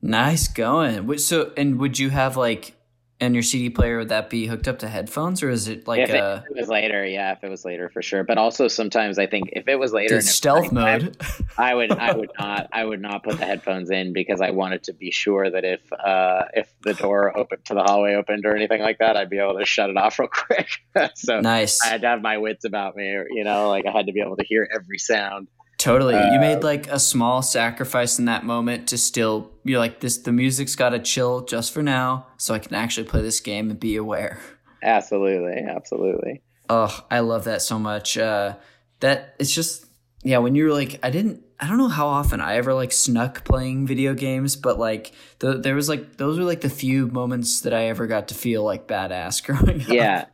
Nice 0.00 0.48
going. 0.48 1.18
So, 1.18 1.52
and 1.56 1.78
would 1.80 1.98
you 1.98 2.10
have 2.10 2.36
like, 2.36 2.74
and 3.20 3.34
your 3.34 3.42
CD 3.42 3.68
player 3.68 3.98
would 3.98 4.10
that 4.10 4.30
be 4.30 4.46
hooked 4.46 4.68
up 4.68 4.78
to 4.80 4.88
headphones, 4.88 5.42
or 5.42 5.50
is 5.50 5.66
it 5.66 5.88
like 5.88 6.00
if, 6.00 6.10
it, 6.10 6.16
a 6.16 6.44
if 6.44 6.56
it 6.56 6.60
was 6.60 6.68
later, 6.68 7.04
yeah, 7.04 7.32
if 7.32 7.42
it 7.42 7.48
was 7.48 7.64
later 7.64 7.88
for 7.88 8.00
sure. 8.00 8.22
But 8.22 8.38
also 8.38 8.68
sometimes 8.68 9.18
I 9.18 9.26
think 9.26 9.50
if 9.52 9.66
it 9.66 9.76
was 9.76 9.92
later, 9.92 10.14
it 10.14 10.16
was 10.16 10.30
stealth 10.30 10.70
mode? 10.70 11.16
I 11.58 11.74
would 11.74 11.90
I 11.90 12.12
would 12.12 12.30
not 12.38 12.68
I 12.72 12.84
would 12.84 13.00
not 13.00 13.24
put 13.24 13.38
the 13.38 13.44
headphones 13.44 13.90
in 13.90 14.12
because 14.12 14.40
I 14.40 14.50
wanted 14.50 14.84
to 14.84 14.92
be 14.92 15.10
sure 15.10 15.50
that 15.50 15.64
if 15.64 15.92
uh, 15.92 16.44
if 16.54 16.72
the 16.82 16.94
door 16.94 17.36
opened 17.36 17.64
to 17.66 17.74
the 17.74 17.82
hallway 17.82 18.14
opened 18.14 18.46
or 18.46 18.54
anything 18.54 18.80
like 18.80 18.98
that, 18.98 19.16
I'd 19.16 19.30
be 19.30 19.38
able 19.38 19.58
to 19.58 19.64
shut 19.64 19.90
it 19.90 19.96
off 19.96 20.18
real 20.18 20.28
quick. 20.28 20.68
so 21.16 21.40
nice. 21.40 21.84
I 21.84 21.88
had 21.88 22.02
to 22.02 22.06
have 22.06 22.22
my 22.22 22.38
wits 22.38 22.64
about 22.64 22.94
me, 22.94 23.16
you 23.30 23.42
know, 23.42 23.68
like 23.68 23.84
I 23.86 23.90
had 23.90 24.06
to 24.06 24.12
be 24.12 24.20
able 24.20 24.36
to 24.36 24.44
hear 24.44 24.68
every 24.72 24.98
sound. 24.98 25.48
Totally. 25.78 26.14
you 26.14 26.20
Uh, 26.20 26.40
made 26.40 26.62
like 26.64 26.88
a 26.88 26.98
small 26.98 27.40
sacrifice 27.40 28.18
in 28.18 28.24
that 28.26 28.44
moment 28.44 28.88
to 28.88 28.98
still 28.98 29.50
you're 29.64 29.78
like 29.78 30.00
this 30.00 30.18
the 30.18 30.32
music's 30.32 30.74
got 30.74 30.90
to 30.90 30.98
chill 30.98 31.42
just 31.44 31.72
for 31.72 31.82
now 31.82 32.26
so 32.36 32.52
I 32.52 32.58
can 32.58 32.74
actually 32.74 33.06
play 33.06 33.22
this 33.22 33.40
game 33.40 33.70
and 33.70 33.78
be 33.78 33.96
aware. 33.96 34.40
Absolutely, 34.82 35.62
absolutely. 35.68 36.42
Oh, 36.68 37.04
I 37.10 37.20
love 37.20 37.44
that 37.44 37.62
so 37.62 37.78
much. 37.78 38.18
Uh 38.18 38.56
that 39.00 39.34
it's 39.38 39.54
just 39.54 39.86
yeah, 40.24 40.38
when 40.38 40.54
you're 40.56 40.72
like 40.72 40.98
I 41.02 41.10
didn't 41.10 41.44
I 41.60 41.68
don't 41.68 41.78
know 41.78 41.88
how 41.88 42.06
often 42.08 42.40
I 42.40 42.56
ever 42.56 42.74
like 42.74 42.92
snuck 42.92 43.44
playing 43.44 43.86
video 43.86 44.14
games, 44.14 44.54
but 44.56 44.78
like 44.78 45.12
the, 45.40 45.54
there 45.58 45.74
was 45.74 45.88
like 45.88 46.16
those 46.16 46.38
were 46.38 46.44
like 46.44 46.60
the 46.60 46.70
few 46.70 47.06
moments 47.08 47.60
that 47.62 47.72
I 47.74 47.84
ever 47.86 48.06
got 48.06 48.28
to 48.28 48.34
feel 48.34 48.62
like 48.64 48.86
badass 48.88 49.44
growing 49.44 49.82
up. 49.82 49.88
Yeah. 49.88 50.24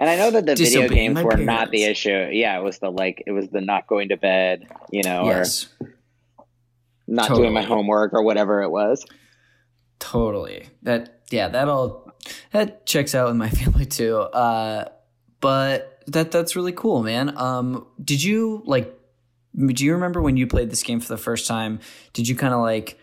And 0.00 0.08
I 0.08 0.16
know 0.16 0.30
that 0.30 0.46
the 0.46 0.54
video 0.54 0.88
games 0.88 1.22
were 1.22 1.36
not 1.36 1.70
the 1.70 1.84
issue. 1.84 2.30
Yeah, 2.32 2.58
it 2.58 2.62
was 2.64 2.78
the 2.78 2.90
like 2.90 3.22
it 3.26 3.32
was 3.32 3.48
the 3.50 3.60
not 3.60 3.86
going 3.86 4.08
to 4.08 4.16
bed, 4.16 4.66
you 4.90 5.02
know, 5.02 5.26
Yes. 5.26 5.68
or 5.78 5.88
not 7.06 7.28
doing 7.28 7.52
my 7.52 7.62
homework 7.62 8.14
or 8.14 8.22
whatever 8.22 8.62
it 8.62 8.70
was. 8.70 9.04
Totally. 9.98 10.68
That 10.84 11.20
yeah, 11.30 11.48
that 11.48 11.68
all 11.68 12.10
that 12.52 12.86
checks 12.86 13.14
out 13.14 13.26
with 13.28 13.36
my 13.36 13.50
family 13.60 13.84
too. 13.84 14.16
Uh 14.16 14.86
but 15.40 16.02
that 16.06 16.30
that's 16.30 16.56
really 16.56 16.72
cool, 16.72 17.02
man. 17.02 17.36
Um 17.36 17.86
did 18.02 18.22
you 18.22 18.62
like 18.64 18.96
do 19.54 19.84
you 19.84 19.92
remember 19.92 20.22
when 20.22 20.36
you 20.36 20.46
played 20.46 20.70
this 20.70 20.82
game 20.82 21.00
for 21.00 21.08
the 21.08 21.18
first 21.18 21.46
time? 21.46 21.80
Did 22.14 22.26
you 22.26 22.36
kind 22.36 22.54
of 22.54 22.60
like 22.60 22.98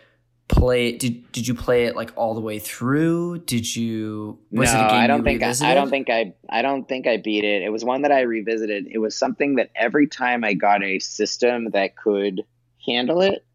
play 0.48 0.98
did 0.98 1.30
did 1.32 1.48
you 1.48 1.54
play 1.54 1.86
it 1.86 1.96
like 1.96 2.12
all 2.16 2.34
the 2.34 2.42
way 2.42 2.60
through? 2.60 3.40
Did 3.40 3.76
you 3.76 4.40
was 4.52 4.74
no, 4.74 4.80
it 4.80 4.86
a 4.86 4.90
game 4.90 5.02
I 5.02 5.08
don't 5.08 5.24
think 5.24 5.44
I, 5.44 5.54
I 5.62 5.74
don't 5.74 5.90
think 5.90 6.10
I 6.10 6.34
I 6.50 6.62
don't 6.62 6.88
think 6.88 7.08
I 7.08 7.18
beat 7.18 7.44
it. 7.44 7.64
It 7.64 7.70
was 7.70 7.84
one 7.84 8.04
that 8.04 8.12
I 8.12 8.22
revisited. 8.22 8.88
It 8.90 9.00
was 9.00 9.18
something 9.18 9.56
that 9.56 9.70
every 9.76 10.08
time 10.08 10.44
I 10.44 10.54
got 10.54 10.84
a 10.84 11.00
system 11.00 11.72
that 11.72 11.96
could 11.96 12.44
handle 12.86 13.22
it, 13.22 13.46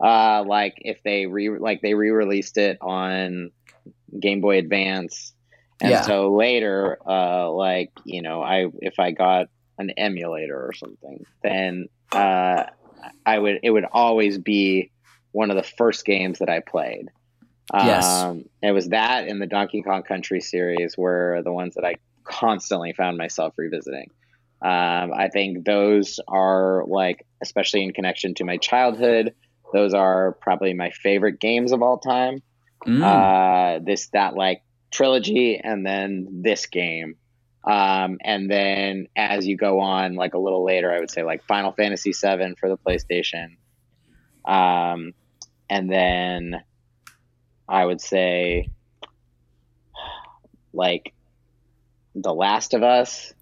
uh, 0.00 0.44
like 0.46 0.74
if 0.78 1.02
they 1.02 1.26
re 1.26 1.50
like 1.58 1.82
they 1.82 1.94
re-released 1.94 2.58
it 2.58 2.78
on 2.80 3.50
Game 4.18 4.40
Boy 4.40 4.58
Advance, 4.58 5.32
and 5.80 5.90
Yeah. 5.90 6.02
so 6.02 6.34
later, 6.34 6.98
uh, 7.06 7.50
like 7.50 7.90
you 8.04 8.22
know, 8.22 8.42
I 8.42 8.66
if 8.80 9.00
I 9.00 9.10
got 9.10 9.48
an 9.78 9.90
emulator 9.90 10.56
or 10.56 10.72
something, 10.72 11.24
then 11.42 11.88
uh, 12.12 12.64
I 13.24 13.38
would 13.38 13.60
it 13.62 13.70
would 13.70 13.86
always 13.90 14.38
be 14.38 14.90
one 15.36 15.50
of 15.50 15.56
the 15.56 15.62
first 15.62 16.06
games 16.06 16.38
that 16.38 16.48
I 16.48 16.60
played. 16.60 17.10
Yes. 17.74 18.06
Um, 18.06 18.46
it 18.62 18.72
was 18.72 18.88
that 18.88 19.28
and 19.28 19.42
the 19.42 19.46
Donkey 19.46 19.82
Kong 19.82 20.02
Country 20.02 20.40
series 20.40 20.96
were 20.96 21.42
the 21.44 21.52
ones 21.52 21.74
that 21.74 21.84
I 21.84 21.96
constantly 22.24 22.94
found 22.94 23.18
myself 23.18 23.52
revisiting. 23.58 24.10
Um, 24.62 25.12
I 25.12 25.28
think 25.30 25.66
those 25.66 26.20
are 26.26 26.84
like, 26.86 27.26
especially 27.42 27.82
in 27.82 27.92
connection 27.92 28.34
to 28.36 28.44
my 28.44 28.56
childhood, 28.56 29.34
those 29.74 29.92
are 29.92 30.32
probably 30.40 30.72
my 30.72 30.90
favorite 30.90 31.38
games 31.38 31.72
of 31.72 31.82
all 31.82 31.98
time. 31.98 32.42
mm. 32.86 33.02
uh, 33.02 33.80
this 33.84 34.08
that 34.14 34.36
like 34.36 34.62
trilogy, 34.90 35.60
and 35.62 35.84
then 35.84 36.28
this 36.42 36.64
game. 36.64 37.16
Um, 37.62 38.18
and 38.22 38.50
then 38.50 39.08
as 39.14 39.46
you 39.46 39.58
go 39.58 39.80
on, 39.80 40.14
like 40.14 40.32
a 40.32 40.38
little 40.38 40.64
later, 40.64 40.90
I 40.90 41.00
would 41.00 41.10
say 41.10 41.24
like 41.24 41.44
Final 41.44 41.72
Fantasy 41.72 42.12
VII 42.12 42.54
for 42.58 42.70
the 42.70 42.78
PlayStation. 42.78 43.56
Um, 44.46 45.12
and 45.68 45.90
then 45.90 46.62
I 47.68 47.84
would 47.84 48.00
say 48.00 48.70
like 50.72 51.14
The 52.14 52.32
Last 52.32 52.74
of 52.74 52.82
Us. 52.82 53.32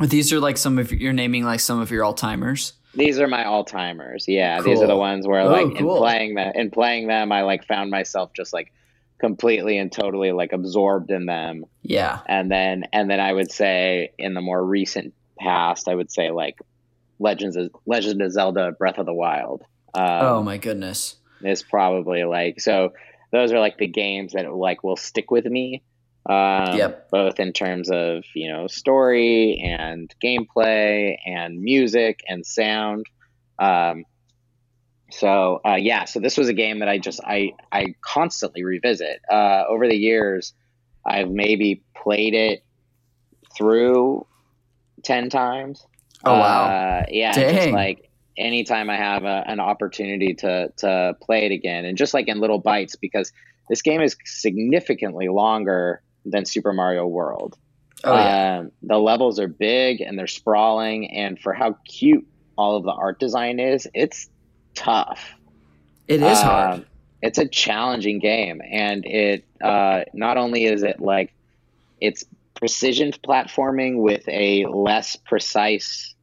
These 0.00 0.32
are 0.32 0.40
like 0.40 0.56
some 0.56 0.78
of 0.78 0.92
you're 0.92 1.12
naming 1.12 1.44
like 1.44 1.60
some 1.60 1.80
of 1.80 1.90
your 1.90 2.04
all 2.04 2.14
timers. 2.14 2.74
These 2.94 3.18
are 3.20 3.28
my 3.28 3.44
all 3.44 3.64
timers. 3.64 4.24
Yeah, 4.26 4.58
cool. 4.58 4.64
these 4.64 4.82
are 4.82 4.86
the 4.86 4.96
ones 4.96 5.26
where 5.26 5.42
oh, 5.42 5.50
like 5.50 5.76
cool. 5.76 5.96
in 5.96 6.00
playing 6.00 6.34
them, 6.34 6.52
in 6.54 6.70
playing 6.70 7.06
them, 7.08 7.30
I 7.30 7.42
like 7.42 7.66
found 7.66 7.90
myself 7.90 8.32
just 8.32 8.52
like 8.52 8.72
completely 9.18 9.78
and 9.78 9.90
totally 9.92 10.32
like 10.32 10.52
absorbed 10.52 11.10
in 11.10 11.26
them. 11.26 11.66
Yeah. 11.82 12.20
And 12.26 12.50
then 12.50 12.84
and 12.92 13.10
then 13.10 13.20
I 13.20 13.32
would 13.32 13.50
say 13.50 14.12
in 14.18 14.34
the 14.34 14.40
more 14.40 14.64
recent 14.64 15.14
past, 15.38 15.88
I 15.88 15.94
would 15.94 16.10
say 16.10 16.30
like 16.30 16.58
Legends 17.18 17.56
of 17.56 17.70
Legend 17.84 18.22
of 18.22 18.32
Zelda 18.32 18.72
Breath 18.72 18.98
of 18.98 19.06
the 19.06 19.14
Wild. 19.14 19.62
Um, 19.94 20.06
oh 20.22 20.42
my 20.42 20.58
goodness. 20.58 21.15
Is 21.42 21.62
probably 21.62 22.24
like 22.24 22.60
so 22.60 22.92
those 23.32 23.52
are 23.52 23.58
like 23.58 23.78
the 23.78 23.86
games 23.86 24.32
that 24.32 24.52
like 24.52 24.82
will 24.82 24.96
stick 24.96 25.30
with 25.30 25.44
me. 25.44 25.82
Um, 26.28 26.76
yep. 26.76 27.08
Both 27.10 27.38
in 27.38 27.52
terms 27.52 27.90
of 27.90 28.24
you 28.34 28.50
know 28.50 28.66
story 28.66 29.62
and 29.62 30.12
gameplay 30.22 31.16
and 31.24 31.60
music 31.60 32.20
and 32.28 32.44
sound. 32.44 33.06
Um, 33.58 34.04
so 35.10 35.60
uh, 35.64 35.76
yeah, 35.76 36.04
so 36.04 36.20
this 36.20 36.36
was 36.36 36.48
a 36.48 36.52
game 36.52 36.80
that 36.80 36.88
I 36.88 36.98
just 36.98 37.20
I 37.24 37.52
I 37.70 37.94
constantly 38.00 38.64
revisit. 38.64 39.20
Uh, 39.30 39.64
over 39.68 39.86
the 39.86 39.96
years, 39.96 40.52
I've 41.06 41.30
maybe 41.30 41.82
played 41.94 42.34
it 42.34 42.64
through 43.56 44.26
ten 45.04 45.30
times. 45.30 45.86
Oh 46.24 46.32
wow! 46.32 46.64
Uh, 46.64 47.04
yeah, 47.08 47.32
Dang. 47.32 47.54
just 47.54 47.68
like 47.68 48.10
anytime 48.36 48.90
I 48.90 48.96
have 48.96 49.24
a, 49.24 49.44
an 49.46 49.60
opportunity 49.60 50.34
to 50.34 50.72
to 50.78 51.16
play 51.20 51.46
it 51.46 51.52
again, 51.52 51.84
and 51.84 51.96
just 51.96 52.14
like 52.14 52.28
in 52.28 52.40
little 52.40 52.58
bites, 52.58 52.96
because 52.96 53.32
this 53.68 53.82
game 53.82 54.00
is 54.00 54.16
significantly 54.24 55.28
longer 55.28 56.02
than 56.24 56.44
Super 56.44 56.72
Mario 56.72 57.06
World. 57.06 57.56
Oh, 58.04 58.14
yeah. 58.14 58.58
Um, 58.58 58.72
the 58.82 58.98
levels 58.98 59.40
are 59.40 59.48
big 59.48 60.00
and 60.00 60.18
they're 60.18 60.26
sprawling, 60.26 61.10
and 61.10 61.38
for 61.38 61.52
how 61.52 61.78
cute 61.84 62.26
all 62.56 62.76
of 62.76 62.84
the 62.84 62.92
art 62.92 63.18
design 63.18 63.58
is, 63.58 63.88
it's 63.94 64.28
tough. 64.74 65.34
It 66.08 66.22
is 66.22 66.40
hard. 66.40 66.74
Um, 66.74 66.86
it's 67.22 67.38
a 67.38 67.48
challenging 67.48 68.18
game, 68.18 68.60
and 68.70 69.04
it 69.06 69.44
uh, 69.62 70.04
not 70.12 70.36
only 70.36 70.64
is 70.64 70.82
it 70.82 71.00
like 71.00 71.32
it's 72.00 72.24
precision 72.54 73.12
platforming 73.12 74.02
with 74.02 74.28
a 74.28 74.66
less 74.66 75.16
precise 75.16 76.14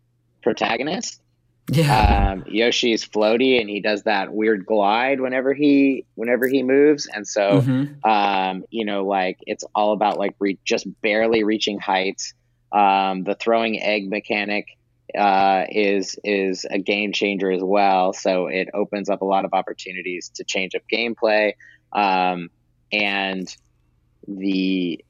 protagonist. 0.41 1.22
Yeah. 1.70 2.34
Um, 2.34 2.43
Yoshi's 2.47 3.05
floaty, 3.05 3.59
and 3.59 3.70
he 3.70 3.80
does 3.80 4.03
that 4.03 4.34
weird 4.34 4.66
glide 4.66 5.22
whenever 5.22 5.53
he 5.53 6.05
whenever 6.16 6.47
he 6.47 6.61
moves, 6.61 7.07
and 7.07 7.26
so 7.26 7.61
mm-hmm. 7.61 8.09
um, 8.09 8.66
you 8.70 8.86
know, 8.86 9.05
like 9.05 9.38
it's 9.41 9.64
all 9.74 9.93
about 9.93 10.18
like 10.18 10.36
re- 10.39 10.59
just 10.66 10.86
barely 11.01 11.43
reaching 11.43 11.80
heights. 11.80 12.34
Um, 12.72 13.24
the 13.24 13.36
throwing 13.36 13.82
egg 13.82 14.09
mechanic 14.09 14.68
uh, 15.18 15.66
is 15.70 16.18
is 16.24 16.66
a 16.70 16.80
game 16.80 17.14
changer 17.14 17.49
as 17.49 17.64
well. 17.64 18.11
So 18.11 18.47
it 18.47 18.70
opens 18.74 19.09
up 19.09 19.22
a 19.22 19.26
lot 19.26 19.45
of 19.45 19.53
opportunities 19.53 20.32
to 20.36 20.43
change 20.43 20.76
up 20.76 20.82
gameplay, 20.91 21.53
um, 21.93 22.49
and 22.91 23.55
the 24.28 25.03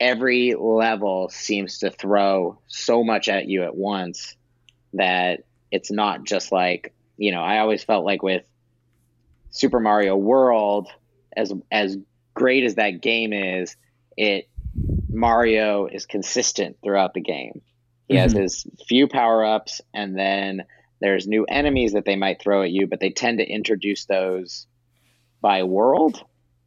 every 0.00 0.54
level 0.54 1.28
seems 1.28 1.78
to 1.78 1.90
throw 1.90 2.58
so 2.66 3.04
much 3.04 3.28
at 3.28 3.46
you 3.46 3.62
at 3.62 3.76
once 3.76 4.36
that 4.94 5.44
it's 5.72 5.90
not 5.90 6.24
just 6.24 6.52
like 6.52 6.94
you 7.16 7.32
know. 7.32 7.42
I 7.42 7.58
always 7.58 7.82
felt 7.82 8.04
like 8.04 8.22
with 8.22 8.44
Super 9.50 9.80
Mario 9.80 10.16
World, 10.16 10.88
as 11.36 11.52
as 11.72 11.96
great 12.34 12.64
as 12.64 12.76
that 12.76 13.00
game 13.00 13.32
is, 13.32 13.76
it 14.16 14.48
Mario 15.08 15.86
is 15.86 16.06
consistent 16.06 16.76
throughout 16.82 17.14
the 17.14 17.20
game. 17.20 17.62
He 18.06 18.14
mm-hmm. 18.14 18.22
has 18.22 18.32
his 18.32 18.66
few 18.86 19.08
power 19.08 19.44
ups, 19.44 19.80
and 19.92 20.16
then 20.16 20.64
there's 21.00 21.26
new 21.26 21.44
enemies 21.44 21.92
that 21.94 22.04
they 22.04 22.16
might 22.16 22.40
throw 22.40 22.62
at 22.62 22.70
you, 22.70 22.86
but 22.86 23.00
they 23.00 23.10
tend 23.10 23.38
to 23.38 23.46
introduce 23.46 24.04
those 24.04 24.66
by 25.40 25.64
world. 25.64 26.22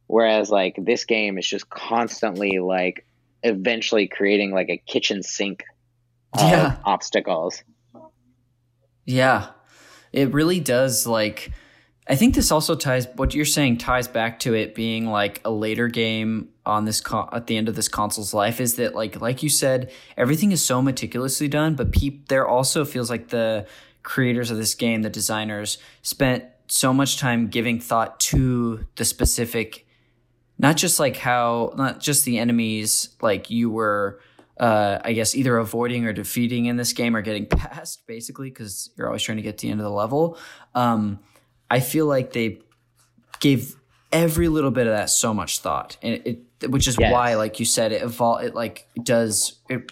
Whereas 0.08 0.50
like 0.50 0.76
this 0.78 1.04
game 1.04 1.38
is 1.38 1.46
just 1.46 1.68
constantly 1.68 2.58
like 2.58 3.06
eventually 3.42 4.06
creating 4.06 4.52
like 4.52 4.68
a 4.68 4.76
kitchen 4.76 5.22
sink 5.22 5.64
of 6.34 6.50
yeah. 6.50 6.76
obstacles. 6.84 7.62
Yeah. 9.06 9.48
It 10.12 10.32
really 10.32 10.60
does 10.60 11.06
like 11.06 11.52
I 12.08 12.14
think 12.14 12.34
this 12.34 12.52
also 12.52 12.76
ties 12.76 13.08
what 13.16 13.34
you're 13.34 13.44
saying 13.44 13.78
ties 13.78 14.06
back 14.06 14.38
to 14.40 14.54
it 14.54 14.74
being 14.74 15.06
like 15.06 15.40
a 15.44 15.50
later 15.50 15.88
game 15.88 16.50
on 16.64 16.84
this 16.84 17.02
at 17.32 17.46
the 17.46 17.56
end 17.56 17.68
of 17.68 17.74
this 17.74 17.88
console's 17.88 18.32
life 18.32 18.60
is 18.60 18.76
that 18.76 18.94
like 18.94 19.20
like 19.20 19.42
you 19.42 19.48
said 19.48 19.90
everything 20.16 20.52
is 20.52 20.62
so 20.62 20.80
meticulously 20.80 21.48
done 21.48 21.74
but 21.74 21.90
peop- 21.92 22.28
there 22.28 22.46
also 22.46 22.84
feels 22.84 23.10
like 23.10 23.28
the 23.28 23.66
creators 24.02 24.50
of 24.50 24.56
this 24.56 24.74
game 24.74 25.02
the 25.02 25.10
designers 25.10 25.78
spent 26.02 26.44
so 26.68 26.92
much 26.92 27.18
time 27.18 27.48
giving 27.48 27.80
thought 27.80 28.18
to 28.20 28.86
the 28.96 29.04
specific 29.04 29.86
not 30.58 30.76
just 30.76 31.00
like 31.00 31.16
how 31.16 31.72
not 31.76 32.00
just 32.00 32.24
the 32.24 32.38
enemies 32.38 33.16
like 33.20 33.50
you 33.50 33.68
were 33.68 34.20
uh, 34.58 34.98
I 35.04 35.12
guess 35.12 35.34
either 35.34 35.56
avoiding 35.58 36.06
or 36.06 36.12
defeating 36.12 36.66
in 36.66 36.76
this 36.76 36.92
game 36.92 37.14
or 37.16 37.22
getting 37.22 37.46
past 37.50 38.06
basically 38.06 38.50
because 38.50 38.90
you're 38.96 39.06
always 39.06 39.22
trying 39.22 39.36
to 39.36 39.42
get 39.42 39.58
to 39.58 39.66
the 39.66 39.70
end 39.70 39.80
of 39.80 39.84
the 39.84 39.90
level. 39.90 40.38
Um, 40.74 41.18
I 41.70 41.80
feel 41.80 42.06
like 42.06 42.32
they 42.32 42.60
gave 43.40 43.76
every 44.12 44.48
little 44.48 44.70
bit 44.70 44.86
of 44.86 44.92
that 44.92 45.10
so 45.10 45.34
much 45.34 45.58
thought, 45.60 45.96
and 46.02 46.14
it, 46.14 46.42
it 46.60 46.70
which 46.70 46.88
is 46.88 46.96
yes. 46.98 47.12
why, 47.12 47.34
like 47.34 47.58
you 47.58 47.66
said, 47.66 47.92
it 47.92 48.02
evolve. 48.02 48.42
It 48.42 48.54
like 48.54 48.86
does 49.02 49.58
it 49.68 49.90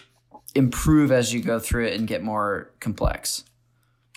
improve 0.55 1.11
as 1.11 1.33
you 1.33 1.41
go 1.41 1.59
through 1.59 1.87
it 1.87 1.99
and 1.99 2.07
get 2.07 2.23
more 2.23 2.71
complex. 2.79 3.43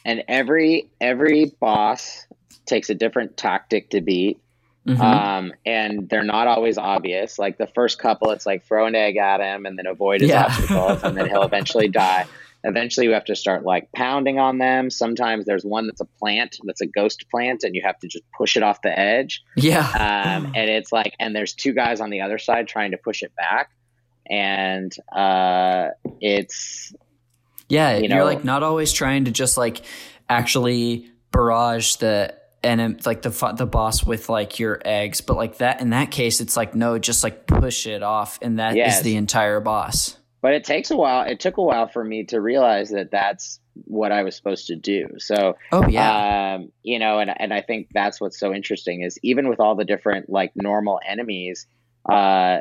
And 0.05 0.23
every 0.29 0.91
every 1.01 1.53
boss 1.61 2.27
takes 2.65 2.89
a 2.89 2.95
different 2.95 3.37
tactic 3.37 3.91
to 3.91 4.01
beat. 4.01 4.41
Mm-hmm. 4.89 5.03
Um, 5.03 5.53
and 5.67 6.09
they're 6.09 6.25
not 6.25 6.47
always 6.47 6.79
obvious. 6.79 7.39
Like 7.39 7.59
the 7.59 7.67
first 7.67 7.99
couple, 7.99 8.31
it's 8.31 8.47
like 8.47 8.65
throw 8.65 8.87
an 8.87 8.95
egg 8.95 9.19
at 9.19 9.41
him 9.41 9.67
and 9.67 9.79
then 9.79 9.87
avoid 9.87 10.23
his 10.23 10.31
yeah. 10.31 10.45
obstacles, 10.45 11.03
and 11.03 11.17
then 11.17 11.29
he'll 11.29 11.43
eventually 11.45 11.89
die. 11.89 12.27
Eventually, 12.65 13.07
you 13.07 13.13
have 13.13 13.27
to 13.27 13.37
start 13.37 13.65
like 13.65 13.93
pounding 13.93 14.39
on 14.39 14.59
them. 14.59 14.89
Sometimes 14.89 15.45
there's 15.45 15.65
one 15.65 15.87
that's 15.87 16.01
a 16.01 16.07
plant, 16.07 16.59
that's 16.65 16.81
a 16.81 16.87
ghost 16.87 17.27
plant, 17.31 17.65
and 17.65 17.75
you 17.75 17.83
have 17.85 17.99
to 17.99 18.09
just 18.09 18.25
push 18.37 18.57
it 18.57 18.63
off 18.63 18.81
the 18.83 18.99
edge. 18.99 19.45
Yeah. 19.57 19.81
Um, 19.81 20.47
and 20.57 20.71
it's 20.71 20.91
like, 20.91 21.15
and 21.21 21.37
there's 21.37 21.53
two 21.53 21.75
guys 21.75 22.01
on 22.01 22.09
the 22.09 22.23
other 22.23 22.39
side 22.39 22.67
trying 22.67 22.93
to 22.93 22.97
push 22.97 23.23
it 23.23 23.33
back, 23.37 23.71
and 24.29 24.95
uh, 25.13 25.91
it's 26.21 26.95
yeah, 27.69 27.99
you 27.99 28.09
know, 28.09 28.17
you're 28.17 28.25
like 28.25 28.43
not 28.43 28.63
always 28.63 28.91
trying 28.91 29.27
to 29.27 29.31
just 29.31 29.59
like 29.59 29.83
actually 30.31 31.11
barrage 31.31 31.97
the 31.97 32.35
and 32.63 33.05
like 33.07 33.23
the 33.23 33.55
the 33.57 33.67
boss 33.67 34.05
with 34.05 34.29
like 34.29 34.59
your 34.59 34.81
eggs, 34.85 35.21
but 35.21 35.37
like 35.37 35.59
that 35.59 35.81
in 35.81 35.91
that 35.91 36.11
case, 36.11 36.41
it's 36.41 36.57
like 36.57 36.75
no, 36.75 36.99
just 36.99 37.23
like 37.25 37.47
push 37.47 37.87
it 37.87 38.03
off, 38.03 38.39
and 38.43 38.59
that 38.59 38.77
yes. 38.77 38.99
is 38.99 39.03
the 39.03 39.17
entire 39.17 39.61
boss 39.61 40.19
but 40.41 40.55
it 40.55 40.65
takes 40.65 40.91
a 40.91 40.97
while. 40.97 41.27
It 41.27 41.41
took 41.41 41.57
a 41.57 41.63
while 41.63 41.89
for 41.89 42.05
me 42.05 42.25
to 42.25 42.41
realize 42.41 42.91
that 42.91 43.11
that's 43.11 43.61
what 43.85 44.13
I 44.13 44.23
was 44.23 44.37
supposed 44.37 44.69
to 44.69 44.77
do. 44.77 45.09
So, 45.19 45.57
oh 45.73 45.87
yeah, 45.89 46.55
um, 46.57 46.73
you 46.83 46.99
know, 46.99 47.19
and 47.19 47.33
and 47.41 47.53
I 47.53 47.61
think 47.61 47.89
that's 47.93 48.21
what's 48.21 48.39
so 48.39 48.55
interesting 48.55 49.03
is 49.03 49.19
even 49.23 49.49
with 49.49 49.61
all 49.61 49.75
the 49.75 49.85
different 49.85 50.31
like 50.31 50.53
normal 50.55 51.01
enemies, 51.07 51.67
uh, 52.09 52.61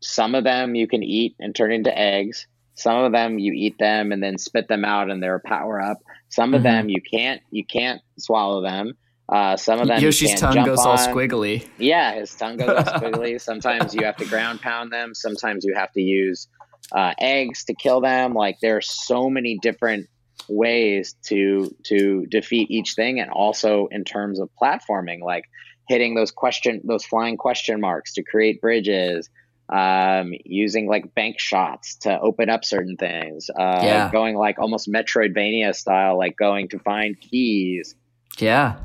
some 0.00 0.34
of 0.34 0.44
them 0.44 0.74
you 0.74 0.86
can 0.86 1.02
eat 1.02 1.34
and 1.40 1.54
turn 1.54 1.72
into 1.72 1.96
eggs. 1.96 2.46
Some 2.74 3.04
of 3.04 3.12
them 3.12 3.38
you 3.38 3.52
eat 3.52 3.78
them 3.78 4.12
and 4.12 4.22
then 4.22 4.38
spit 4.38 4.68
them 4.68 4.84
out 4.84 5.10
and 5.10 5.22
they're 5.22 5.36
a 5.36 5.40
power 5.40 5.80
up. 5.80 5.98
Some 6.28 6.48
mm-hmm. 6.48 6.54
of 6.56 6.62
them 6.62 6.88
you 6.88 7.00
can't 7.00 7.40
you 7.50 7.64
can't 7.64 8.00
swallow 8.18 8.62
them. 8.62 8.94
Uh, 9.28 9.56
some 9.56 9.80
of 9.80 9.88
them 9.88 10.00
Yoshi's 10.02 10.38
tongue 10.38 10.64
goes 10.64 10.80
on. 10.80 10.88
all 10.88 10.98
squiggly. 10.98 11.66
Yeah, 11.78 12.14
his 12.14 12.34
tongue 12.34 12.58
goes 12.58 12.68
all 12.68 12.84
squiggly. 13.00 13.40
Sometimes 13.40 13.94
you 13.94 14.04
have 14.04 14.16
to 14.16 14.26
ground 14.26 14.60
pound 14.60 14.92
them. 14.92 15.14
Sometimes 15.14 15.64
you 15.64 15.74
have 15.74 15.92
to 15.92 16.02
use 16.02 16.46
uh, 16.92 17.14
eggs 17.18 17.64
to 17.64 17.74
kill 17.74 18.00
them. 18.00 18.34
Like 18.34 18.58
there 18.60 18.76
are 18.76 18.82
so 18.82 19.30
many 19.30 19.58
different 19.62 20.08
ways 20.48 21.14
to 21.24 21.74
to 21.84 22.26
defeat 22.26 22.70
each 22.70 22.94
thing, 22.94 23.18
and 23.20 23.30
also 23.30 23.88
in 23.90 24.04
terms 24.04 24.40
of 24.40 24.50
platforming, 24.60 25.22
like 25.22 25.44
hitting 25.88 26.14
those 26.14 26.30
question 26.30 26.80
those 26.84 27.04
flying 27.04 27.36
question 27.36 27.80
marks 27.80 28.12
to 28.14 28.22
create 28.22 28.60
bridges. 28.60 29.30
Um, 29.66 30.34
using 30.44 30.86
like 30.88 31.14
bank 31.14 31.40
shots 31.40 31.96
to 32.00 32.20
open 32.20 32.50
up 32.50 32.66
certain 32.66 32.96
things, 32.96 33.48
uh, 33.48 33.80
yeah. 33.82 34.10
going 34.12 34.36
like 34.36 34.58
almost 34.58 34.90
Metroidvania 34.90 35.74
style, 35.74 36.18
like 36.18 36.36
going 36.36 36.68
to 36.68 36.78
find 36.78 37.18
keys. 37.18 37.94
Yeah, 38.38 38.76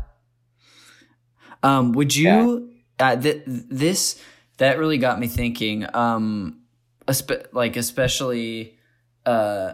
um, 1.64 1.92
would 1.94 2.16
you? 2.16 2.70
uh, 3.00 3.16
th- 3.16 3.44
this 3.46 4.22
that 4.58 4.78
really 4.78 4.98
got 4.98 5.20
me 5.20 5.28
thinking. 5.28 5.86
Um, 5.96 6.62
espe- 7.08 7.48
like 7.54 7.78
especially, 7.78 8.78
uh, 9.26 9.74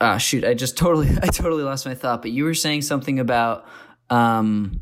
ah, 0.00 0.18
shoot, 0.18 0.44
I 0.44 0.54
just 0.54 0.76
totally, 0.76 1.08
I 1.22 1.26
totally 1.26 1.62
lost 1.62 1.86
my 1.86 1.94
thought. 1.94 2.22
But 2.22 2.30
you 2.30 2.44
were 2.44 2.54
saying 2.54 2.82
something 2.82 3.18
about, 3.18 3.66
um, 4.08 4.80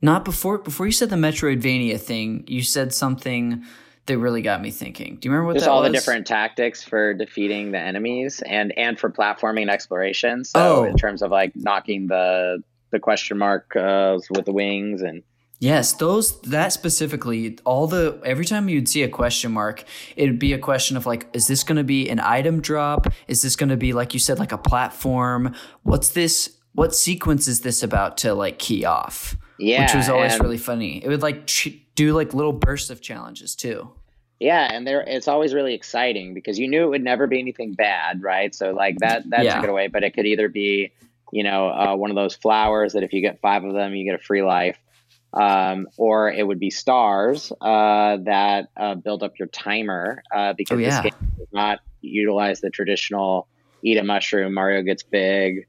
not 0.00 0.24
before 0.24 0.58
before 0.58 0.86
you 0.86 0.92
said 0.92 1.10
the 1.10 1.16
Metroidvania 1.16 1.98
thing. 1.98 2.44
You 2.46 2.62
said 2.62 2.94
something 2.94 3.64
that 4.08 4.18
really 4.18 4.42
got 4.42 4.60
me 4.60 4.70
thinking. 4.70 5.16
Do 5.20 5.28
you 5.28 5.32
remember 5.32 5.46
what 5.46 5.54
Just 5.54 5.64
that 5.66 5.70
all 5.70 5.80
was? 5.82 5.88
the 5.90 5.92
different 5.96 6.26
tactics 6.26 6.82
for 6.82 7.14
defeating 7.14 7.70
the 7.72 7.78
enemies 7.78 8.42
and 8.44 8.76
and 8.76 8.98
for 8.98 9.08
platforming 9.10 9.62
and 9.62 9.70
exploration. 9.70 10.44
So 10.44 10.60
Oh. 10.60 10.84
in 10.84 10.96
terms 10.96 11.22
of 11.22 11.30
like 11.30 11.52
knocking 11.54 12.08
the 12.08 12.62
the 12.90 12.98
question 12.98 13.38
mark 13.38 13.76
uh, 13.76 14.18
with 14.30 14.44
the 14.44 14.52
wings 14.52 15.02
and 15.02 15.22
Yes, 15.60 15.92
those 15.94 16.40
that 16.42 16.72
specifically, 16.72 17.58
all 17.64 17.88
the 17.88 18.20
every 18.24 18.44
time 18.44 18.68
you'd 18.68 18.88
see 18.88 19.02
a 19.02 19.08
question 19.08 19.50
mark, 19.50 19.82
it'd 20.16 20.38
be 20.38 20.52
a 20.52 20.58
question 20.58 20.96
of 20.96 21.04
like, 21.04 21.26
is 21.32 21.48
this 21.48 21.64
going 21.64 21.78
to 21.78 21.82
be 21.84 22.08
an 22.08 22.20
item 22.20 22.60
drop? 22.60 23.08
Is 23.26 23.42
this 23.42 23.56
going 23.56 23.70
to 23.70 23.76
be 23.76 23.92
like 23.92 24.14
you 24.14 24.20
said, 24.20 24.38
like 24.38 24.52
a 24.52 24.58
platform? 24.58 25.54
What's 25.82 26.10
this? 26.10 26.56
What 26.74 26.94
sequence 26.94 27.48
is 27.48 27.62
this 27.62 27.82
about 27.82 28.18
to 28.18 28.34
like 28.34 28.60
key 28.60 28.84
off? 28.84 29.36
yeah, 29.58 29.82
Which 29.82 29.94
was 29.96 30.08
always 30.08 30.38
really 30.38 30.58
funny. 30.58 31.02
It 31.04 31.08
would 31.08 31.22
like 31.22 31.48
ch- 31.48 31.76
do 31.96 32.12
like 32.14 32.32
little 32.34 32.52
bursts 32.52 32.90
of 32.90 33.00
challenges 33.00 33.56
too. 33.56 33.90
Yeah, 34.40 34.68
and 34.72 34.86
there 34.86 35.00
it's 35.02 35.28
always 35.28 35.52
really 35.54 35.74
exciting 35.74 36.32
because 36.34 36.58
you 36.58 36.68
knew 36.68 36.84
it 36.84 36.90
would 36.90 37.02
never 37.04 37.26
be 37.26 37.40
anything 37.40 37.74
bad, 37.74 38.22
right? 38.22 38.54
So 38.54 38.70
like 38.72 38.98
that 39.00 39.28
that 39.30 39.42
Yeah. 39.44 39.54
took 39.54 39.64
it 39.64 39.70
away, 39.70 39.88
but 39.88 40.04
it 40.04 40.14
could 40.14 40.26
either 40.26 40.48
be, 40.48 40.92
you 41.32 41.42
know, 41.42 41.68
uh, 41.68 41.96
one 41.96 42.10
of 42.10 42.16
those 42.16 42.36
flowers 42.36 42.92
that 42.92 43.02
if 43.02 43.12
you 43.12 43.20
get 43.20 43.40
five 43.40 43.64
of 43.64 43.74
them, 43.74 43.94
you 43.94 44.04
get 44.04 44.20
a 44.20 44.22
free 44.22 44.42
life, 44.42 44.78
um, 45.32 45.88
or 45.96 46.30
it 46.30 46.46
would 46.46 46.60
be 46.60 46.70
stars 46.70 47.52
uh, 47.60 48.18
that 48.24 48.68
uh, 48.76 48.94
build 48.94 49.22
up 49.22 49.32
your 49.38 49.48
timer 49.48 50.22
uh, 50.34 50.52
because 50.56 50.76
Oh, 50.76 50.80
yeah. 50.80 50.90
this 50.90 51.00
game 51.00 51.12
does 51.38 51.48
not 51.52 51.78
utilize 52.00 52.60
the 52.60 52.70
traditional 52.70 53.48
eat 53.82 53.98
a 53.98 54.04
mushroom. 54.04 54.54
Mario 54.54 54.82
gets 54.82 55.02
big, 55.02 55.66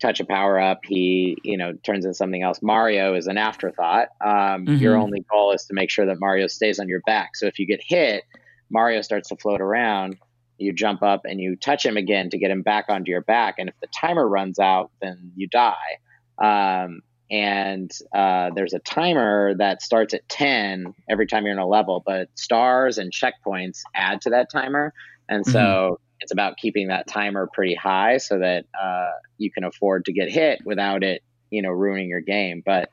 touch 0.00 0.20
a 0.20 0.24
power 0.24 0.60
up, 0.60 0.80
he 0.84 1.38
you 1.42 1.56
know 1.56 1.72
turns 1.84 2.04
into 2.04 2.14
something 2.14 2.42
else. 2.42 2.60
Mario 2.62 3.14
is 3.14 3.26
an 3.26 3.38
afterthought. 3.38 4.08
Um, 4.24 4.66
Mhm. 4.66 4.80
Your 4.80 4.96
only 4.96 5.24
goal 5.30 5.52
is 5.52 5.64
to 5.66 5.74
make 5.74 5.90
sure 5.90 6.06
that 6.06 6.20
Mario 6.20 6.46
stays 6.46 6.78
on 6.78 6.88
your 6.88 7.00
back. 7.06 7.36
So 7.36 7.46
if 7.46 7.58
you 7.58 7.66
get 7.66 7.80
hit, 7.82 8.24
Mario 8.70 9.00
starts 9.00 9.28
to 9.30 9.36
float 9.36 9.60
around. 9.60 10.16
You 10.58 10.72
jump 10.72 11.02
up 11.02 11.22
and 11.24 11.40
you 11.40 11.56
touch 11.56 11.84
him 11.84 11.96
again 11.96 12.30
to 12.30 12.38
get 12.38 12.50
him 12.50 12.62
back 12.62 12.86
onto 12.88 13.10
your 13.10 13.20
back. 13.22 13.56
And 13.58 13.68
if 13.68 13.74
the 13.80 13.88
timer 13.88 14.26
runs 14.26 14.58
out, 14.58 14.90
then 15.02 15.32
you 15.36 15.48
die. 15.48 15.98
Um, 16.38 17.02
and 17.30 17.90
uh, 18.14 18.50
there's 18.54 18.72
a 18.72 18.78
timer 18.78 19.54
that 19.56 19.82
starts 19.82 20.14
at 20.14 20.28
10 20.28 20.94
every 21.10 21.26
time 21.26 21.44
you're 21.44 21.52
in 21.52 21.58
a 21.58 21.66
level, 21.66 22.02
but 22.06 22.28
stars 22.36 22.98
and 22.98 23.12
checkpoints 23.12 23.80
add 23.94 24.20
to 24.22 24.30
that 24.30 24.50
timer. 24.50 24.92
And 25.28 25.44
so 25.44 25.98
it's 26.20 26.32
about 26.32 26.56
keeping 26.56 26.88
that 26.88 27.06
timer 27.06 27.48
pretty 27.52 27.74
high 27.74 28.16
so 28.16 28.38
that 28.38 28.64
uh, 28.80 29.10
you 29.38 29.50
can 29.50 29.64
afford 29.64 30.06
to 30.06 30.12
get 30.12 30.30
hit 30.30 30.60
without 30.64 31.02
it, 31.02 31.22
you 31.50 31.62
know, 31.62 31.70
ruining 31.70 32.08
your 32.08 32.20
game. 32.20 32.62
But 32.64 32.90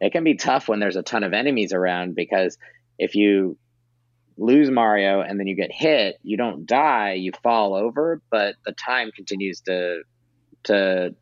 it 0.00 0.12
can 0.12 0.24
be 0.24 0.34
tough 0.34 0.68
when 0.68 0.80
there's 0.80 0.96
a 0.96 1.02
ton 1.02 1.22
of 1.22 1.32
enemies 1.32 1.72
around 1.72 2.14
because 2.14 2.58
if 2.98 3.14
you 3.14 3.56
lose 4.36 4.70
Mario 4.70 5.20
and 5.20 5.38
then 5.38 5.46
you 5.46 5.54
get 5.54 5.70
hit, 5.72 6.18
you 6.22 6.36
don't 6.36 6.66
die, 6.66 7.12
you 7.12 7.32
fall 7.42 7.74
over, 7.74 8.20
but 8.30 8.56
the 8.66 8.72
time 8.72 9.10
continues 9.12 9.60
to 9.62 10.02
to 10.64 11.14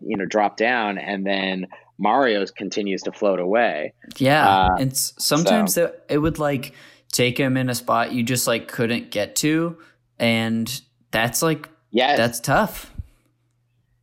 you 0.00 0.16
know 0.16 0.26
drop 0.26 0.56
down 0.56 0.98
and 0.98 1.26
then 1.26 1.66
Mario 1.98 2.44
continues 2.46 3.02
to 3.02 3.12
float 3.12 3.38
away. 3.40 3.94
Yeah, 4.16 4.48
Uh, 4.48 4.76
and 4.80 4.96
sometimes 4.96 5.76
it, 5.76 6.04
it 6.08 6.18
would 6.18 6.38
like 6.38 6.74
take 7.12 7.38
him 7.38 7.56
in 7.56 7.68
a 7.68 7.74
spot 7.74 8.12
you 8.12 8.22
just 8.22 8.46
like 8.46 8.68
couldn't 8.68 9.10
get 9.10 9.36
to, 9.36 9.78
and 10.18 10.80
that's 11.10 11.42
like 11.42 11.68
yeah, 11.90 12.16
that's 12.16 12.40
tough. 12.40 12.92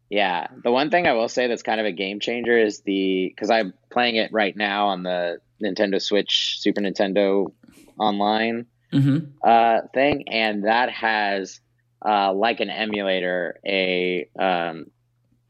Yeah, 0.09 0.47
the 0.64 0.72
one 0.72 0.89
thing 0.89 1.07
I 1.07 1.14
will 1.14 1.30
say 1.30 1.47
that's 1.47 1.64
kind 1.64 1.80
of 1.80 1.86
a 1.86 1.91
game 1.91 2.20
changer 2.20 2.57
is 2.57 2.82
the 2.82 3.30
because 3.34 3.49
I'm 3.49 3.74
playing 3.89 4.18
it 4.18 4.32
right 4.34 4.55
now 4.55 4.88
on 4.88 5.03
the 5.03 5.39
Nintendo 5.64 6.01
Switch, 6.01 6.57
Super 6.59 6.82
Nintendo 6.82 7.51
online 7.97 8.66
hmm 8.91 9.20
uh, 9.41 9.82
thing, 9.93 10.28
and 10.28 10.66
that 10.66 10.89
has 10.89 11.62
uh, 12.05 12.34
like 12.34 12.59
an 12.59 12.70
emulator 12.70 13.59
a 13.66 14.28
um, 14.38 14.88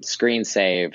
screen 0.03 0.43
save 0.43 0.93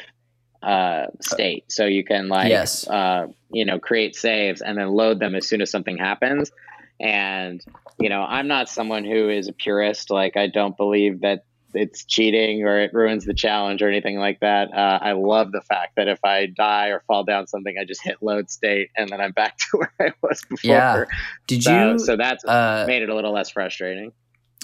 uh, 0.62 1.06
state, 1.20 1.64
so 1.68 1.86
you 1.86 2.04
can 2.04 2.28
like 2.28 2.50
Yes. 2.50 2.86
uh, 2.88 3.26
you 3.50 3.64
know 3.64 3.78
create 3.80 4.14
saves 4.14 4.60
and 4.62 4.78
then 4.78 4.88
load 4.90 5.18
them 5.18 5.34
as 5.34 5.46
soon 5.48 5.60
as 5.60 5.70
something 5.70 5.98
happens. 5.98 6.52
And 7.00 7.62
you 7.98 8.08
know, 8.08 8.22
I'm 8.22 8.48
not 8.48 8.68
someone 8.68 9.04
who 9.04 9.28
is 9.30 9.48
a 9.48 9.52
purist. 9.52 10.10
Like, 10.10 10.36
I 10.36 10.46
don't 10.48 10.76
believe 10.76 11.22
that 11.22 11.44
it's 11.74 12.04
cheating 12.06 12.62
or 12.64 12.78
it 12.80 12.92
ruins 12.94 13.24
the 13.26 13.34
challenge 13.34 13.82
or 13.82 13.88
anything 13.88 14.18
like 14.18 14.40
that. 14.40 14.72
Uh, 14.72 14.98
I 15.02 15.12
love 15.12 15.52
the 15.52 15.60
fact 15.62 15.96
that 15.96 16.08
if 16.08 16.18
I 16.24 16.46
die 16.46 16.88
or 16.88 17.02
fall 17.06 17.24
down 17.24 17.46
something, 17.46 17.76
I 17.78 17.84
just 17.84 18.02
hit 18.02 18.16
load 18.22 18.50
state 18.50 18.88
and 18.96 19.08
then 19.10 19.20
I'm 19.20 19.32
back 19.32 19.58
to 19.72 19.78
where 19.78 19.92
I 20.00 20.12
was 20.22 20.40
before. 20.48 20.70
Yeah. 20.70 21.04
Did 21.46 21.62
So, 21.64 21.92
you? 21.92 21.98
so 21.98 22.16
that's 22.16 22.44
uh, 22.46 22.84
made 22.86 23.02
it 23.02 23.08
a 23.10 23.14
little 23.14 23.32
less 23.32 23.50
frustrating. 23.50 24.12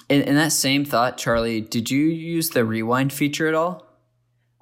in, 0.08 0.22
in 0.22 0.34
that 0.36 0.52
same 0.52 0.84
thought, 0.86 1.18
Charlie, 1.18 1.60
did 1.60 1.90
you 1.90 2.06
use 2.06 2.50
the 2.50 2.64
rewind 2.64 3.12
feature 3.12 3.46
at 3.46 3.54
all? 3.54 3.86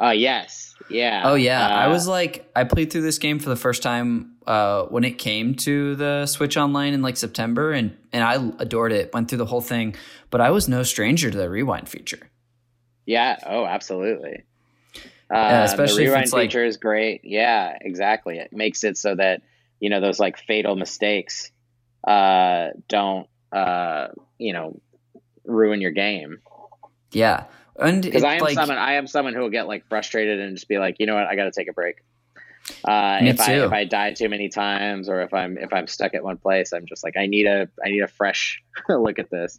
Uh, 0.02 0.10
yes. 0.10 0.74
Yeah. 0.88 1.22
Oh 1.26 1.34
yeah, 1.34 1.68
I 1.68 1.84
Uh, 1.84 1.90
was 1.90 2.08
like, 2.08 2.50
I 2.56 2.64
played 2.64 2.90
through 2.90 3.02
this 3.02 3.18
game 3.18 3.38
for 3.38 3.48
the 3.50 3.56
first 3.56 3.82
time 3.82 4.32
uh, 4.50 4.86
when 4.86 5.04
it 5.04 5.16
came 5.16 5.54
to 5.54 5.94
the 5.94 6.26
Switch 6.26 6.56
Online 6.56 6.92
in 6.92 7.02
like 7.02 7.16
September, 7.16 7.70
and 7.70 7.96
and 8.12 8.24
I 8.24 8.34
adored 8.58 8.90
it. 8.90 9.14
Went 9.14 9.28
through 9.28 9.38
the 9.38 9.46
whole 9.46 9.60
thing, 9.60 9.94
but 10.30 10.40
I 10.40 10.50
was 10.50 10.68
no 10.68 10.82
stranger 10.82 11.30
to 11.30 11.38
the 11.38 11.48
rewind 11.48 11.88
feature. 11.88 12.28
Yeah. 13.06 13.38
Oh, 13.46 13.64
absolutely. 13.64 14.42
Uh, 14.96 15.00
Yeah, 15.36 15.64
especially 15.64 16.04
the 16.04 16.10
rewind 16.10 16.24
it's, 16.24 16.32
like- 16.32 16.50
feature 16.50 16.64
is 16.64 16.78
great. 16.78 17.20
Yeah, 17.22 17.78
exactly. 17.80 18.38
It 18.38 18.52
makes 18.52 18.82
it 18.82 18.98
so 18.98 19.14
that 19.14 19.42
you 19.78 19.88
know 19.88 20.00
those 20.00 20.18
like 20.18 20.36
fatal 20.38 20.74
mistakes 20.74 21.52
uh, 22.06 22.70
don't 22.88 23.28
uh, 23.52 24.08
you 24.38 24.52
know 24.52 24.80
ruin 25.44 25.80
your 25.80 25.92
game. 25.92 26.40
Yeah, 27.12 27.44
and 27.78 28.02
Because 28.02 28.24
I 28.24 28.34
am 28.34 28.40
like, 28.40 28.54
someone 28.54 28.78
I 28.78 28.94
am 28.94 29.06
someone 29.06 29.34
who 29.34 29.42
will 29.42 29.50
get 29.50 29.68
like 29.68 29.86
frustrated 29.88 30.40
and 30.40 30.56
just 30.56 30.68
be 30.68 30.78
like, 30.78 30.96
you 30.98 31.06
know 31.06 31.14
what, 31.14 31.26
I 31.26 31.36
got 31.36 31.44
to 31.44 31.52
take 31.52 31.68
a 31.68 31.72
break. 31.72 31.96
Uh, 32.84 33.18
if 33.22 33.40
I 33.40 33.54
if 33.54 33.72
I 33.72 33.84
die 33.84 34.12
too 34.12 34.28
many 34.28 34.48
times 34.48 35.08
or 35.08 35.22
if 35.22 35.34
I'm 35.34 35.58
if 35.58 35.72
I'm 35.72 35.86
stuck 35.86 36.14
at 36.14 36.22
one 36.22 36.36
place, 36.36 36.72
I'm 36.72 36.86
just 36.86 37.04
like 37.04 37.16
I 37.16 37.26
need 37.26 37.46
a 37.46 37.68
I 37.84 37.90
need 37.90 38.00
a 38.00 38.08
fresh 38.08 38.62
look 38.88 39.18
at 39.18 39.30
this. 39.30 39.58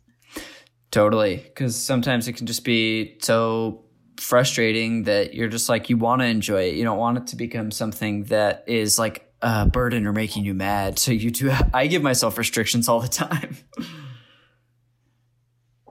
Totally, 0.91 1.38
because 1.38 1.76
sometimes 1.76 2.28
it 2.28 2.34
can 2.34 2.47
just 2.47 2.64
be 2.64 3.18
so 3.22 3.86
frustrating 4.18 5.04
that 5.04 5.34
you're 5.34 5.47
just 5.47 5.70
like 5.70 5.89
you 5.89 5.97
want 5.97 6.22
to 6.22 6.26
enjoy 6.26 6.64
it. 6.64 6.76
You 6.76 6.84
don't 6.84 6.97
want 6.97 7.18
it 7.18 7.28
to 7.28 7.36
become 7.36 7.72
something 7.72 8.26
that 8.26 8.64
is 8.68 8.99
like 8.99 9.32
a 9.41 9.66
burden 9.66 10.06
or 10.06 10.14
making 10.14 10.45
you 10.45 10.54
mad. 10.54 10.99
So 10.99 11.12
you 11.12 11.32
do. 11.32 11.52
I 11.74 11.88
give 11.88 12.02
myself 12.02 12.38
restrictions 12.38 12.88
all 12.88 12.99
the 12.99 13.08
time. 13.08 13.58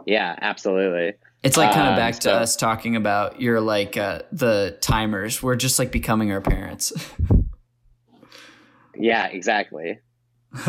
Yeah, 0.07 0.35
absolutely. 0.41 1.15
It's 1.43 1.57
like 1.57 1.73
kind 1.73 1.87
of 1.89 1.93
Um, 1.93 1.97
back 1.97 2.15
to 2.17 2.23
so- 2.23 2.33
us 2.35 2.55
talking 2.57 2.97
about 2.97 3.41
your 3.41 3.61
like 3.61 3.97
uh, 3.97 4.21
the 4.31 4.77
timers. 4.81 5.43
We're 5.43 5.57
just 5.57 5.79
like 5.79 5.91
becoming 5.93 6.33
our 6.33 6.41
parents. 6.41 6.93
Yeah, 9.03 9.29
exactly. 9.29 9.99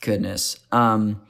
Goodness. 0.00 0.58
Um, 0.72 1.20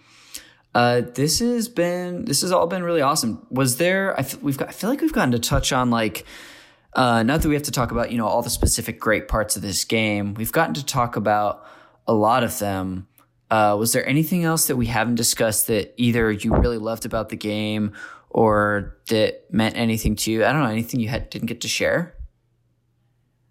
uh, 0.74 1.02
this 1.14 1.40
has 1.40 1.68
been 1.68 2.24
this 2.24 2.42
has 2.42 2.52
all 2.52 2.66
been 2.66 2.82
really 2.84 3.00
awesome. 3.02 3.46
Was 3.50 3.76
there? 3.78 4.14
I 4.16 4.20
f- 4.20 4.40
we've 4.40 4.56
got. 4.56 4.68
I 4.68 4.72
feel 4.72 4.88
like 4.88 5.00
we've 5.00 5.12
gotten 5.12 5.32
to 5.32 5.38
touch 5.38 5.72
on 5.72 5.90
like. 5.90 6.24
Uh, 6.92 7.22
not 7.22 7.42
that 7.42 7.48
we 7.48 7.54
have 7.54 7.64
to 7.64 7.70
talk 7.72 7.90
about 7.90 8.10
you 8.12 8.18
know 8.18 8.26
all 8.26 8.42
the 8.42 8.50
specific 8.50 8.98
great 9.00 9.28
parts 9.28 9.56
of 9.56 9.62
this 9.62 9.84
game. 9.84 10.34
We've 10.34 10.52
gotten 10.52 10.74
to 10.74 10.84
talk 10.84 11.16
about 11.16 11.64
a 12.06 12.14
lot 12.14 12.42
of 12.44 12.58
them. 12.58 13.06
Uh, 13.50 13.76
was 13.78 13.92
there 13.92 14.06
anything 14.08 14.44
else 14.44 14.66
that 14.68 14.76
we 14.76 14.86
haven't 14.86 15.16
discussed 15.16 15.66
that 15.66 15.92
either 15.96 16.30
you 16.30 16.54
really 16.54 16.78
loved 16.78 17.04
about 17.04 17.30
the 17.30 17.36
game 17.36 17.92
or 18.28 18.96
that 19.08 19.52
meant 19.52 19.76
anything 19.76 20.14
to 20.16 20.30
you? 20.30 20.44
I 20.44 20.52
don't 20.52 20.62
know 20.62 20.70
anything 20.70 21.00
you 21.00 21.08
had 21.08 21.30
didn't 21.30 21.46
get 21.46 21.60
to 21.62 21.68
share. 21.68 22.14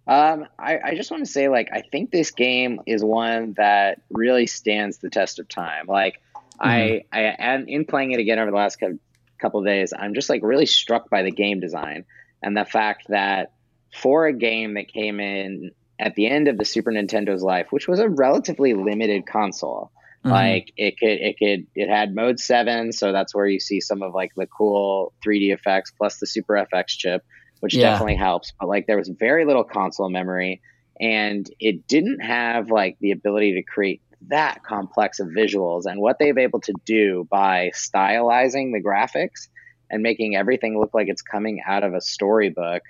Um, 0.07 0.47
I, 0.57 0.79
I 0.83 0.95
just 0.95 1.11
want 1.11 1.23
to 1.23 1.31
say, 1.31 1.49
like, 1.49 1.69
I 1.71 1.81
think 1.81 2.11
this 2.11 2.31
game 2.31 2.81
is 2.87 3.03
one 3.03 3.53
that 3.57 4.01
really 4.09 4.47
stands 4.47 4.97
the 4.97 5.09
test 5.09 5.37
of 5.37 5.47
time. 5.47 5.85
Like, 5.87 6.19
I, 6.59 7.03
I, 7.11 7.19
and 7.37 7.69
in 7.69 7.85
playing 7.85 8.11
it 8.11 8.19
again 8.19 8.39
over 8.39 8.51
the 8.51 8.57
last 8.57 8.79
cou- 8.79 8.99
couple 9.39 9.59
of 9.59 9.65
days, 9.65 9.93
I'm 9.97 10.13
just 10.13 10.29
like 10.29 10.41
really 10.43 10.65
struck 10.65 11.09
by 11.09 11.23
the 11.23 11.31
game 11.31 11.59
design 11.59 12.05
and 12.41 12.55
the 12.57 12.65
fact 12.65 13.07
that 13.09 13.51
for 13.93 14.27
a 14.27 14.33
game 14.33 14.73
that 14.75 14.87
came 14.87 15.19
in 15.19 15.71
at 15.99 16.15
the 16.15 16.27
end 16.27 16.47
of 16.47 16.57
the 16.57 16.65
Super 16.65 16.91
Nintendo's 16.91 17.43
life, 17.43 17.67
which 17.71 17.87
was 17.87 17.99
a 17.99 18.09
relatively 18.09 18.73
limited 18.73 19.25
console, 19.25 19.91
Mhm. 20.25 20.31
like 20.31 20.71
it 20.77 20.97
could, 20.97 21.19
it 21.21 21.37
could, 21.37 21.67
it 21.75 21.89
had 21.89 22.15
mode 22.15 22.39
seven, 22.39 22.91
so 22.91 23.11
that's 23.11 23.33
where 23.35 23.45
you 23.45 23.59
see 23.59 23.79
some 23.81 24.01
of 24.01 24.13
like 24.13 24.31
the 24.35 24.47
cool 24.47 25.13
3D 25.23 25.51
effects 25.53 25.91
plus 25.91 26.19
the 26.19 26.27
Super 26.27 26.55
FX 26.57 26.87
chip 26.97 27.23
which 27.61 27.75
Yeah. 27.75 27.89
definitely 27.89 28.15
helps. 28.15 28.53
But 28.57 28.69
like 28.69 28.87
there 28.87 28.95
was 28.97 29.09
very 29.09 29.43
little 29.43 29.65
console 29.65 30.09
memory, 30.09 30.61
and 30.97 31.45
it 31.59 31.87
didn't 31.87 32.21
have 32.21 32.71
like 32.71 32.95
the 33.01 33.11
ability 33.11 33.55
to 33.55 33.63
create 33.63 34.01
that 34.29 34.63
complex 34.63 35.19
of 35.19 35.27
visuals 35.27 35.83
and 35.85 35.99
what 35.99 36.19
they've 36.19 36.37
able 36.37 36.61
to 36.61 36.73
do 36.85 37.27
by 37.29 37.71
stylizing 37.75 38.71
the 38.71 38.81
graphics 38.81 39.49
and 39.89 40.01
making 40.03 40.37
everything 40.37 40.79
look 40.79 40.93
like 40.93 41.09
it's 41.09 41.21
coming 41.21 41.59
out 41.67 41.83
of 41.83 41.93
a 41.93 41.99
storybook 41.99 42.81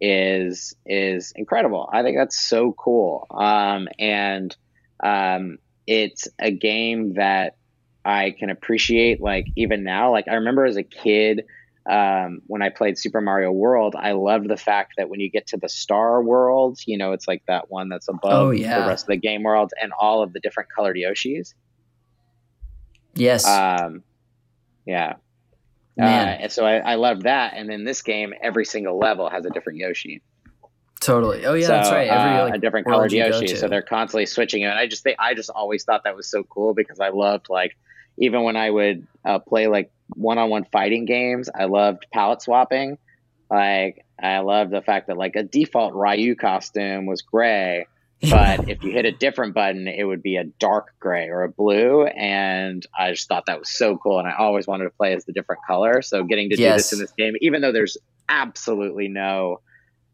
is 0.00 0.74
is 0.84 1.32
incredible. 1.34 1.88
I 1.92 2.02
think 2.02 2.16
that's 2.16 2.38
so 2.38 2.72
cool. 2.72 3.26
Um, 3.30 3.88
and 3.98 4.56
um, 5.02 5.58
it's 5.86 6.28
a 6.38 6.50
game 6.50 7.14
that 7.14 7.56
I 8.04 8.34
can 8.38 8.50
appreciate 8.50 9.20
like 9.20 9.46
even 9.56 9.84
now. 9.84 10.12
Like 10.12 10.28
I 10.28 10.34
remember 10.34 10.64
as 10.64 10.76
a 10.76 10.82
kid 10.82 11.44
um, 11.88 12.40
when 12.46 12.62
I 12.62 12.70
played 12.70 12.98
Super 12.98 13.20
Mario 13.20 13.52
World, 13.52 13.94
I 13.96 14.12
loved 14.12 14.48
the 14.48 14.56
fact 14.56 14.94
that 14.96 15.08
when 15.08 15.20
you 15.20 15.30
get 15.30 15.48
to 15.48 15.56
the 15.56 15.68
star 15.68 16.22
world, 16.22 16.80
you 16.86 16.98
know, 16.98 17.12
it's 17.12 17.28
like 17.28 17.42
that 17.46 17.70
one 17.70 17.88
that's 17.88 18.08
above 18.08 18.48
oh, 18.48 18.50
yeah. 18.50 18.80
the 18.80 18.88
rest 18.88 19.04
of 19.04 19.08
the 19.08 19.16
game 19.16 19.44
world 19.44 19.72
and 19.80 19.92
all 19.98 20.22
of 20.22 20.32
the 20.32 20.40
different 20.40 20.68
colored 20.74 20.96
Yoshis. 20.96 21.54
Yes. 23.14 23.46
Um, 23.46 24.02
yeah. 24.84 25.14
Uh, 25.98 26.04
and 26.04 26.52
so 26.52 26.64
I, 26.64 26.76
I 26.76 26.94
loved 26.96 27.22
that. 27.22 27.54
And 27.56 27.70
then 27.70 27.84
this 27.84 28.02
game, 28.02 28.34
every 28.42 28.64
single 28.64 28.98
level 28.98 29.30
has 29.30 29.46
a 29.46 29.50
different 29.50 29.78
Yoshi. 29.78 30.22
Totally. 31.00 31.46
Oh 31.46 31.54
yeah, 31.54 31.66
so, 31.66 31.72
that's 31.72 31.90
right. 31.90 32.08
Every 32.08 32.38
uh, 32.38 32.44
like, 32.44 32.54
a 32.54 32.58
different 32.58 32.86
colored 32.86 33.12
Yoshi. 33.12 33.54
So 33.54 33.68
they're 33.68 33.82
constantly 33.82 34.26
switching 34.26 34.62
it. 34.62 34.66
And 34.66 34.78
I 34.78 34.86
just 34.86 35.02
think 35.02 35.16
I 35.18 35.34
just 35.34 35.50
always 35.50 35.84
thought 35.84 36.04
that 36.04 36.16
was 36.16 36.28
so 36.28 36.42
cool 36.42 36.74
because 36.74 37.00
I 37.00 37.10
loved 37.10 37.48
like 37.48 37.76
even 38.18 38.42
when 38.42 38.56
I 38.56 38.70
would 38.70 39.06
uh, 39.24 39.38
play 39.38 39.66
like 39.66 39.90
one-on-one 40.14 40.64
fighting 40.72 41.04
games, 41.04 41.48
I 41.54 41.66
loved 41.66 42.06
palette 42.12 42.42
swapping. 42.42 42.98
Like 43.50 44.04
I 44.20 44.38
loved 44.40 44.72
the 44.72 44.82
fact 44.82 45.08
that 45.08 45.16
like 45.16 45.36
a 45.36 45.42
default 45.42 45.94
Ryu 45.94 46.34
costume 46.34 47.06
was 47.06 47.22
gray, 47.22 47.86
but 48.30 48.68
if 48.68 48.82
you 48.82 48.92
hit 48.92 49.04
a 49.04 49.12
different 49.12 49.54
button, 49.54 49.88
it 49.88 50.04
would 50.04 50.22
be 50.22 50.36
a 50.36 50.44
dark 50.44 50.94
gray 50.98 51.28
or 51.28 51.42
a 51.42 51.50
blue. 51.50 52.06
And 52.06 52.84
I 52.98 53.12
just 53.12 53.28
thought 53.28 53.44
that 53.46 53.58
was 53.58 53.70
so 53.70 53.98
cool. 53.98 54.18
And 54.18 54.26
I 54.26 54.34
always 54.38 54.66
wanted 54.66 54.84
to 54.84 54.90
play 54.90 55.14
as 55.14 55.26
the 55.26 55.32
different 55.32 55.62
color. 55.66 56.00
So 56.00 56.24
getting 56.24 56.48
to 56.50 56.58
yes. 56.58 56.72
do 56.72 56.76
this 56.76 56.92
in 56.94 56.98
this 57.00 57.12
game, 57.12 57.34
even 57.42 57.60
though 57.60 57.72
there's 57.72 57.98
absolutely 58.28 59.08
no 59.08 59.60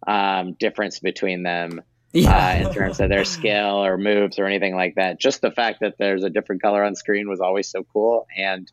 um, 0.07 0.55
difference 0.55 0.99
between 0.99 1.45
them 1.45 1.81
yeah. 2.13 2.65
uh, 2.65 2.67
in 2.67 2.75
terms 2.75 2.99
of 2.99 3.09
their 3.09 3.25
skill 3.25 3.85
or 3.85 3.97
moves 3.97 4.39
or 4.41 4.47
anything 4.47 4.75
like 4.75 4.97
that, 4.97 5.21
just 5.21 5.41
the 5.41 5.53
fact 5.53 5.79
that 5.81 5.95
there's 5.99 6.25
a 6.25 6.31
different 6.31 6.61
color 6.61 6.83
on 6.83 6.97
screen 6.97 7.29
was 7.29 7.41
always 7.41 7.69
so 7.69 7.85
cool. 7.93 8.27
And 8.37 8.71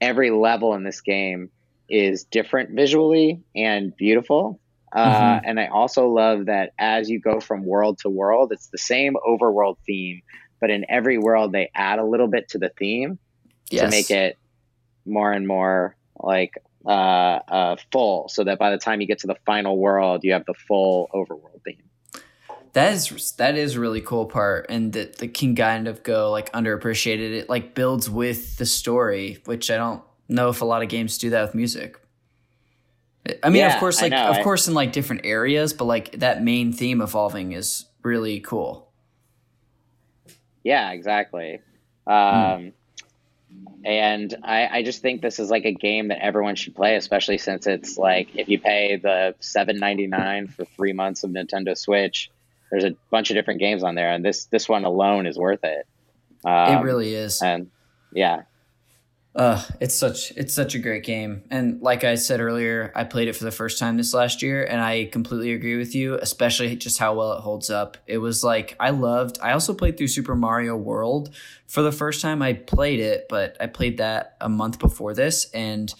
every 0.00 0.30
level 0.30 0.74
in 0.74 0.82
this 0.82 1.00
game 1.00 1.50
is 1.88 2.24
different 2.24 2.70
visually 2.70 3.42
and 3.54 3.96
beautiful. 3.96 4.58
Uh, 4.94 5.38
mm-hmm. 5.38 5.44
And 5.44 5.60
I 5.60 5.66
also 5.66 6.08
love 6.08 6.46
that 6.46 6.72
as 6.78 7.10
you 7.10 7.18
go 7.18 7.40
from 7.40 7.64
world 7.64 7.98
to 8.00 8.08
world, 8.08 8.52
it's 8.52 8.68
the 8.68 8.78
same 8.78 9.16
overworld 9.26 9.76
theme, 9.84 10.22
but 10.60 10.70
in 10.70 10.86
every 10.88 11.18
world 11.18 11.52
they 11.52 11.70
add 11.74 11.98
a 11.98 12.04
little 12.04 12.28
bit 12.28 12.48
to 12.50 12.58
the 12.58 12.70
theme 12.78 13.18
yes. 13.70 13.82
to 13.82 13.90
make 13.90 14.10
it 14.10 14.38
more 15.04 15.32
and 15.32 15.46
more 15.48 15.96
like 16.16 16.54
uh, 16.86 17.40
uh, 17.48 17.76
full, 17.90 18.28
so 18.28 18.44
that 18.44 18.58
by 18.58 18.70
the 18.70 18.78
time 18.78 19.00
you 19.00 19.06
get 19.06 19.18
to 19.20 19.26
the 19.26 19.36
final 19.46 19.76
world, 19.76 20.22
you 20.22 20.32
have 20.32 20.44
the 20.46 20.54
full 20.54 21.10
overworld 21.12 21.62
theme. 21.64 21.82
That 22.74 22.92
is 22.92 23.32
that 23.32 23.56
is 23.56 23.76
a 23.76 23.80
really 23.80 24.00
cool 24.00 24.26
part, 24.26 24.66
and 24.68 24.92
that 24.92 25.18
the 25.18 25.28
can 25.28 25.56
kind 25.56 25.88
of 25.88 26.02
go 26.02 26.30
like 26.30 26.52
underappreciated. 26.52 27.32
It 27.32 27.48
like 27.48 27.74
builds 27.74 28.10
with 28.10 28.58
the 28.58 28.66
story, 28.66 29.38
which 29.44 29.70
I 29.70 29.76
don't 29.76 30.02
know 30.28 30.50
if 30.50 30.60
a 30.60 30.64
lot 30.64 30.82
of 30.82 30.88
games 30.88 31.18
do 31.18 31.30
that 31.30 31.42
with 31.42 31.54
music. 31.54 31.98
I 33.42 33.48
mean, 33.48 33.60
yeah, 33.60 33.74
of 33.74 33.80
course, 33.80 34.02
like 34.02 34.12
of 34.12 34.42
course, 34.42 34.68
in 34.68 34.74
like 34.74 34.92
different 34.92 35.24
areas, 35.24 35.72
but 35.72 35.86
like 35.86 36.12
that 36.18 36.42
main 36.42 36.72
theme 36.72 37.00
evolving 37.00 37.52
is 37.52 37.86
really 38.02 38.40
cool. 38.40 38.92
Yeah, 40.62 40.92
exactly. 40.92 41.60
Um, 42.06 42.72
And 43.84 44.34
I, 44.42 44.78
I 44.78 44.82
just 44.82 45.02
think 45.02 45.20
this 45.20 45.38
is 45.38 45.50
like 45.50 45.66
a 45.66 45.72
game 45.72 46.08
that 46.08 46.24
everyone 46.24 46.54
should 46.54 46.74
play, 46.74 46.96
especially 46.96 47.36
since 47.36 47.66
it's 47.66 47.98
like 47.98 48.28
if 48.34 48.48
you 48.48 48.58
pay 48.58 48.96
the 48.96 49.34
seven 49.40 49.78
ninety 49.78 50.06
nine 50.06 50.48
for 50.48 50.64
three 50.64 50.94
months 50.94 51.22
of 51.22 51.30
Nintendo 51.30 51.76
Switch, 51.76 52.30
there's 52.70 52.84
a 52.84 52.96
bunch 53.10 53.30
of 53.30 53.36
different 53.36 53.60
games 53.60 53.82
on 53.82 53.94
there, 53.94 54.10
and 54.10 54.24
this 54.24 54.46
this 54.46 54.68
one 54.68 54.84
alone 54.84 55.26
is 55.26 55.36
worth 55.38 55.64
it. 55.64 55.86
Um, 56.44 56.78
it 56.78 56.82
really 56.82 57.14
is. 57.14 57.42
And 57.42 57.70
yeah, 58.12 58.42
uh, 59.36 59.60
it's 59.80 59.96
such 59.96 60.30
it's 60.32 60.54
such 60.54 60.76
a 60.76 60.78
great 60.78 61.02
game, 61.02 61.42
and 61.50 61.82
like 61.82 62.04
I 62.04 62.14
said 62.14 62.40
earlier, 62.40 62.92
I 62.94 63.02
played 63.02 63.26
it 63.26 63.34
for 63.34 63.42
the 63.42 63.50
first 63.50 63.80
time 63.80 63.96
this 63.96 64.14
last 64.14 64.42
year, 64.42 64.62
and 64.64 64.80
I 64.80 65.06
completely 65.06 65.52
agree 65.52 65.76
with 65.76 65.92
you, 65.92 66.14
especially 66.14 66.76
just 66.76 66.98
how 66.98 67.14
well 67.14 67.32
it 67.32 67.40
holds 67.40 67.68
up. 67.68 67.96
It 68.06 68.18
was 68.18 68.44
like 68.44 68.76
I 68.78 68.90
loved. 68.90 69.38
I 69.42 69.50
also 69.50 69.74
played 69.74 69.98
through 69.98 70.08
Super 70.08 70.36
Mario 70.36 70.76
World 70.76 71.34
for 71.66 71.82
the 71.82 71.90
first 71.90 72.22
time. 72.22 72.42
I 72.42 72.52
played 72.52 73.00
it, 73.00 73.26
but 73.28 73.56
I 73.58 73.66
played 73.66 73.98
that 73.98 74.36
a 74.40 74.48
month 74.48 74.78
before 74.78 75.14
this, 75.14 75.50
and 75.50 75.92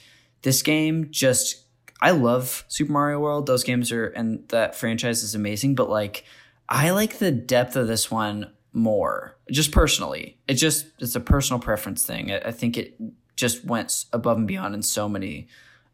this 0.42 0.62
game 0.62 1.08
just 1.10 1.64
I 2.00 2.12
love 2.12 2.64
Super 2.68 2.92
Mario 2.92 3.18
World. 3.18 3.46
Those 3.46 3.64
games 3.64 3.90
are 3.90 4.06
and 4.06 4.48
that 4.50 4.76
franchise 4.76 5.24
is 5.24 5.34
amazing, 5.34 5.74
but 5.74 5.90
like 5.90 6.24
I 6.68 6.90
like 6.90 7.18
the 7.18 7.32
depth 7.32 7.74
of 7.74 7.88
this 7.88 8.12
one 8.12 8.52
more 8.76 9.36
just 9.52 9.70
personally 9.70 10.36
it 10.48 10.54
just 10.54 10.86
it's 10.98 11.14
a 11.14 11.20
personal 11.20 11.60
preference 11.60 12.04
thing 12.04 12.32
I, 12.32 12.38
I, 12.38 12.50
think 12.50 12.76
it 12.76 12.98
just 13.36 13.64
went 13.64 14.04
above 14.12 14.38
and 14.38 14.46
beyond 14.46 14.74
in 14.74 14.82
so 14.82 15.08
many. 15.08 15.48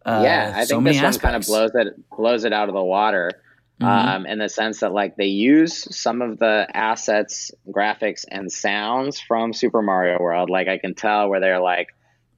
Uh, 0.04 0.20
yeah, 0.24 0.52
I 0.56 0.64
so 0.64 0.76
think 0.76 0.88
this 0.88 0.96
aspects. 0.96 1.22
one 1.22 1.32
kind 1.32 1.42
of 1.42 1.46
blows 1.46 1.70
it 1.74 2.10
blows 2.16 2.44
it 2.44 2.52
out 2.52 2.68
of 2.68 2.74
the 2.74 2.84
water. 2.84 3.32
Mm-hmm. 3.80 4.08
Um, 4.08 4.26
in 4.26 4.38
the 4.38 4.50
sense 4.50 4.80
that 4.80 4.92
like 4.92 5.16
they 5.16 5.26
use 5.26 5.96
some 5.96 6.20
of 6.20 6.38
the 6.38 6.66
assets, 6.74 7.50
graphics, 7.66 8.26
and 8.30 8.52
sounds 8.52 9.20
from 9.20 9.54
Super 9.54 9.80
Mario 9.80 10.18
World. 10.20 10.50
Like 10.50 10.68
I 10.68 10.76
can 10.76 10.94
tell 10.94 11.30
where 11.30 11.40
they're 11.40 11.62
like, 11.62 11.88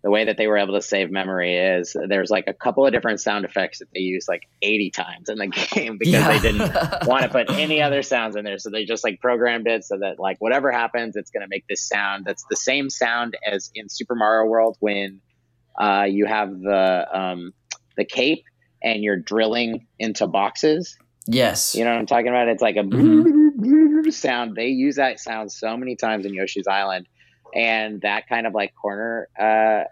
the 0.03 0.11
way 0.11 0.25
that 0.25 0.37
they 0.37 0.49
were 0.49 0.59
able 0.59 0.75
to 0.75 0.83
save 0.83 1.13
memory 1.13 1.57
is 1.57 1.97
there's 2.09 2.31
like 2.31 2.49
a 2.49 2.53
couple 2.53 2.85
of 2.85 2.93
different 2.93 3.21
sound 3.21 3.45
effects 3.45 3.79
that 3.79 3.89
they 3.95 4.01
use 4.01 4.27
like 4.27 4.49
80 4.61 4.91
times 4.91 5.29
in 5.29 5.39
the 5.39 5.47
game 5.73 5.97
because 5.97 6.13
yeah. 6.13 6.29
they 6.29 6.41
didn't 6.41 7.07
want 7.07 7.23
to 7.23 7.29
put 7.29 7.51
any 7.51 7.81
other 7.81 8.03
sounds 8.03 8.35
in 8.35 8.45
there. 8.45 8.59
So 8.59 8.71
they 8.71 8.85
just 8.85 9.05
like 9.05 9.21
programmed 9.21 9.69
it 9.69 9.85
so 9.85 9.99
that 9.99 10.19
like 10.19 10.39
whatever 10.41 10.73
happens, 10.73 11.15
it's 11.15 11.31
going 11.31 11.43
to 11.43 11.49
make 11.49 11.67
this 11.69 11.87
sound 11.87 12.25
that's 12.25 12.45
the 12.51 12.57
same 12.57 12.91
sound 12.91 13.37
as 13.47 13.71
in 13.77 13.89
Super 13.89 14.17
Mario 14.17 14.49
World 14.49 14.77
when 14.81 15.21
uh, 15.81 16.07
you 16.09 16.27
have 16.27 16.51
the 16.51 17.07
um, 17.13 17.55
the 17.97 18.05
cape 18.05 18.45
and 18.83 19.05
you're 19.05 19.19
drilling 19.19 19.87
into 20.01 20.27
boxes. 20.27 20.99
Yes. 21.27 21.77
You 21.77 21.85
know 21.85 21.93
what 21.93 22.01
I'm 22.01 22.07
talking 22.07 22.29
about? 22.29 22.49
It's 22.49 22.63
like 22.63 22.75
a 22.75 22.81
mm-hmm. 22.81 24.11
sound. 24.11 24.57
They 24.57 24.69
use 24.69 24.97
that 24.97 25.21
sound 25.21 25.53
so 25.53 25.77
many 25.77 25.95
times 25.95 26.27
in 26.27 26.35
Yoshi's 26.35 26.67
Island 26.67 27.07
and 27.55 28.01
that 28.03 28.29
kind 28.29 28.47
of 28.47 28.55
like 28.55 28.75
corner 28.75 29.29
uh, 29.39 29.85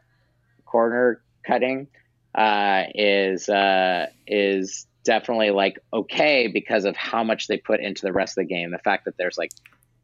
corner 0.64 1.22
cutting 1.46 1.88
uh, 2.34 2.84
is 2.94 3.48
uh, 3.48 4.06
is 4.26 4.86
definitely 5.04 5.50
like 5.50 5.78
okay 5.92 6.46
because 6.46 6.84
of 6.84 6.96
how 6.96 7.24
much 7.24 7.46
they 7.46 7.56
put 7.56 7.80
into 7.80 8.02
the 8.02 8.12
rest 8.12 8.36
of 8.38 8.46
the 8.46 8.54
game. 8.54 8.70
The 8.70 8.78
fact 8.78 9.06
that 9.06 9.16
there's 9.16 9.38
like 9.38 9.50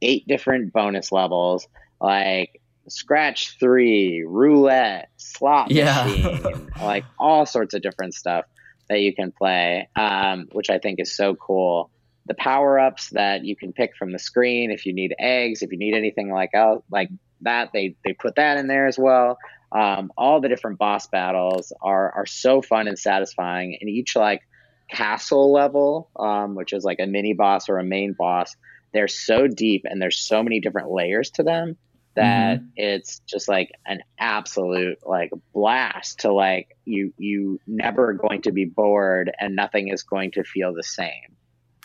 eight 0.03 0.27
different 0.27 0.73
bonus 0.73 1.13
levels, 1.13 1.67
like 2.01 2.61
scratch 2.89 3.59
three, 3.59 4.25
roulette, 4.27 5.11
slot 5.17 5.71
yeah. 5.71 6.05
machine, 6.05 6.71
like 6.83 7.05
all 7.19 7.47
sorts 7.47 7.75
of 7.75 7.83
different 7.83 8.15
stuff 8.15 8.45
that 8.89 9.01
you 9.01 9.15
can 9.15 9.33
play, 9.33 9.89
um, 9.97 10.49
which 10.53 10.71
I 10.71 10.79
think 10.79 11.01
is 11.01 11.15
so 11.15 11.35
cool. 11.35 11.91
The 12.27 12.35
power 12.35 12.79
ups 12.79 13.11
that 13.11 13.45
you 13.45 13.55
can 13.57 13.73
pick 13.73 13.97
from 13.97 14.13
the 14.13 14.19
screen 14.19 14.71
if 14.71 14.87
you 14.87 14.93
need 14.93 15.15
eggs, 15.19 15.63
if 15.63 15.71
you 15.71 15.79
need 15.79 15.95
anything 15.95 16.31
like 16.31 16.51
else, 16.55 16.83
like 16.91 17.09
that 17.43 17.71
they 17.73 17.97
they 18.05 18.13
put 18.13 18.37
that 18.37 18.59
in 18.59 18.67
there 18.67 18.87
as 18.87 18.99
well. 18.99 19.39
Um, 19.73 20.13
all 20.17 20.41
the 20.41 20.49
different 20.49 20.79
boss 20.79 21.07
battles 21.07 21.73
are 21.83 22.13
are 22.13 22.27
so 22.27 22.63
fun 22.63 22.89
and 22.89 22.99
satisfying, 22.99 23.77
and 23.81 23.91
each 23.91 24.17
like 24.17 24.43
castle 24.89 25.53
level, 25.53 26.11
um, 26.17 26.55
which 26.55 26.73
is 26.73 26.85
like 26.85 26.99
a 27.01 27.07
mini 27.07 27.33
boss 27.33 27.69
or 27.69 27.79
a 27.79 27.85
main 27.85 28.13
boss, 28.13 28.55
they're 28.93 29.09
so 29.09 29.47
deep 29.47 29.83
and 29.85 30.01
there's 30.01 30.19
so 30.19 30.43
many 30.43 30.61
different 30.61 30.91
layers 30.91 31.31
to 31.31 31.43
them 31.43 31.77
that 32.17 32.59
mm-hmm. 32.59 32.67
it's 32.77 33.21
just 33.27 33.47
like 33.47 33.71
an 33.87 34.01
absolute 34.19 34.99
like 35.07 35.31
blast 35.53 36.21
to 36.21 36.33
like 36.33 36.77
you 36.85 37.13
you 37.19 37.61
never 37.67 38.15
going 38.15 38.43
to 38.43 38.53
be 38.53 38.65
bored 38.65 39.31
and 39.39 39.55
nothing 39.55 39.89
is 39.89 40.03
going 40.03 40.31
to 40.33 40.43
feel 40.43 40.75
the 40.75 40.83
same. 40.83 41.37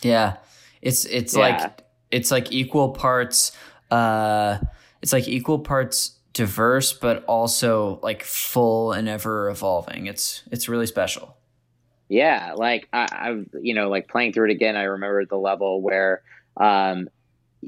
Yeah. 0.02 0.38
It's 0.82 1.06
it's 1.06 1.36
yeah. 1.36 1.42
like 1.42 1.84
it's 2.12 2.32
like 2.32 2.52
equal 2.52 2.90
parts 2.90 3.52
uh 3.92 4.58
it's 5.02 5.14
like 5.14 5.28
equal 5.28 5.60
parts 5.60 6.18
diverse 6.34 6.94
but 6.94 7.26
also 7.26 8.00
like 8.02 8.24
full 8.24 8.94
and 8.94 9.10
ever 9.10 9.50
evolving. 9.50 10.06
It's 10.08 10.44
it's 10.52 10.70
really 10.70 10.88
special. 10.88 11.36
Yeah, 12.10 12.54
like 12.56 12.88
I, 12.94 13.08
I've 13.12 13.48
you 13.62 13.74
know 13.74 13.90
like 13.90 14.08
playing 14.08 14.34
through 14.34 14.50
it 14.50 14.52
again. 14.52 14.76
I 14.76 14.84
remember 14.84 15.26
the 15.26 15.38
level 15.38 15.82
where 15.82 16.22
um, 16.58 17.10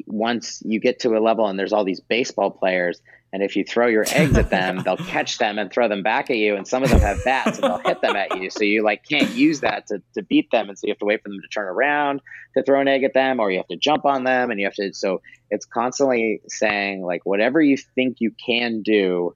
once 0.07 0.61
you 0.65 0.79
get 0.79 0.99
to 0.99 1.17
a 1.17 1.19
level 1.19 1.47
and 1.47 1.57
there's 1.57 1.73
all 1.73 1.83
these 1.83 1.99
baseball 1.99 2.51
players, 2.51 3.01
and 3.33 3.41
if 3.41 3.55
you 3.55 3.63
throw 3.63 3.87
your 3.87 4.05
eggs 4.09 4.37
at 4.37 4.51
them, 4.51 4.83
they'll 4.83 4.95
catch 5.07 5.39
them 5.39 5.57
and 5.57 5.73
throw 5.73 5.87
them 5.87 6.03
back 6.03 6.29
at 6.29 6.37
you. 6.37 6.55
And 6.55 6.67
some 6.67 6.83
of 6.83 6.91
them 6.91 6.99
have 6.99 7.23
bats 7.25 7.57
and 7.57 7.63
they'll 7.63 7.79
hit 7.79 7.99
them 7.99 8.15
at 8.15 8.37
you. 8.39 8.51
So 8.51 8.63
you 8.63 8.83
like 8.83 9.03
can't 9.09 9.31
use 9.31 9.61
that 9.61 9.87
to, 9.87 10.03
to 10.13 10.21
beat 10.21 10.51
them. 10.51 10.69
And 10.69 10.77
so 10.77 10.85
you 10.85 10.91
have 10.91 10.99
to 10.99 11.05
wait 11.05 11.23
for 11.23 11.29
them 11.29 11.41
to 11.41 11.47
turn 11.47 11.67
around 11.67 12.21
to 12.55 12.61
throw 12.61 12.79
an 12.79 12.87
egg 12.87 13.03
at 13.03 13.15
them, 13.15 13.39
or 13.39 13.49
you 13.49 13.57
have 13.57 13.67
to 13.69 13.75
jump 13.75 14.05
on 14.05 14.23
them 14.23 14.51
and 14.51 14.59
you 14.59 14.67
have 14.67 14.75
to. 14.75 14.93
So 14.93 15.23
it's 15.49 15.65
constantly 15.65 16.41
saying 16.47 17.01
like 17.01 17.25
whatever 17.25 17.59
you 17.59 17.75
think 17.75 18.17
you 18.19 18.29
can 18.45 18.83
do, 18.83 19.35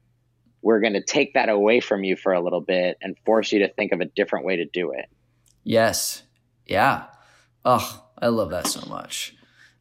we're 0.61 0.79
going 0.79 0.93
to 0.93 1.03
take 1.03 1.33
that 1.33 1.49
away 1.49 1.79
from 1.79 2.03
you 2.03 2.15
for 2.15 2.33
a 2.33 2.39
little 2.39 2.61
bit 2.61 2.99
and 3.01 3.17
force 3.25 3.51
you 3.51 3.59
to 3.59 3.69
think 3.69 3.93
of 3.93 3.99
a 3.99 4.05
different 4.05 4.45
way 4.45 4.57
to 4.57 4.65
do 4.65 4.91
it. 4.91 5.05
Yes. 5.63 6.21
Yeah. 6.67 7.05
Oh, 7.65 8.05
I 8.21 8.27
love 8.27 8.51
that 8.51 8.67
so 8.67 8.87
much. 8.87 9.35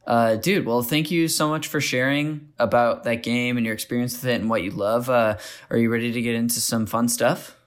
Uh, 0.07 0.37
dude, 0.37 0.65
well, 0.65 0.81
thank 0.81 1.11
you 1.11 1.27
so 1.27 1.49
much 1.49 1.67
for 1.67 1.81
sharing 1.81 2.47
about 2.57 3.03
that 3.03 3.21
game 3.23 3.57
and 3.57 3.65
your 3.65 3.75
experience 3.75 4.13
with 4.13 4.25
it 4.31 4.39
and 4.39 4.49
what 4.49 4.63
you 4.63 4.71
love. 4.71 5.09
Uh, 5.09 5.37
are 5.69 5.77
you 5.77 5.91
ready 5.91 6.13
to 6.13 6.21
get 6.21 6.33
into 6.33 6.61
some 6.61 6.85
fun 6.85 7.09
stuff? 7.09 7.57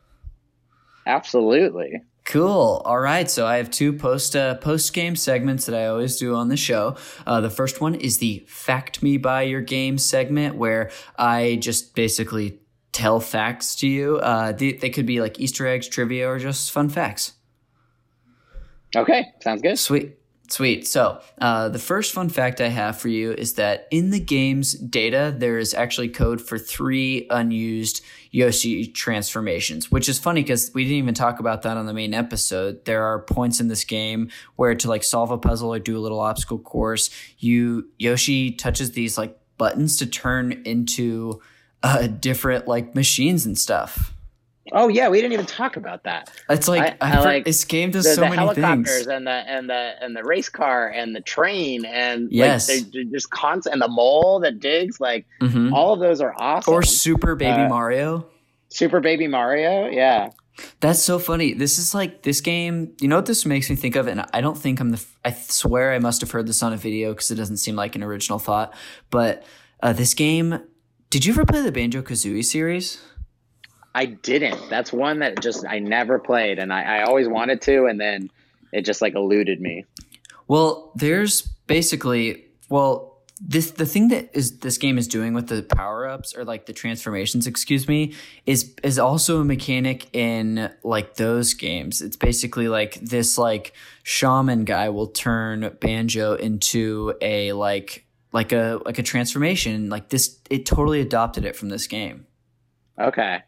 Absolutely. 1.06 2.02
Cool. 2.24 2.80
All 2.84 2.98
right. 2.98 3.28
So 3.28 3.46
I 3.46 3.56
have 3.56 3.70
two 3.70 3.92
post 3.92 4.36
uh, 4.36 4.54
post 4.54 4.92
game 4.94 5.16
segments 5.16 5.66
that 5.66 5.74
I 5.74 5.86
always 5.86 6.16
do 6.16 6.34
on 6.34 6.48
the 6.48 6.56
show. 6.56 6.96
Uh, 7.26 7.40
the 7.40 7.50
first 7.50 7.80
one 7.80 7.94
is 7.94 8.18
the 8.18 8.44
"Fact 8.46 9.02
Me 9.02 9.16
by 9.16 9.42
Your 9.42 9.62
Game" 9.62 9.98
segment, 9.98 10.54
where 10.54 10.90
I 11.18 11.58
just 11.60 11.94
basically 11.94 12.60
tell 12.92 13.20
facts 13.20 13.74
to 13.76 13.88
you. 13.88 14.18
Uh, 14.18 14.52
they, 14.52 14.72
they 14.72 14.90
could 14.90 15.06
be 15.06 15.20
like 15.20 15.40
Easter 15.40 15.66
eggs, 15.66 15.88
trivia, 15.88 16.28
or 16.30 16.38
just 16.38 16.70
fun 16.70 16.88
facts. 16.88 17.32
Okay, 18.94 19.26
sounds 19.40 19.62
good. 19.62 19.78
Sweet. 19.78 20.19
Sweet. 20.50 20.84
So, 20.84 21.20
uh, 21.40 21.68
the 21.68 21.78
first 21.78 22.12
fun 22.12 22.28
fact 22.28 22.60
I 22.60 22.68
have 22.68 22.98
for 22.98 23.06
you 23.08 23.32
is 23.32 23.54
that 23.54 23.86
in 23.92 24.10
the 24.10 24.18
game's 24.18 24.72
data, 24.72 25.32
there 25.36 25.58
is 25.58 25.74
actually 25.74 26.08
code 26.08 26.40
for 26.40 26.58
three 26.58 27.28
unused 27.30 28.02
Yoshi 28.32 28.88
transformations, 28.88 29.92
which 29.92 30.08
is 30.08 30.18
funny 30.18 30.42
because 30.42 30.72
we 30.74 30.82
didn't 30.82 30.98
even 30.98 31.14
talk 31.14 31.38
about 31.38 31.62
that 31.62 31.76
on 31.76 31.86
the 31.86 31.94
main 31.94 32.14
episode. 32.14 32.84
There 32.84 33.04
are 33.04 33.20
points 33.20 33.60
in 33.60 33.68
this 33.68 33.84
game 33.84 34.28
where 34.56 34.74
to 34.74 34.88
like 34.88 35.04
solve 35.04 35.30
a 35.30 35.38
puzzle 35.38 35.72
or 35.72 35.78
do 35.78 35.96
a 35.96 36.00
little 36.02 36.20
obstacle 36.20 36.58
course, 36.58 37.10
you 37.38 37.88
Yoshi 38.00 38.50
touches 38.50 38.90
these 38.90 39.16
like 39.16 39.38
buttons 39.56 39.98
to 39.98 40.06
turn 40.06 40.62
into 40.64 41.40
uh, 41.84 42.08
different 42.08 42.66
like 42.66 42.96
machines 42.96 43.46
and 43.46 43.56
stuff. 43.56 44.12
Oh 44.72 44.88
yeah, 44.88 45.08
we 45.08 45.18
didn't 45.20 45.32
even 45.32 45.46
talk 45.46 45.76
about 45.76 46.04
that. 46.04 46.30
It's 46.48 46.68
like 46.68 46.96
I, 47.00 47.16
I, 47.18 47.20
like 47.24 47.44
this 47.44 47.64
game 47.64 47.90
does 47.90 48.04
the, 48.04 48.14
so 48.14 48.20
the 48.22 48.26
many 48.30 48.36
helicopters 48.36 48.96
things. 48.96 49.06
and 49.08 49.26
the 49.26 49.30
and 49.30 49.68
the 49.68 49.94
and 50.00 50.16
the 50.16 50.22
race 50.24 50.48
car 50.48 50.88
and 50.88 51.14
the 51.14 51.20
train 51.20 51.84
and 51.84 52.30
yes, 52.30 52.68
like, 52.68 52.90
they're, 52.92 53.04
just 53.04 53.30
constant 53.30 53.72
and 53.74 53.82
the 53.82 53.88
mole 53.88 54.40
that 54.40 54.60
digs. 54.60 55.00
Like 55.00 55.26
Mhm. 55.40 55.72
all 55.72 55.92
of 55.92 56.00
those 56.00 56.20
are 56.20 56.34
awesome. 56.38 56.74
Or 56.74 56.82
Super 56.82 57.34
Baby 57.34 57.62
Uh, 57.62 57.68
Mario. 57.68 58.26
Super 58.68 59.00
Baby 59.00 59.26
Mario, 59.26 59.88
yeah. 59.90 60.30
That's 60.80 61.00
so 61.02 61.18
funny. 61.18 61.54
This 61.54 61.78
is 61.78 61.94
like 61.94 62.22
this 62.22 62.40
game. 62.40 62.92
You 63.00 63.08
know 63.08 63.16
what 63.16 63.26
this 63.26 63.46
makes 63.46 63.70
me 63.70 63.76
think 63.76 63.96
of, 63.96 64.06
and 64.06 64.24
I 64.34 64.40
don't 64.40 64.58
think 64.58 64.78
I'm 64.80 64.90
the. 64.90 65.04
I 65.24 65.32
swear 65.32 65.92
I 65.92 65.98
must 65.98 66.20
have 66.20 66.30
heard 66.30 66.46
this 66.46 66.62
on 66.62 66.72
a 66.72 66.76
video 66.76 67.12
because 67.14 67.30
it 67.30 67.36
doesn't 67.36 67.56
seem 67.56 67.76
like 67.76 67.96
an 67.96 68.02
original 68.02 68.38
thought. 68.38 68.74
But 69.10 69.44
uh, 69.82 69.92
this 69.92 70.14
game. 70.14 70.60
Did 71.08 71.24
you 71.24 71.32
ever 71.32 71.44
play 71.44 71.60
the 71.60 71.72
Banjo 71.72 72.02
Kazooie 72.02 72.44
series? 72.44 73.02
I 73.94 74.06
didn't. 74.06 74.70
That's 74.70 74.92
one 74.92 75.18
that 75.20 75.40
just 75.40 75.66
I 75.66 75.78
never 75.78 76.18
played, 76.18 76.58
and 76.58 76.72
I, 76.72 77.00
I 77.00 77.02
always 77.02 77.28
wanted 77.28 77.60
to, 77.62 77.86
and 77.86 78.00
then 78.00 78.30
it 78.72 78.82
just 78.84 79.02
like 79.02 79.14
eluded 79.14 79.60
me. 79.60 79.84
Well, 80.46 80.92
there's 80.94 81.42
basically 81.66 82.44
well 82.68 83.10
this 83.40 83.70
the 83.72 83.86
thing 83.86 84.08
that 84.08 84.30
is 84.34 84.58
this 84.58 84.76
game 84.76 84.98
is 84.98 85.08
doing 85.08 85.32
with 85.32 85.48
the 85.48 85.62
power 85.62 86.06
ups 86.06 86.36
or 86.36 86.44
like 86.44 86.66
the 86.66 86.72
transformations, 86.72 87.46
excuse 87.46 87.88
me, 87.88 88.14
is 88.44 88.74
is 88.82 88.98
also 88.98 89.40
a 89.40 89.44
mechanic 89.44 90.14
in 90.14 90.70
like 90.84 91.14
those 91.14 91.54
games. 91.54 92.02
It's 92.02 92.16
basically 92.16 92.68
like 92.68 92.94
this 93.00 93.38
like 93.38 93.72
shaman 94.02 94.64
guy 94.64 94.90
will 94.90 95.06
turn 95.06 95.76
banjo 95.80 96.34
into 96.34 97.14
a 97.22 97.52
like 97.52 98.04
like 98.32 98.52
a 98.52 98.80
like 98.84 98.98
a 98.98 99.02
transformation. 99.02 99.88
Like 99.88 100.10
this, 100.10 100.38
it 100.50 100.66
totally 100.66 101.00
adopted 101.00 101.44
it 101.46 101.56
from 101.56 101.70
this 101.70 101.86
game. 101.86 102.26
Okay. 102.98 103.42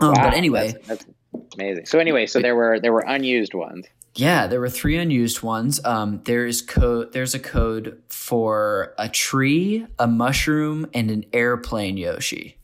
Um, 0.00 0.12
Wow, 0.12 0.24
but 0.24 0.34
anyway, 0.34 0.74
that's, 0.86 1.04
that's 1.32 1.54
amazing. 1.54 1.86
So 1.86 1.98
anyway, 1.98 2.26
so 2.26 2.40
there 2.40 2.54
were 2.56 2.78
there 2.80 2.92
were 2.92 3.04
unused 3.06 3.54
ones. 3.54 3.86
Yeah, 4.14 4.46
there 4.46 4.60
were 4.60 4.70
three 4.70 4.96
unused 4.96 5.42
ones. 5.42 5.82
Um, 5.84 6.22
there's 6.24 6.62
code. 6.62 7.12
There's 7.12 7.34
a 7.34 7.38
code 7.38 8.02
for 8.08 8.94
a 8.98 9.08
tree, 9.08 9.86
a 9.98 10.06
mushroom, 10.06 10.86
and 10.94 11.10
an 11.10 11.24
airplane 11.32 11.96
Yoshi. 11.98 12.58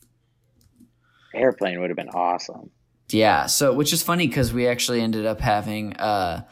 Airplane 1.35 1.80
would 1.80 1.91
have 1.91 1.97
been 1.97 2.09
awesome. 2.11 2.70
Yeah. 3.11 3.47
So, 3.47 3.72
which 3.74 3.93
is 3.93 4.03
funny 4.03 4.26
because 4.26 4.53
we 4.53 4.66
actually 4.66 5.01
ended 5.01 5.26
up 5.26 5.41
having, 5.41 5.95
uh, 5.97 6.45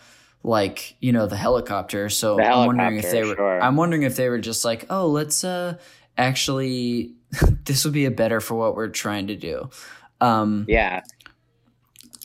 like 0.42 0.96
you 1.00 1.12
know, 1.12 1.26
the 1.26 1.36
helicopter. 1.36 2.08
So 2.08 2.36
The 2.36 2.44
I'm 2.44 2.66
wondering 2.66 2.96
if 2.96 3.10
they 3.10 3.24
were. 3.24 3.34
sure. 3.36 3.62
I'm 3.62 3.76
wondering 3.76 4.02
if 4.02 4.16
they 4.16 4.28
were 4.28 4.38
just 4.38 4.64
like, 4.64 4.86
oh, 4.90 5.06
let's 5.06 5.44
uh, 5.44 5.76
actually, 6.16 7.14
this 7.64 7.84
would 7.84 7.94
be 7.94 8.04
a 8.06 8.10
better 8.10 8.40
for 8.40 8.54
what 8.54 8.74
we're 8.74 8.88
trying 8.88 9.26
to 9.28 9.36
do. 9.36 9.70
Um, 10.20 10.64
Yeah. 10.68 11.00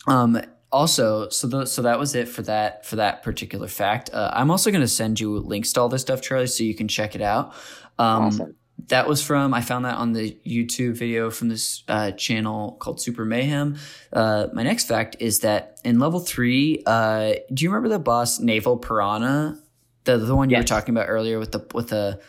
Um, 0.08 0.40
also, 0.72 1.30
so 1.30 1.50
th- 1.50 1.68
so 1.68 1.82
that 1.84 1.98
was 1.98 2.16
it 2.16 2.28
for 2.28 2.42
that 2.44 2.86
for 2.86 2.98
that 2.98 3.24
particular 3.24 3.68
fact. 3.68 4.10
Uh, 4.14 4.30
I'm 4.34 4.52
also 4.52 4.72
going 4.72 4.82
to 4.82 4.88
send 4.88 5.20
you 5.20 5.40
links 5.40 5.72
to 5.74 5.82
all 5.82 5.90
this 5.90 6.02
stuff, 6.02 6.22
Charlie, 6.22 6.48
so 6.48 6.64
you 6.64 6.76
can 6.76 6.88
check 6.88 7.16
it 7.16 7.22
out. 7.22 7.54
Um, 7.98 8.24
Awesome. 8.26 8.56
That 8.90 9.08
was 9.08 9.22
from 9.24 9.54
I 9.54 9.62
found 9.62 9.86
that 9.86 9.96
on 9.96 10.12
the 10.12 10.38
YouTube 10.46 10.98
video 10.98 11.32
from 11.32 11.48
this 11.48 11.84
uh, 11.88 12.12
channel 12.12 12.74
called 12.74 13.00
Super 13.02 13.24
Mayhem. 13.24 13.78
Uh, 14.12 14.48
my 14.54 14.64
next 14.64 14.88
fact 14.88 15.16
is 15.20 15.40
that 15.40 15.80
in 15.86 15.98
level 15.98 16.20
three, 16.20 16.84
uh, 16.86 17.36
do 17.54 17.64
you 17.64 17.70
remember 17.70 17.88
the 17.90 17.98
boss 17.98 18.40
Naval 18.40 18.78
Piranha, 18.78 19.58
the 20.04 20.18
the 20.18 20.36
one 20.36 20.50
you 20.50 20.58
were 20.58 20.64
talking 20.64 20.94
about 20.94 21.08
earlier 21.08 21.40
with 21.40 21.54
the 21.54 21.66
with 21.74 21.88
the 21.88 22.20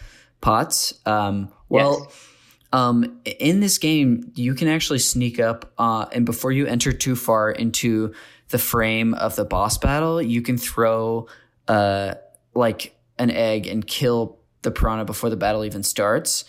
pots? 0.40 0.94
Um, 1.04 1.52
well. 1.68 2.10
Um, 2.76 3.20
in 3.24 3.60
this 3.60 3.78
game, 3.78 4.32
you 4.34 4.54
can 4.54 4.68
actually 4.68 4.98
sneak 4.98 5.40
up, 5.40 5.72
uh, 5.78 6.06
and 6.12 6.26
before 6.26 6.52
you 6.52 6.66
enter 6.66 6.92
too 6.92 7.16
far 7.16 7.50
into 7.50 8.12
the 8.50 8.58
frame 8.58 9.14
of 9.14 9.34
the 9.34 9.44
boss 9.44 9.78
battle, 9.78 10.20
you 10.20 10.42
can 10.42 10.58
throw, 10.58 11.26
uh, 11.68 12.14
like 12.54 12.94
an 13.18 13.30
egg 13.30 13.66
and 13.66 13.86
kill 13.86 14.38
the 14.62 14.70
piranha 14.70 15.04
before 15.06 15.30
the 15.30 15.36
battle 15.36 15.64
even 15.64 15.82
starts. 15.82 16.44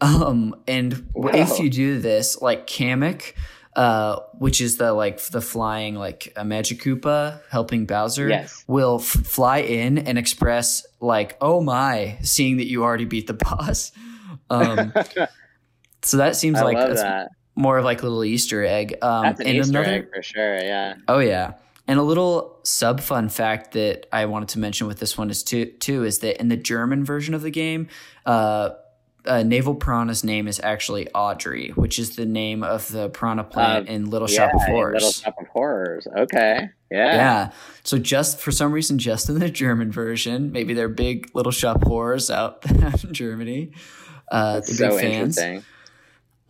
Um, 0.00 0.54
and 0.66 1.08
Wow. 1.14 1.30
if 1.34 1.58
you 1.58 1.68
do 1.68 2.00
this, 2.00 2.40
like 2.40 2.66
Kamek, 2.66 3.34
uh, 3.74 4.16
which 4.38 4.60
is 4.62 4.78
the 4.78 4.92
like 4.94 5.20
the 5.26 5.40
flying 5.42 5.94
like 5.94 6.32
a 6.36 6.44
Magic 6.44 6.80
Koopa 6.82 7.40
helping 7.50 7.84
Bowser, 7.86 8.28
Yes. 8.28 8.64
will 8.66 8.98
f- 9.00 9.06
fly 9.26 9.58
in 9.58 9.98
and 9.98 10.16
express 10.16 10.86
like, 11.00 11.36
"Oh 11.40 11.60
my!" 11.60 12.16
Seeing 12.22 12.56
that 12.58 12.66
you 12.66 12.82
already 12.82 13.04
beat 13.04 13.26
the 13.26 13.34
boss. 13.46 13.92
Um, 14.48 14.92
so 16.06 16.16
that 16.18 16.36
seems 16.36 16.58
I 16.58 16.62
like 16.64 16.76
that's 16.76 17.02
that. 17.02 17.28
more 17.54 17.78
of 17.78 17.84
like 17.84 18.00
a 18.00 18.02
little 18.04 18.24
Easter 18.24 18.64
egg. 18.64 18.96
Um, 19.02 19.24
That's 19.24 19.40
an 19.40 19.46
and 19.46 19.56
Easter 19.58 19.70
another, 19.78 19.94
egg 19.96 20.08
for 20.14 20.22
sure. 20.22 20.56
Yeah. 20.56 20.94
Oh 21.08 21.18
yeah. 21.18 21.54
And 21.88 21.98
a 22.00 22.02
little 22.02 22.58
sub 22.64 23.00
fun 23.00 23.28
fact 23.28 23.72
that 23.72 24.06
I 24.12 24.26
wanted 24.26 24.48
to 24.50 24.58
mention 24.58 24.86
with 24.88 24.98
this 24.98 25.16
one 25.16 25.30
is 25.30 25.42
too, 25.44 25.66
too 25.66 26.04
is 26.04 26.18
that 26.18 26.40
in 26.40 26.48
the 26.48 26.56
German 26.56 27.04
version 27.04 27.32
of 27.32 27.42
the 27.42 27.50
game, 27.50 27.86
uh, 28.24 28.70
uh, 29.24 29.42
Naval 29.44 29.74
Piranha's 29.74 30.22
name 30.24 30.46
is 30.48 30.60
actually 30.62 31.08
Audrey, 31.12 31.70
which 31.70 31.98
is 31.98 32.16
the 32.16 32.26
name 32.26 32.62
of 32.64 32.88
the 32.92 33.08
piranha 33.10 33.44
plant 33.44 33.88
Uh, 33.88 33.92
in 33.92 34.10
Little 34.10 34.28
yeah, 34.30 34.48
Shop 34.48 34.54
of 34.54 34.62
Horrors. 34.62 34.94
Little 34.94 35.12
Shop 35.12 35.34
of 35.40 35.46
Horrors. 35.48 36.06
Okay. 36.16 36.70
Yeah. 36.90 37.14
Yeah. 37.14 37.50
So 37.84 37.98
just 37.98 38.38
for 38.40 38.50
some 38.52 38.72
reason, 38.72 38.98
just 38.98 39.28
in 39.28 39.38
the 39.40 39.50
German 39.50 39.90
version, 39.92 40.52
maybe 40.52 40.74
they're 40.74 40.88
big 40.88 41.30
Little 41.34 41.52
Shop 41.52 41.82
horrors 41.84 42.30
out 42.30 42.64
in 43.04 43.12
Germany. 43.14 43.72
Uh, 44.30 44.54
That's 44.54 44.76
so 44.76 44.90
fans. 44.98 45.38
interesting. 45.38 45.64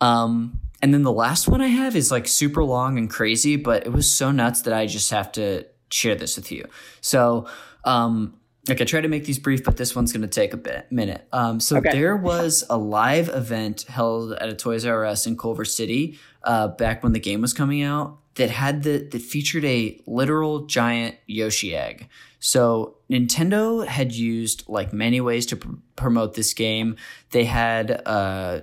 Um, 0.01 0.59
and 0.81 0.93
then 0.93 1.03
the 1.03 1.11
last 1.11 1.47
one 1.47 1.61
I 1.61 1.67
have 1.67 1.95
is 1.95 2.11
like 2.11 2.27
super 2.27 2.63
long 2.63 2.97
and 2.97 3.09
crazy, 3.09 3.55
but 3.55 3.85
it 3.85 3.91
was 3.91 4.09
so 4.11 4.31
nuts 4.31 4.61
that 4.61 4.73
I 4.73 4.85
just 4.85 5.09
have 5.11 5.31
to 5.33 5.65
share 5.89 6.15
this 6.15 6.35
with 6.35 6.51
you. 6.51 6.65
So, 7.01 7.47
um, 7.83 8.35
like 8.69 8.81
I 8.81 8.83
try 8.83 8.99
to 8.99 9.07
make 9.07 9.23
these 9.23 9.39
brief, 9.39 9.63
but 9.63 9.77
this 9.77 9.95
one's 9.95 10.11
going 10.11 10.23
to 10.23 10.27
take 10.27 10.53
a 10.53 10.57
bit 10.57 10.91
minute. 10.91 11.25
Um, 11.31 11.59
so 11.61 11.77
Okay. 11.77 11.91
there 11.93 12.17
was 12.17 12.65
a 12.69 12.77
live 12.77 13.29
event 13.29 13.83
held 13.83 14.33
at 14.33 14.49
a 14.49 14.53
Toys 14.53 14.85
R 14.85 15.05
Us 15.05 15.25
in 15.25 15.37
Culver 15.37 15.63
City 15.63 16.19
uh, 16.43 16.67
back 16.67 17.01
when 17.01 17.13
the 17.13 17.19
game 17.19 17.39
was 17.41 17.53
coming 17.53 17.81
out 17.81 18.17
that 18.35 18.49
had 18.51 18.83
the 18.83 19.07
that 19.11 19.21
featured 19.21 19.63
a 19.65 19.99
literal 20.05 20.65
giant 20.65 21.15
Yoshi 21.27 21.75
egg. 21.75 22.09
So 22.39 22.97
Nintendo 23.09 23.87
had 23.87 24.11
used 24.13 24.63
like 24.67 24.91
many 24.93 25.21
ways 25.21 25.45
to 25.47 25.55
pr- 25.55 25.69
promote 25.95 26.33
this 26.35 26.53
game. 26.53 26.97
They 27.31 27.45
had 27.45 28.01
uh, 28.05 28.61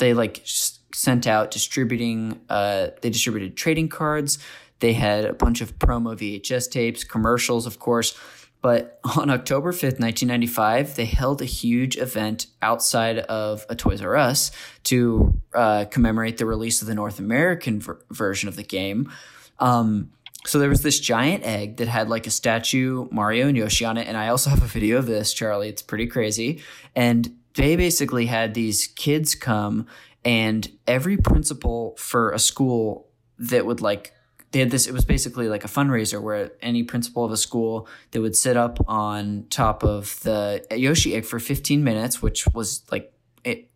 they 0.00 0.12
like 0.12 0.42
sent 0.44 1.26
out 1.26 1.52
distributing 1.52 2.40
uh, 2.48 2.88
they 3.02 3.10
distributed 3.10 3.56
trading 3.56 3.88
cards 3.88 4.38
they 4.80 4.92
had 4.92 5.24
a 5.24 5.32
bunch 5.32 5.60
of 5.60 5.78
promo 5.78 6.16
vhs 6.16 6.68
tapes 6.70 7.04
commercials 7.04 7.66
of 7.66 7.78
course 7.78 8.18
But 8.62 9.00
on 9.16 9.30
October 9.30 9.72
5th, 9.72 10.00
1995, 10.00 10.96
they 10.96 11.06
held 11.06 11.40
a 11.40 11.46
huge 11.46 11.96
event 11.96 12.46
outside 12.60 13.18
of 13.20 13.64
a 13.68 13.74
Toys 13.74 14.02
R 14.02 14.16
Us 14.16 14.50
to 14.84 15.40
uh, 15.54 15.86
commemorate 15.90 16.36
the 16.38 16.46
release 16.46 16.82
of 16.82 16.88
the 16.88 16.94
North 16.94 17.18
American 17.18 17.80
ver- 17.80 18.04
version 18.10 18.48
of 18.48 18.56
the 18.56 18.62
game. 18.62 19.10
Um, 19.58 20.10
so 20.46 20.58
there 20.58 20.68
was 20.70 20.82
this 20.82 21.00
giant 21.00 21.44
egg 21.44 21.76
that 21.78 21.88
had 21.88 22.08
like 22.08 22.26
a 22.26 22.30
statue, 22.30 23.08
Mario 23.10 23.48
and 23.48 23.56
Yoshi 23.56 23.84
on 23.84 23.98
it. 23.98 24.06
And 24.06 24.16
I 24.16 24.28
also 24.28 24.48
have 24.50 24.62
a 24.62 24.66
video 24.66 24.96
of 24.98 25.06
this, 25.06 25.34
Charlie. 25.34 25.68
It's 25.68 25.82
pretty 25.82 26.06
crazy. 26.06 26.62
And 26.96 27.39
they 27.54 27.76
basically 27.76 28.26
had 28.26 28.54
these 28.54 28.86
kids 28.86 29.34
come, 29.34 29.86
and 30.24 30.70
every 30.86 31.16
principal 31.16 31.94
for 31.98 32.30
a 32.32 32.38
school 32.38 33.08
that 33.38 33.66
would 33.66 33.80
like 33.80 34.12
they 34.52 34.58
had 34.58 34.70
this 34.70 34.86
it 34.86 34.92
was 34.92 35.04
basically 35.04 35.48
like 35.48 35.64
a 35.64 35.68
fundraiser 35.68 36.20
where 36.20 36.50
any 36.60 36.82
principal 36.82 37.24
of 37.24 37.32
a 37.32 37.36
school 37.36 37.88
that 38.10 38.20
would 38.20 38.36
sit 38.36 38.56
up 38.56 38.78
on 38.88 39.46
top 39.48 39.82
of 39.82 40.20
the 40.20 40.64
yoshi 40.72 41.14
egg 41.14 41.24
for 41.24 41.38
15 41.38 41.82
minutes 41.82 42.20
which 42.20 42.46
was 42.48 42.82
like 42.90 43.12
it 43.44 43.70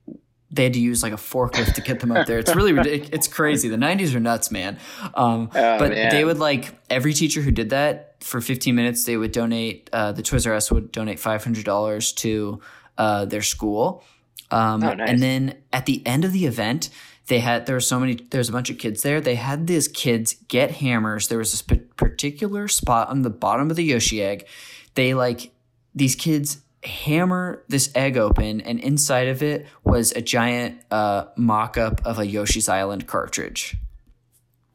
they 0.51 0.65
had 0.65 0.73
to 0.75 0.81
use 0.81 1.03
like 1.03 1.13
a 1.13 1.17
forklift 1.17 1.75
to 1.75 1.81
get 1.81 1.99
them 1.99 2.13
up 2.13 2.27
there. 2.29 2.39
It's 2.39 2.55
really 2.55 2.73
it's 3.13 3.27
crazy. 3.27 3.69
The 3.69 3.77
90s 3.77 4.15
are 4.15 4.21
nuts 4.21 4.53
man. 4.53 4.79
Um, 5.15 5.51
oh, 5.53 5.79
but 5.79 5.91
man. 5.91 6.11
they 6.11 6.25
would 6.25 6.39
like 6.39 6.79
every 6.89 7.13
teacher 7.13 7.41
who 7.41 7.51
did 7.51 7.71
that 7.71 8.17
for 8.23 8.41
15 8.41 8.75
minutes 8.75 9.05
they 9.05 9.17
would 9.17 9.33
donate 9.33 9.91
uh, 9.93 10.13
the 10.13 10.23
toys 10.23 10.47
r 10.47 10.55
us 10.55 10.71
would 10.71 10.93
donate 10.93 11.19
$500 11.19 12.17
to 12.17 12.61
uh, 12.99 13.25
their 13.25 13.43
school. 13.43 14.05
Um, 14.51 14.85
oh, 14.85 14.95
nice. 14.95 15.09
and 15.11 15.23
then 15.23 15.57
at 15.73 15.87
the 15.87 16.07
end 16.07 16.25
of 16.25 16.33
the 16.33 16.45
event 16.45 16.91
they 17.27 17.41
had 17.41 17.67
there 17.67 17.77
were 17.77 17.81
so 17.81 17.99
many 17.99 18.15
there's 18.15 18.49
a 18.49 18.53
bunch 18.53 18.71
of 18.71 18.79
kids 18.79 19.03
there. 19.03 19.21
They 19.21 19.37
had 19.37 19.67
these 19.67 19.89
kids 19.89 20.37
get 20.49 20.73
hammers. 20.73 21.29
There 21.29 21.39
was 21.39 21.53
this 21.53 21.63
particular 21.97 22.69
spot 22.69 23.09
on 23.09 23.23
the 23.23 23.31
bottom 23.31 23.71
of 23.71 23.77
the 23.77 23.83
yoshi 23.83 24.23
egg. 24.23 24.47
They 24.95 25.15
like 25.15 25.53
these 25.95 26.15
kids 26.15 26.61
hammer 26.85 27.65
this 27.69 27.91
egg 27.95 28.19
open 28.19 28.61
and 28.61 28.79
inside 28.79 29.29
of 29.29 29.43
it 29.43 29.67
was 29.85 30.13
a 30.13 30.21
giant 30.21 30.83
uh, 30.91 31.25
mock-up 31.35 32.03
of 32.05 32.19
a 32.19 32.27
yoshi's 32.27 32.69
island 32.69 33.07
cartridge. 33.07 33.79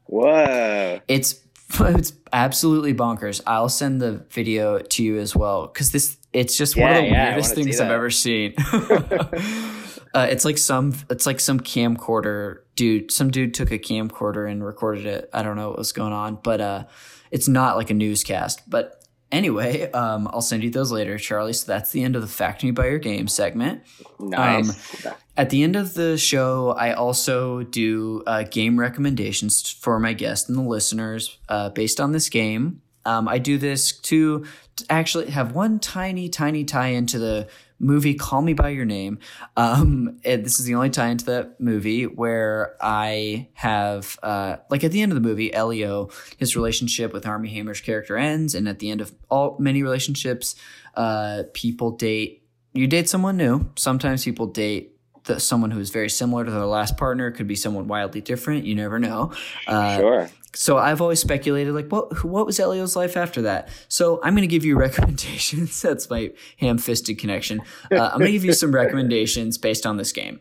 Whoa. 0.06 1.00
It's 1.06 1.40
it's 1.78 2.12
absolutely 2.32 2.94
bonkers. 2.94 3.40
I'll 3.46 3.68
send 3.68 4.00
the 4.00 4.24
video 4.30 4.80
to 4.80 5.04
you 5.04 5.18
as 5.18 5.36
well 5.36 5.68
because 5.68 5.92
this 5.92 6.16
it's 6.32 6.56
just 6.56 6.76
yeah, 6.76 6.84
one 6.84 6.96
of 6.96 7.02
the 7.02 7.08
yeah, 7.08 7.28
weirdest 7.28 7.54
things 7.54 7.80
i've 7.80 7.90
ever 7.90 8.10
seen 8.10 8.54
Uh, 10.12 10.26
it's 10.28 10.44
like 10.44 10.58
some 10.58 10.94
it's 11.08 11.26
like 11.26 11.40
some 11.40 11.60
camcorder 11.60 12.58
dude. 12.74 13.10
Some 13.10 13.30
dude 13.30 13.54
took 13.54 13.70
a 13.70 13.78
camcorder 13.78 14.50
and 14.50 14.64
recorded 14.64 15.06
it. 15.06 15.30
I 15.32 15.42
don't 15.42 15.56
know 15.56 15.68
what 15.68 15.78
was 15.78 15.92
going 15.92 16.12
on, 16.12 16.38
but 16.42 16.60
uh, 16.60 16.84
it's 17.30 17.46
not 17.46 17.76
like 17.76 17.90
a 17.90 17.94
newscast. 17.94 18.68
But 18.68 19.04
anyway, 19.30 19.90
um, 19.92 20.28
I'll 20.32 20.40
send 20.40 20.64
you 20.64 20.70
those 20.70 20.90
later, 20.90 21.16
Charlie. 21.16 21.52
So 21.52 21.70
that's 21.70 21.92
the 21.92 22.02
end 22.02 22.16
of 22.16 22.22
the 22.22 22.28
Fact 22.28 22.64
Me 22.64 22.72
by 22.72 22.88
Your 22.88 22.98
Game 22.98 23.28
segment. 23.28 23.82
Nice. 24.18 25.06
Um, 25.06 25.12
at 25.36 25.50
the 25.50 25.62
end 25.62 25.76
of 25.76 25.94
the 25.94 26.18
show, 26.18 26.70
I 26.70 26.92
also 26.92 27.62
do 27.62 28.24
uh, 28.26 28.42
game 28.42 28.80
recommendations 28.80 29.70
for 29.70 30.00
my 30.00 30.12
guests 30.12 30.48
and 30.48 30.58
the 30.58 30.62
listeners 30.62 31.38
uh, 31.48 31.70
based 31.70 32.00
on 32.00 32.10
this 32.12 32.28
game. 32.28 32.82
Um, 33.04 33.28
I 33.28 33.38
do 33.38 33.58
this 33.58 33.92
to, 33.92 34.44
to 34.76 34.84
actually 34.90 35.30
have 35.30 35.52
one 35.52 35.78
tiny, 35.78 36.28
tiny 36.28 36.64
tie 36.64 36.88
into 36.88 37.18
the 37.18 37.48
movie 37.80 38.14
Call 38.14 38.42
Me 38.42 38.52
by 38.52 38.68
Your 38.68 38.84
Name. 38.84 39.18
Um, 39.56 40.20
this 40.22 40.60
is 40.60 40.66
the 40.66 40.74
only 40.74 40.90
tie 40.90 41.08
into 41.08 41.24
that 41.26 41.60
movie 41.60 42.04
where 42.04 42.76
I 42.80 43.48
have, 43.54 44.18
uh, 44.22 44.56
like 44.68 44.84
at 44.84 44.92
the 44.92 45.00
end 45.00 45.12
of 45.12 45.16
the 45.16 45.26
movie, 45.26 45.52
Elio, 45.52 46.10
his 46.36 46.54
relationship 46.54 47.12
with 47.12 47.26
Armie 47.26 47.48
Hammer's 47.48 47.80
character 47.80 48.16
ends, 48.16 48.54
and 48.54 48.68
at 48.68 48.78
the 48.78 48.90
end 48.90 49.00
of 49.00 49.12
all 49.30 49.56
many 49.58 49.82
relationships, 49.82 50.54
uh, 50.94 51.44
people 51.54 51.92
date. 51.92 52.44
You 52.72 52.86
date 52.86 53.08
someone 53.08 53.36
new. 53.36 53.70
Sometimes 53.76 54.24
people 54.24 54.46
date 54.46 54.96
the, 55.24 55.40
someone 55.40 55.70
who 55.70 55.80
is 55.80 55.90
very 55.90 56.10
similar 56.10 56.44
to 56.44 56.50
their 56.50 56.66
last 56.66 56.96
partner. 56.96 57.30
Could 57.32 57.48
be 57.48 57.56
someone 57.56 57.88
wildly 57.88 58.20
different. 58.20 58.64
You 58.64 58.76
never 58.76 58.98
know. 58.98 59.32
Uh, 59.66 59.96
sure 59.96 60.30
so 60.54 60.78
I've 60.78 61.00
always 61.00 61.20
speculated 61.20 61.74
like 61.74 61.88
what 61.88 62.24
what 62.24 62.46
was 62.46 62.58
Elio's 62.58 62.96
life 62.96 63.16
after 63.16 63.42
that. 63.42 63.68
So 63.88 64.20
I'm 64.22 64.34
going 64.34 64.42
to 64.42 64.52
give 64.52 64.64
you 64.64 64.76
recommendations. 64.78 65.80
That's 65.82 66.10
my 66.10 66.32
ham-fisted 66.58 67.18
connection. 67.18 67.60
Uh, 67.90 68.10
I'm 68.12 68.18
going 68.18 68.26
to 68.26 68.32
give 68.32 68.44
you 68.44 68.52
some 68.52 68.72
recommendations 68.74 69.58
based 69.58 69.86
on 69.86 69.96
this 69.96 70.12
game. 70.12 70.40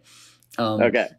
Um, 0.57 0.81
okay. 0.81 1.09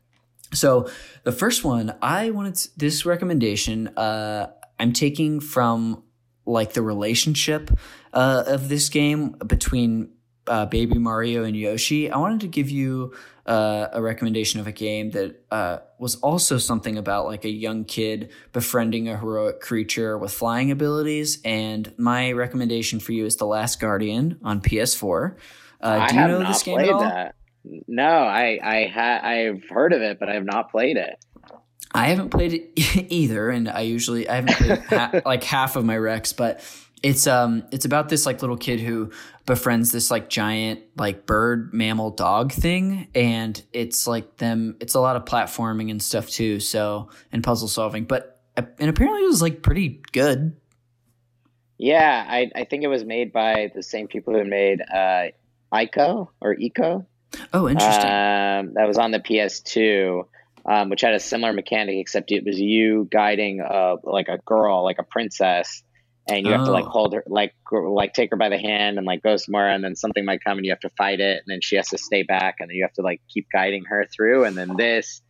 So 0.52 0.90
the 1.22 1.32
first 1.32 1.64
one 1.64 1.94
I 2.02 2.30
wanted 2.30 2.56
to, 2.56 2.68
this 2.78 3.06
recommendation 3.06 3.88
uh, 3.96 4.50
I'm 4.78 4.92
taking 4.92 5.40
from 5.40 6.02
like 6.46 6.72
the 6.72 6.82
relationship 6.82 7.70
uh, 8.12 8.44
of 8.46 8.68
this 8.68 8.88
game 8.88 9.32
between 9.46 10.10
uh, 10.50 10.66
Baby 10.66 10.98
Mario 10.98 11.44
and 11.44 11.56
Yoshi. 11.56 12.10
I 12.10 12.18
wanted 12.18 12.40
to 12.40 12.48
give 12.48 12.68
you 12.68 13.14
uh, 13.46 13.88
a 13.92 14.02
recommendation 14.02 14.60
of 14.60 14.66
a 14.66 14.72
game 14.72 15.12
that 15.12 15.44
uh, 15.50 15.78
was 15.98 16.16
also 16.16 16.58
something 16.58 16.98
about 16.98 17.26
like 17.26 17.44
a 17.44 17.50
young 17.50 17.84
kid 17.84 18.32
befriending 18.52 19.08
a 19.08 19.16
heroic 19.16 19.60
creature 19.60 20.18
with 20.18 20.32
flying 20.32 20.70
abilities. 20.70 21.40
And 21.44 21.92
my 21.96 22.32
recommendation 22.32 22.98
for 22.98 23.12
you 23.12 23.24
is 23.26 23.36
The 23.36 23.46
Last 23.46 23.80
Guardian 23.80 24.38
on 24.42 24.60
PS4. 24.60 25.36
Uh, 25.80 26.06
do 26.08 26.14
you 26.14 26.20
know 26.26 26.38
this 26.40 26.62
game 26.64 26.80
at 26.80 26.90
all? 26.90 27.00
That. 27.00 27.34
No, 27.86 28.04
I 28.04 28.58
I 28.62 28.86
ha- 28.86 29.20
I've 29.22 29.68
heard 29.68 29.92
of 29.92 30.02
it, 30.02 30.18
but 30.18 30.28
I 30.28 30.34
have 30.34 30.44
not 30.44 30.70
played 30.70 30.96
it. 30.96 31.16
I 31.92 32.06
haven't 32.06 32.30
played 32.30 32.54
it 32.54 32.70
either, 33.12 33.50
and 33.50 33.68
I 33.68 33.80
usually 33.80 34.28
I 34.28 34.36
haven't 34.36 34.56
played 34.56 34.78
ha- 34.78 35.20
like 35.24 35.44
half 35.44 35.76
of 35.76 35.84
my 35.84 35.96
recs, 35.96 36.36
but 36.36 36.60
it's 37.02 37.26
um 37.26 37.64
it's 37.70 37.84
about 37.84 38.08
this 38.08 38.26
like 38.26 38.42
little 38.42 38.56
kid 38.56 38.80
who 38.80 39.10
befriends 39.46 39.90
this 39.90 40.10
like 40.10 40.28
giant 40.28 40.80
like 40.96 41.26
bird 41.26 41.72
mammal 41.72 42.10
dog 42.10 42.52
thing 42.52 43.08
and 43.14 43.62
it's 43.72 44.06
like 44.06 44.36
them 44.36 44.76
it's 44.80 44.94
a 44.94 45.00
lot 45.00 45.16
of 45.16 45.24
platforming 45.24 45.90
and 45.90 46.02
stuff 46.02 46.28
too 46.28 46.60
so 46.60 47.08
and 47.32 47.42
puzzle 47.42 47.68
solving 47.68 48.04
but 48.04 48.40
and 48.56 48.90
apparently 48.90 49.22
it 49.22 49.26
was 49.26 49.40
like 49.40 49.62
pretty 49.62 50.02
good. 50.12 50.56
Yeah 51.78 52.24
i 52.28 52.50
i 52.54 52.64
think 52.64 52.84
it 52.84 52.88
was 52.88 53.04
made 53.04 53.32
by 53.32 53.70
the 53.74 53.82
same 53.82 54.06
people 54.06 54.34
who 54.34 54.44
made 54.44 54.80
uh 54.82 55.28
ico 55.72 56.28
or 56.40 56.54
eco. 56.54 57.06
Oh 57.52 57.68
interesting. 57.68 58.10
Um 58.10 58.74
that 58.74 58.86
was 58.86 58.98
on 58.98 59.10
the 59.10 59.20
ps2 59.20 60.26
um, 60.66 60.90
which 60.90 61.00
had 61.00 61.14
a 61.14 61.20
similar 61.20 61.54
mechanic 61.54 61.96
except 61.96 62.30
it 62.30 62.44
was 62.44 62.60
you 62.60 63.08
guiding 63.10 63.62
uh 63.62 63.96
like 64.04 64.28
a 64.28 64.38
girl 64.44 64.84
like 64.84 64.98
a 64.98 65.02
princess 65.02 65.82
and 66.30 66.46
you 66.46 66.52
have 66.52 66.64
to 66.64 66.70
like 66.70 66.86
oh. 66.86 66.90
hold 66.90 67.12
her 67.12 67.24
like 67.26 67.54
like 67.72 68.14
take 68.14 68.30
her 68.30 68.36
by 68.36 68.48
the 68.48 68.58
hand 68.58 68.98
and 68.98 69.06
like 69.06 69.22
go 69.22 69.36
somewhere 69.36 69.70
and 69.70 69.82
then 69.82 69.96
something 69.96 70.24
might 70.24 70.42
come 70.42 70.58
and 70.58 70.64
you 70.64 70.72
have 70.72 70.80
to 70.80 70.90
fight 70.90 71.20
it 71.20 71.38
and 71.38 71.46
then 71.46 71.60
she 71.60 71.76
has 71.76 71.88
to 71.88 71.98
stay 71.98 72.22
back 72.22 72.56
and 72.60 72.70
then 72.70 72.76
you 72.76 72.84
have 72.84 72.92
to 72.92 73.02
like 73.02 73.20
keep 73.28 73.46
guiding 73.52 73.84
her 73.84 74.06
through 74.14 74.44
and 74.44 74.56
then 74.56 74.76
this 74.76 75.22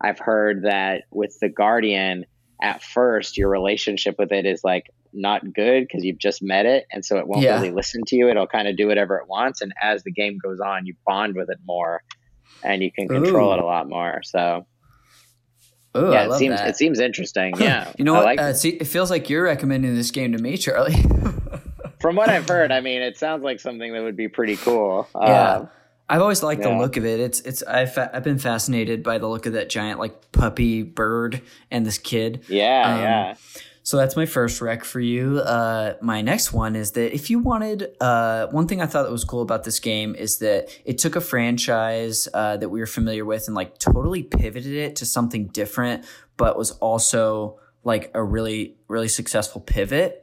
i've 0.00 0.18
heard 0.18 0.64
that 0.64 1.04
with 1.10 1.36
the 1.40 1.48
guardian 1.48 2.24
at 2.60 2.82
first 2.82 3.36
your 3.36 3.48
relationship 3.48 4.16
with 4.18 4.32
it 4.32 4.46
is 4.46 4.62
like 4.64 4.86
not 5.12 5.42
good 5.52 5.82
because 5.82 6.04
you've 6.04 6.18
just 6.18 6.42
met 6.42 6.66
it 6.66 6.86
and 6.90 7.04
so 7.04 7.18
it 7.18 7.26
won't 7.26 7.42
yeah. 7.42 7.54
really 7.56 7.70
listen 7.70 8.02
to 8.06 8.16
you 8.16 8.28
it'll 8.28 8.46
kind 8.46 8.66
of 8.66 8.76
do 8.76 8.86
whatever 8.86 9.16
it 9.18 9.28
wants 9.28 9.60
and 9.60 9.72
as 9.82 10.02
the 10.04 10.12
game 10.12 10.38
goes 10.42 10.58
on 10.60 10.86
you 10.86 10.94
bond 11.06 11.34
with 11.36 11.50
it 11.50 11.58
more 11.66 12.02
and 12.64 12.82
you 12.82 12.90
can 12.90 13.08
control 13.08 13.50
Ooh. 13.50 13.54
it 13.54 13.58
a 13.58 13.64
lot 13.64 13.88
more 13.88 14.22
so 14.22 14.66
Ooh, 15.96 16.10
yeah, 16.10 16.24
it 16.24 16.32
seems 16.38 16.56
that. 16.56 16.68
it 16.68 16.76
seems 16.76 16.98
interesting. 16.98 17.54
Yeah, 17.58 17.92
you 17.98 18.04
know 18.04 18.14
what? 18.14 18.24
Like 18.24 18.40
uh, 18.40 18.52
see, 18.54 18.70
it 18.70 18.86
feels 18.86 19.10
like 19.10 19.28
you're 19.28 19.44
recommending 19.44 19.94
this 19.94 20.10
game 20.10 20.32
to 20.32 20.38
me, 20.38 20.56
Charlie. 20.56 20.96
From 22.00 22.16
what 22.16 22.30
I've 22.30 22.48
heard, 22.48 22.72
I 22.72 22.80
mean, 22.80 23.02
it 23.02 23.16
sounds 23.16 23.44
like 23.44 23.60
something 23.60 23.92
that 23.92 24.02
would 24.02 24.16
be 24.16 24.28
pretty 24.28 24.56
cool. 24.56 25.08
Yeah. 25.14 25.20
Uh, 25.20 25.66
I've 26.08 26.20
always 26.20 26.42
liked 26.42 26.62
yeah. 26.62 26.70
the 26.70 26.78
look 26.78 26.96
of 26.96 27.06
it. 27.06 27.20
It's 27.20 27.40
it's 27.40 27.62
I've 27.62 27.96
I've 27.96 28.24
been 28.24 28.38
fascinated 28.38 29.02
by 29.02 29.18
the 29.18 29.26
look 29.26 29.46
of 29.46 29.52
that 29.52 29.70
giant 29.70 29.98
like 29.98 30.32
puppy 30.32 30.82
bird 30.82 31.40
and 31.70 31.86
this 31.86 31.98
kid. 31.98 32.44
Yeah, 32.48 32.94
um, 32.94 33.00
yeah. 33.00 33.34
So 33.84 33.96
that's 33.96 34.14
my 34.14 34.26
first 34.26 34.60
rec 34.60 34.84
for 34.84 35.00
you. 35.00 35.38
Uh, 35.38 35.96
my 36.00 36.22
next 36.22 36.52
one 36.52 36.76
is 36.76 36.92
that 36.92 37.12
if 37.12 37.30
you 37.30 37.40
wanted, 37.40 37.88
uh, 38.00 38.46
one 38.48 38.68
thing 38.68 38.80
I 38.80 38.86
thought 38.86 39.02
that 39.02 39.12
was 39.12 39.24
cool 39.24 39.42
about 39.42 39.64
this 39.64 39.80
game 39.80 40.14
is 40.14 40.38
that 40.38 40.68
it 40.84 40.98
took 40.98 41.16
a 41.16 41.20
franchise 41.20 42.28
uh, 42.32 42.56
that 42.58 42.68
we 42.68 42.78
were 42.78 42.86
familiar 42.86 43.24
with 43.24 43.48
and 43.48 43.56
like 43.56 43.78
totally 43.78 44.22
pivoted 44.22 44.72
it 44.72 44.96
to 44.96 45.06
something 45.06 45.48
different, 45.48 46.04
but 46.36 46.56
was 46.56 46.70
also 46.72 47.58
like 47.82 48.12
a 48.14 48.22
really, 48.22 48.76
really 48.86 49.08
successful 49.08 49.60
pivot. 49.60 50.18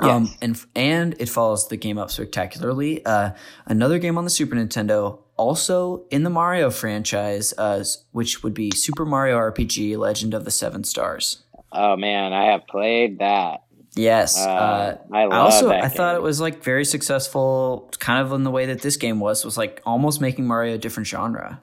Yes. 0.00 0.10
Um, 0.10 0.34
and 0.42 0.64
and 0.74 1.16
it 1.18 1.28
follows 1.28 1.68
the 1.68 1.76
game 1.76 1.98
up 1.98 2.10
spectacularly. 2.10 3.04
Uh, 3.04 3.30
another 3.64 3.98
game 3.98 4.18
on 4.18 4.24
the 4.24 4.30
Super 4.30 4.54
Nintendo, 4.54 5.20
also 5.36 6.04
in 6.10 6.22
the 6.22 6.28
Mario 6.28 6.70
franchise, 6.70 7.54
uh, 7.56 7.82
which 8.12 8.42
would 8.42 8.52
be 8.52 8.70
Super 8.72 9.06
Mario 9.06 9.38
RPG: 9.38 9.96
Legend 9.96 10.34
of 10.34 10.44
the 10.44 10.50
Seven 10.50 10.84
Stars. 10.84 11.44
Oh 11.76 11.96
man, 11.96 12.32
I 12.32 12.46
have 12.52 12.66
played 12.66 13.18
that. 13.18 13.62
Yes, 13.94 14.38
uh, 14.38 14.50
uh, 14.50 14.98
I, 15.12 15.22
I 15.22 15.36
also 15.38 15.70
I 15.70 15.88
thought 15.88 16.16
it 16.16 16.22
was 16.22 16.40
like 16.40 16.62
very 16.62 16.84
successful, 16.84 17.90
kind 17.98 18.24
of 18.24 18.32
in 18.32 18.44
the 18.44 18.50
way 18.50 18.66
that 18.66 18.82
this 18.82 18.96
game 18.96 19.20
was 19.20 19.44
was 19.44 19.56
like 19.56 19.80
almost 19.86 20.20
making 20.20 20.46
Mario 20.46 20.74
a 20.74 20.78
different 20.78 21.06
genre. 21.06 21.62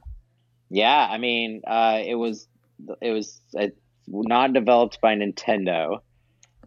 Yeah, 0.70 1.08
I 1.10 1.18
mean, 1.20 1.62
uh, 1.68 2.00
it 2.04 2.16
was 2.16 2.48
it 3.02 3.12
was 3.12 3.40
uh, 3.60 3.68
not 4.08 4.54
developed 4.54 5.00
by 5.02 5.16
Nintendo, 5.16 6.02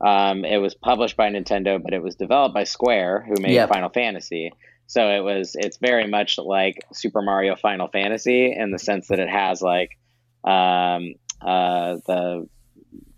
Um, 0.01 0.45
it 0.45 0.59
was 0.59 0.75
published 0.75 1.17
by 1.17 1.31
Nintendo, 1.31 1.83
but 1.83 1.95
it 1.95 2.03
was 2.03 2.17
developed 2.17 2.55
by 2.55 2.65
Square, 2.65 3.25
who 3.27 3.41
made 3.41 3.53
yep. 3.53 3.69
Final 3.69 3.89
Fantasy. 3.89 4.53
So 4.87 5.09
it 5.09 5.21
was 5.21 5.57
it's 5.59 5.79
very 5.79 6.07
much 6.07 6.39
like 6.39 6.85
Super 6.93 7.23
Mario 7.23 7.57
Final 7.57 7.89
Fantasy 7.89 8.53
in 8.53 8.71
the 8.71 8.79
sense 8.79 9.09
that 9.09 9.19
it 9.19 9.29
has 9.29 9.61
like 9.63 9.99
um, 10.45 11.15
uh, 11.41 11.97
the 12.07 12.49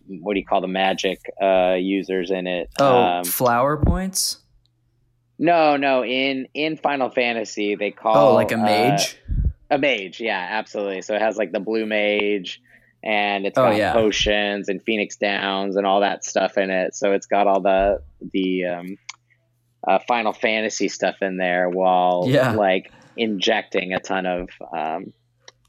what 0.09 0.35
do 0.35 0.41
you 0.41 0.47
call 0.47 0.61
the 0.61 0.69
magic 0.69 1.21
uh, 1.41 1.77
users 1.79 2.31
in 2.31 2.47
it? 2.47 2.71
Oh, 2.79 2.97
um, 2.97 3.25
flower 3.25 3.77
points. 3.77 4.39
No, 5.39 5.77
no. 5.77 6.05
In 6.05 6.49
in 6.55 6.77
Final 6.77 7.11
Fantasy, 7.11 7.77
they 7.77 7.91
call 7.91 8.31
oh 8.31 8.35
like 8.35 8.53
a 8.53 8.57
uh, 8.57 8.65
mage. 8.65 9.17
Uh, 9.29 9.49
a 9.71 9.79
mage, 9.79 10.21
yeah, 10.21 10.47
absolutely. 10.51 11.03
So 11.03 11.15
it 11.15 11.23
has 11.23 11.37
like 11.37 11.53
the 11.53 11.61
blue 11.61 11.87
mage, 11.87 12.61
and 13.03 13.47
it's 13.47 13.59
oh, 13.59 13.65
got 13.65 13.73
oh, 13.75 13.77
yeah. 13.77 13.93
potions 13.93 14.69
and 14.69 14.83
Phoenix 14.83 15.17
Downs 15.17 15.77
and 15.77 15.87
all 15.87 16.01
that 16.01 16.25
stuff 16.25 16.57
in 16.57 16.71
it. 16.71 16.95
So 16.95 17.13
it's 17.13 17.27
got 17.27 17.47
all 17.47 17.61
the 17.61 18.03
the 18.33 18.65
um, 18.65 18.99
uh, 19.87 19.99
Final 20.09 20.33
Fantasy 20.33 20.89
stuff 20.89 21.17
in 21.21 21.37
there, 21.37 21.69
while 21.69 22.25
yeah. 22.27 22.53
like 22.53 22.91
injecting 23.17 23.93
a 23.93 24.01
ton 24.01 24.27
of 24.27 24.49
um, 24.77 25.13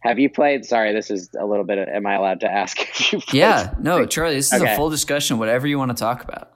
have 0.01 0.19
you 0.19 0.29
played? 0.29 0.65
Sorry, 0.65 0.93
this 0.93 1.11
is 1.11 1.29
a 1.39 1.45
little 1.45 1.65
bit. 1.65 1.77
Of, 1.77 1.87
am 1.89 2.05
I 2.05 2.15
allowed 2.15 2.41
to 2.41 2.51
ask? 2.51 2.77
yeah, 3.33 3.73
no, 3.79 4.05
Charlie. 4.05 4.35
This 4.35 4.53
is 4.53 4.61
okay. 4.61 4.73
a 4.73 4.75
full 4.75 4.89
discussion. 4.89 5.37
Whatever 5.37 5.67
you 5.67 5.77
want 5.77 5.91
to 5.91 5.97
talk 5.97 6.23
about. 6.23 6.51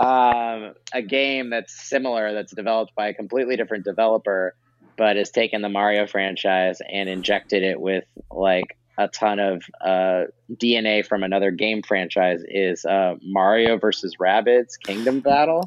Um, 0.00 0.74
a 0.92 1.02
game 1.02 1.50
that's 1.50 1.72
similar, 1.72 2.32
that's 2.32 2.52
developed 2.52 2.94
by 2.96 3.08
a 3.08 3.14
completely 3.14 3.56
different 3.56 3.84
developer, 3.84 4.56
but 4.96 5.16
has 5.16 5.30
taken 5.30 5.62
the 5.62 5.68
Mario 5.68 6.06
franchise 6.08 6.80
and 6.92 7.08
injected 7.08 7.62
it 7.62 7.80
with 7.80 8.04
like 8.30 8.76
a 8.98 9.06
ton 9.08 9.38
of 9.38 9.62
uh, 9.80 10.24
DNA 10.52 11.06
from 11.06 11.22
another 11.22 11.52
game 11.52 11.82
franchise. 11.82 12.42
Is 12.48 12.84
uh, 12.84 13.14
Mario 13.22 13.78
versus 13.78 14.16
Rabbids 14.20 14.78
Kingdom 14.82 15.20
Battle? 15.20 15.64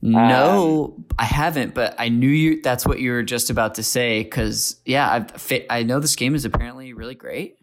No, 0.00 0.94
um, 0.96 1.04
I 1.18 1.24
haven't, 1.24 1.74
but 1.74 1.94
I 1.98 2.08
knew 2.08 2.28
you. 2.28 2.62
That's 2.62 2.86
what 2.86 3.00
you 3.00 3.10
were 3.10 3.22
just 3.22 3.50
about 3.50 3.74
to 3.76 3.82
say. 3.82 4.22
Because 4.22 4.80
yeah, 4.84 5.10
I've, 5.10 5.52
I 5.68 5.82
know 5.82 5.98
this 5.98 6.16
game 6.16 6.34
is 6.34 6.44
apparently 6.44 6.92
really 6.92 7.16
great. 7.16 7.56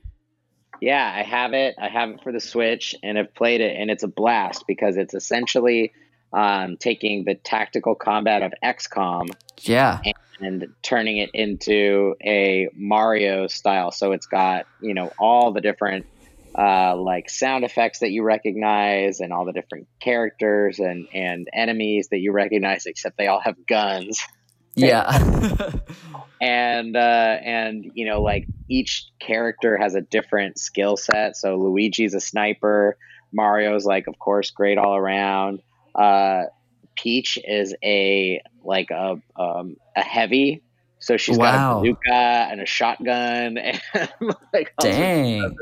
Yeah, 0.82 1.12
I 1.16 1.24
have 1.24 1.54
it. 1.54 1.76
I 1.80 1.88
have 1.88 2.10
it 2.10 2.22
for 2.24 2.34
the 2.34 2.42
Switch, 2.42 2.96
and 3.02 3.18
I've 3.18 3.34
played 3.34 3.62
it, 3.62 3.78
and 3.78 3.90
it's 3.90 4.04
a 4.04 4.08
blast 4.08 4.66
because 4.68 4.98
it's 4.98 5.14
essentially 5.14 5.94
um, 6.34 6.76
taking 6.78 7.24
the 7.24 7.36
tactical 7.36 7.96
combat 7.96 8.44
of 8.44 8.54
XCOM. 8.64 9.30
Yeah. 9.62 10.02
And, 10.04 10.16
and 10.42 10.68
turning 10.82 11.18
it 11.18 11.30
into 11.34 12.16
a 12.22 12.68
Mario 12.76 13.48
style. 13.48 13.92
So 13.92 14.12
it's 14.12 14.26
got 14.26 14.66
you 14.82 14.94
know 14.94 15.14
all 15.18 15.54
the 15.54 15.62
different 15.62 16.06
uh, 16.58 16.96
like 16.96 17.30
sound 17.30 17.66
effects 17.66 18.00
that 18.00 18.12
you 18.12 18.24
recognize 18.24 19.20
and 19.20 19.34
all 19.34 19.46
the 19.46 19.52
different 19.52 19.88
characters 20.00 20.80
and, 20.80 21.08
and 21.14 21.48
enemies 21.54 22.08
that 22.12 22.20
you 22.20 22.32
recognize, 22.32 22.86
except 22.86 23.18
they 23.18 23.28
all 23.28 23.42
have 23.42 23.56
guns. 23.68 24.22
Yeah. 24.74 25.10
and, 26.42 26.96
uh, 26.96 27.38
and, 27.44 27.92
you 27.94 28.06
know, 28.06 28.22
like 28.22 28.48
each 28.70 29.08
character 29.20 29.78
has 29.78 29.96
a 29.96 30.02
different 30.02 30.58
skill 30.58 30.96
set. 30.96 31.36
So 31.36 31.58
Luigi's 31.58 32.14
a 32.14 32.22
sniper. 32.22 32.98
Mario's 33.34 33.86
like, 33.86 34.08
of 34.08 34.18
course, 34.18 34.52
great 34.52 34.78
all 34.78 34.96
around. 34.96 35.62
Uh, 35.94 36.44
Peach 36.96 37.38
is 37.44 37.76
a, 37.84 38.42
like 38.64 38.92
a, 38.92 39.22
um, 39.38 39.76
a 39.96 40.02
heavy 40.02 40.62
so 41.06 41.18
she's 41.18 41.38
wow. 41.38 41.46
got 41.46 41.78
a 41.78 41.82
bazooka 41.82 42.14
and 42.14 42.62
a 42.62 42.66
shotgun 42.66 43.58
and 43.94 44.12
like 44.52 44.74
dang, 44.80 45.56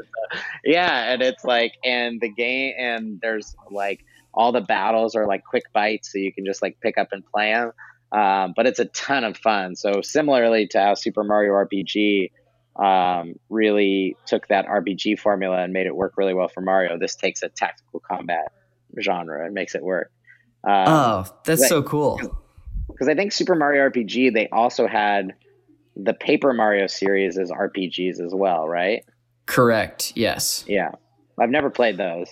yeah. 0.64 1.12
And 1.12 1.22
it's 1.22 1.44
like, 1.44 1.74
and 1.84 2.22
the 2.22 2.30
game, 2.30 2.76
and 2.80 3.20
there's 3.22 3.54
like 3.70 4.06
all 4.34 4.54
the 4.54 4.62
battles 4.62 5.16
are 5.16 5.28
like 5.28 5.44
quick 5.44 5.66
bites, 5.74 6.14
so 6.14 6.18
you 6.18 6.32
can 6.32 6.46
just 6.46 6.62
like 6.62 6.80
pick 6.80 6.98
up 6.98 7.10
and 7.12 7.26
play 7.26 7.52
them. 7.52 7.74
Um, 8.18 8.54
but 8.56 8.68
it's 8.68 8.80
a 8.80 8.86
ton 8.86 9.26
of 9.26 9.36
fun. 9.36 9.76
So 9.76 10.02
similarly 10.02 10.66
to 10.68 10.80
how 10.80 10.94
Super 10.94 11.26
Mario 11.26 11.52
RPG 11.52 12.32
um, 12.78 13.34
really 13.50 14.16
took 14.26 14.48
that 14.48 14.66
RPG 14.66 15.20
formula 15.20 15.62
and 15.62 15.74
made 15.74 15.88
it 15.88 15.96
work 15.96 16.14
really 16.16 16.34
well 16.34 16.48
for 16.48 16.62
Mario, 16.62 16.98
this 16.98 17.16
takes 17.16 17.44
a 17.44 17.50
tactical 17.50 18.00
combat 18.00 18.54
genre 19.02 19.46
and 19.46 19.54
makes 19.54 19.76
it 19.76 19.84
work. 19.84 20.10
Um, 20.66 20.86
oh, 20.88 21.26
that's 21.44 21.68
so 21.68 21.84
cool 21.84 22.43
because 22.94 23.10
I 23.10 23.16
think 23.16 23.32
Super 23.32 23.56
Mario 23.56 23.90
RPG 23.90 24.34
they 24.34 24.48
also 24.50 24.88
had 24.88 25.34
the 25.96 26.14
Paper 26.14 26.54
Mario 26.54 26.88
series 26.88 27.38
as 27.38 27.52
RPGs 27.52 28.20
as 28.20 28.34
well, 28.34 28.68
right? 28.68 29.04
Correct. 29.46 30.14
Yes. 30.16 30.64
Yeah, 30.68 30.92
I've 31.40 31.50
never 31.50 31.70
played 31.70 31.98
those. 31.98 32.30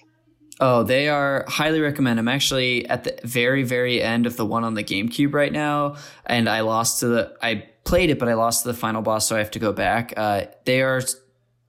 Oh, 0.59 0.83
they 0.83 1.09
are 1.09 1.43
highly 1.47 1.81
recommend. 1.81 2.19
I'm 2.19 2.27
actually 2.27 2.87
at 2.87 3.03
the 3.03 3.19
very, 3.23 3.63
very 3.63 4.01
end 4.01 4.25
of 4.25 4.37
the 4.37 4.45
one 4.45 4.63
on 4.63 4.75
the 4.75 4.83
GameCube 4.83 5.33
right 5.33 5.51
now, 5.51 5.95
and 6.25 6.47
I 6.47 6.61
lost 6.61 6.99
to 6.99 7.07
the. 7.07 7.33
I 7.41 7.67
played 7.83 8.11
it, 8.11 8.19
but 8.19 8.29
I 8.29 8.35
lost 8.35 8.63
to 8.63 8.69
the 8.69 8.77
final 8.77 9.01
boss, 9.01 9.27
so 9.27 9.35
I 9.35 9.39
have 9.39 9.51
to 9.51 9.59
go 9.59 9.73
back. 9.73 10.13
Uh, 10.15 10.45
they 10.65 10.81
are 10.83 11.01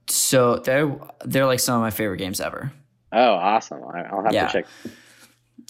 so 0.07 0.57
they're 0.57 0.95
they're 1.25 1.47
like 1.47 1.59
some 1.59 1.75
of 1.75 1.81
my 1.81 1.89
favorite 1.89 2.17
games 2.17 2.39
ever. 2.39 2.71
Oh, 3.11 3.33
awesome! 3.33 3.81
I'll 3.83 4.23
have 4.23 4.33
yeah. 4.33 4.47
to 4.47 4.53
check 4.53 4.67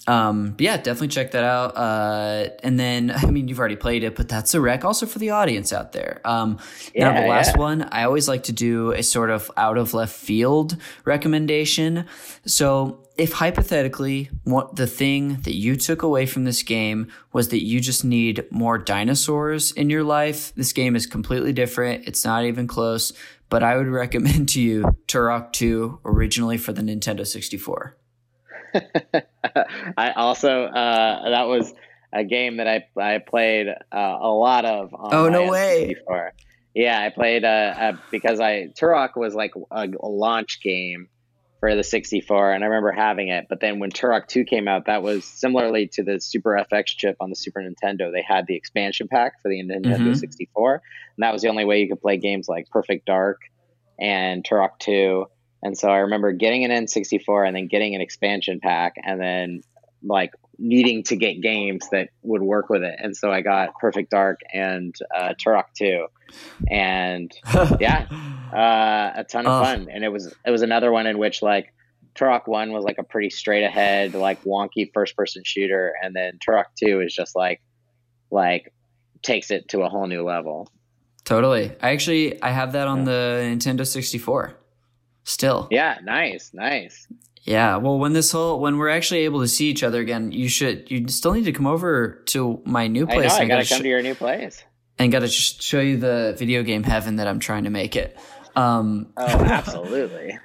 um, 0.06 0.54
yeah, 0.58 0.76
definitely 0.76 1.08
check 1.08 1.30
that 1.30 1.44
out. 1.44 1.76
Uh, 1.76 2.48
and 2.62 2.78
then, 2.78 3.10
I 3.10 3.26
mean, 3.26 3.48
you've 3.48 3.58
already 3.58 3.76
played 3.76 4.04
it, 4.04 4.14
but 4.14 4.28
that's 4.28 4.54
a 4.54 4.60
rec 4.60 4.84
also 4.84 5.06
for 5.06 5.18
the 5.18 5.30
audience 5.30 5.72
out 5.72 5.92
there. 5.92 6.20
Um, 6.24 6.58
yeah, 6.94 7.10
now, 7.10 7.20
the 7.22 7.26
last 7.26 7.52
yeah. 7.54 7.60
one, 7.60 7.82
I 7.90 8.04
always 8.04 8.28
like 8.28 8.42
to 8.44 8.52
do 8.52 8.92
a 8.92 9.02
sort 9.02 9.30
of 9.30 9.50
out 9.56 9.78
of 9.78 9.94
left 9.94 10.14
field 10.14 10.76
recommendation. 11.04 12.06
So, 12.44 13.00
if 13.16 13.32
hypothetically, 13.32 14.28
what 14.42 14.74
the 14.74 14.88
thing 14.88 15.36
that 15.42 15.54
you 15.54 15.76
took 15.76 16.02
away 16.02 16.26
from 16.26 16.44
this 16.44 16.64
game 16.64 17.12
was 17.32 17.48
that 17.50 17.62
you 17.62 17.78
just 17.80 18.04
need 18.04 18.44
more 18.50 18.76
dinosaurs 18.76 19.70
in 19.72 19.88
your 19.88 20.02
life, 20.02 20.52
this 20.56 20.72
game 20.72 20.96
is 20.96 21.06
completely 21.06 21.52
different. 21.52 22.08
It's 22.08 22.24
not 22.24 22.44
even 22.44 22.66
close. 22.66 23.12
But 23.48 23.62
I 23.62 23.76
would 23.76 23.86
recommend 24.02 24.48
to 24.50 24.60
you 24.60 24.96
Turok 25.06 25.52
2, 25.52 26.00
originally 26.04 26.58
for 26.58 26.72
the 26.72 26.82
Nintendo 26.82 27.24
64. 27.24 27.96
I 29.96 30.12
also 30.12 30.64
uh, 30.64 31.30
that 31.30 31.44
was 31.44 31.72
a 32.12 32.24
game 32.24 32.58
that 32.58 32.68
I 32.68 32.84
I 33.00 33.18
played 33.18 33.68
uh, 33.68 34.18
a 34.20 34.28
lot 34.28 34.64
of. 34.64 34.94
oh 34.94 35.28
no 35.28 35.50
way! 35.50 35.94
Before. 35.94 36.32
Yeah, 36.74 37.00
I 37.00 37.10
played 37.10 37.44
uh, 37.44 37.74
uh, 37.78 37.92
because 38.10 38.40
I 38.40 38.68
Turok 38.78 39.10
was 39.16 39.34
like 39.34 39.52
a, 39.70 39.86
a, 39.88 40.08
launch 40.08 40.60
game 40.60 41.08
for 41.60 41.76
the 41.76 41.84
64, 41.84 42.52
and 42.52 42.64
I 42.64 42.66
remember 42.66 42.90
having 42.90 43.28
it. 43.28 43.46
But 43.48 43.60
then 43.60 43.78
when 43.78 43.92
Turok 43.92 44.26
2 44.26 44.44
came 44.44 44.66
out, 44.66 44.86
that 44.86 45.00
was 45.00 45.24
similarly 45.24 45.88
to 45.92 46.02
the 46.02 46.20
Super 46.20 46.60
FX 46.70 46.86
chip 46.86 47.16
on 47.20 47.30
the 47.30 47.36
Super 47.36 47.60
Nintendo. 47.60 48.12
They 48.12 48.24
had 48.26 48.48
the 48.48 48.56
expansion 48.56 49.06
pack 49.06 49.40
for 49.40 49.50
the 49.50 49.62
Nintendo 49.62 49.98
mm-hmm. 49.98 50.14
64, 50.14 50.74
and 50.74 50.82
that 51.22 51.32
was 51.32 51.42
the 51.42 51.48
only 51.48 51.64
way 51.64 51.80
you 51.80 51.88
could 51.88 52.02
play 52.02 52.16
games 52.16 52.48
like 52.48 52.68
Perfect 52.70 53.06
Dark 53.06 53.42
and 54.00 54.42
Turok 54.42 54.80
2 54.80 55.26
and 55.64 55.76
so 55.76 55.88
I 55.88 55.98
remember 56.00 56.32
getting 56.32 56.64
an 56.64 56.70
N64 56.70 57.48
and 57.48 57.56
then 57.56 57.68
getting 57.68 57.94
an 57.94 58.02
expansion 58.02 58.60
pack 58.60 58.96
and 59.02 59.18
then 59.18 59.62
like 60.02 60.32
needing 60.58 61.02
to 61.04 61.16
get 61.16 61.40
games 61.40 61.88
that 61.90 62.10
would 62.22 62.42
work 62.42 62.68
with 62.68 62.82
it. 62.82 62.94
And 62.98 63.16
so 63.16 63.32
I 63.32 63.40
got 63.40 63.78
Perfect 63.80 64.10
Dark 64.10 64.40
and 64.52 64.94
uh, 65.16 65.32
Turok 65.42 65.64
2. 65.74 66.06
And 66.70 67.32
yeah, 67.80 68.06
uh, 68.52 69.20
a 69.20 69.24
ton 69.24 69.46
of 69.46 69.60
oh. 69.60 69.64
fun. 69.64 69.88
And 69.90 70.04
it 70.04 70.12
was 70.12 70.34
it 70.44 70.50
was 70.50 70.60
another 70.60 70.92
one 70.92 71.06
in 71.06 71.16
which 71.16 71.40
like 71.40 71.72
Turok 72.14 72.46
1 72.46 72.70
was 72.70 72.84
like 72.84 72.98
a 72.98 73.02
pretty 73.02 73.30
straight 73.30 73.64
ahead, 73.64 74.12
like 74.12 74.44
wonky 74.44 74.90
first 74.92 75.16
person 75.16 75.44
shooter. 75.46 75.94
And 76.02 76.14
then 76.14 76.38
Turok 76.46 76.66
2 76.78 77.00
is 77.00 77.14
just 77.14 77.34
like, 77.34 77.62
like 78.30 78.70
takes 79.22 79.50
it 79.50 79.68
to 79.70 79.80
a 79.80 79.88
whole 79.88 80.06
new 80.06 80.24
level. 80.24 80.70
Totally. 81.24 81.72
I 81.80 81.92
actually 81.92 82.42
I 82.42 82.50
have 82.50 82.72
that 82.72 82.86
on 82.86 83.04
the 83.04 83.40
Nintendo 83.42 83.86
64 83.86 84.58
still. 85.24 85.68
Yeah, 85.70 85.98
nice, 86.02 86.52
nice. 86.54 87.06
Yeah, 87.42 87.76
well, 87.76 87.98
when 87.98 88.14
this 88.14 88.32
whole 88.32 88.60
when 88.60 88.78
we're 88.78 88.88
actually 88.88 89.20
able 89.20 89.40
to 89.40 89.48
see 89.48 89.68
each 89.68 89.82
other 89.82 90.00
again, 90.00 90.32
you 90.32 90.48
should 90.48 90.90
you 90.90 91.08
still 91.08 91.32
need 91.32 91.44
to 91.44 91.52
come 91.52 91.66
over 91.66 92.22
to 92.26 92.62
my 92.64 92.86
new 92.86 93.06
place. 93.06 93.32
I, 93.32 93.38
know, 93.38 93.44
I 93.44 93.48
gotta, 93.48 93.68
come 93.68 93.78
sh- 93.78 93.82
to 93.82 93.88
your 93.88 94.02
new 94.02 94.14
place 94.14 94.64
and 94.98 95.12
gotta 95.12 95.28
sh- 95.28 95.60
show 95.60 95.80
you 95.80 95.98
the 95.98 96.34
video 96.38 96.62
game 96.62 96.82
heaven 96.82 97.16
that 97.16 97.26
I'm 97.26 97.40
trying 97.40 97.64
to 97.64 97.70
make 97.70 97.96
it. 97.96 98.18
Um, 98.56 99.12
oh, 99.18 99.26
absolutely. 99.26 100.38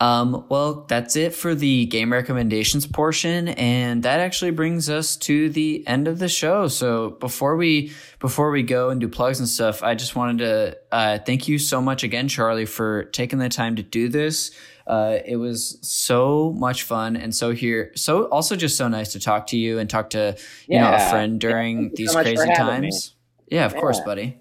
Um, 0.00 0.46
well, 0.48 0.86
that's 0.88 1.14
it 1.14 1.34
for 1.34 1.54
the 1.54 1.84
game 1.86 2.10
recommendations 2.10 2.86
portion, 2.86 3.48
and 3.48 4.02
that 4.02 4.18
actually 4.20 4.50
brings 4.50 4.88
us 4.88 5.14
to 5.18 5.50
the 5.50 5.86
end 5.86 6.08
of 6.08 6.18
the 6.18 6.28
show. 6.28 6.68
So 6.68 7.10
before 7.10 7.56
we 7.56 7.92
before 8.18 8.50
we 8.50 8.62
go 8.62 8.88
and 8.88 8.98
do 8.98 9.08
plugs 9.08 9.40
and 9.40 9.48
stuff, 9.48 9.82
I 9.82 9.94
just 9.94 10.16
wanted 10.16 10.38
to 10.38 10.78
uh, 10.90 11.18
thank 11.18 11.48
you 11.48 11.58
so 11.58 11.82
much 11.82 12.02
again, 12.02 12.28
Charlie, 12.28 12.64
for 12.64 13.04
taking 13.04 13.38
the 13.38 13.50
time 13.50 13.76
to 13.76 13.82
do 13.82 14.08
this. 14.08 14.52
Uh, 14.86 15.18
it 15.26 15.36
was 15.36 15.78
so 15.82 16.54
much 16.58 16.84
fun 16.84 17.14
and 17.14 17.36
so 17.36 17.52
here, 17.52 17.92
so 17.94 18.24
also 18.24 18.56
just 18.56 18.78
so 18.78 18.88
nice 18.88 19.12
to 19.12 19.20
talk 19.20 19.48
to 19.48 19.58
you 19.58 19.78
and 19.78 19.90
talk 19.90 20.10
to 20.10 20.34
you 20.66 20.76
yeah. 20.76 20.90
know 20.90 20.96
a 20.96 21.10
friend 21.10 21.38
during 21.38 21.92
these 21.94 22.10
so 22.12 22.22
crazy 22.22 22.48
times. 22.54 23.14
Me. 23.50 23.56
Yeah, 23.58 23.66
of 23.66 23.74
yeah. 23.74 23.80
course, 23.80 24.00
buddy. 24.00 24.39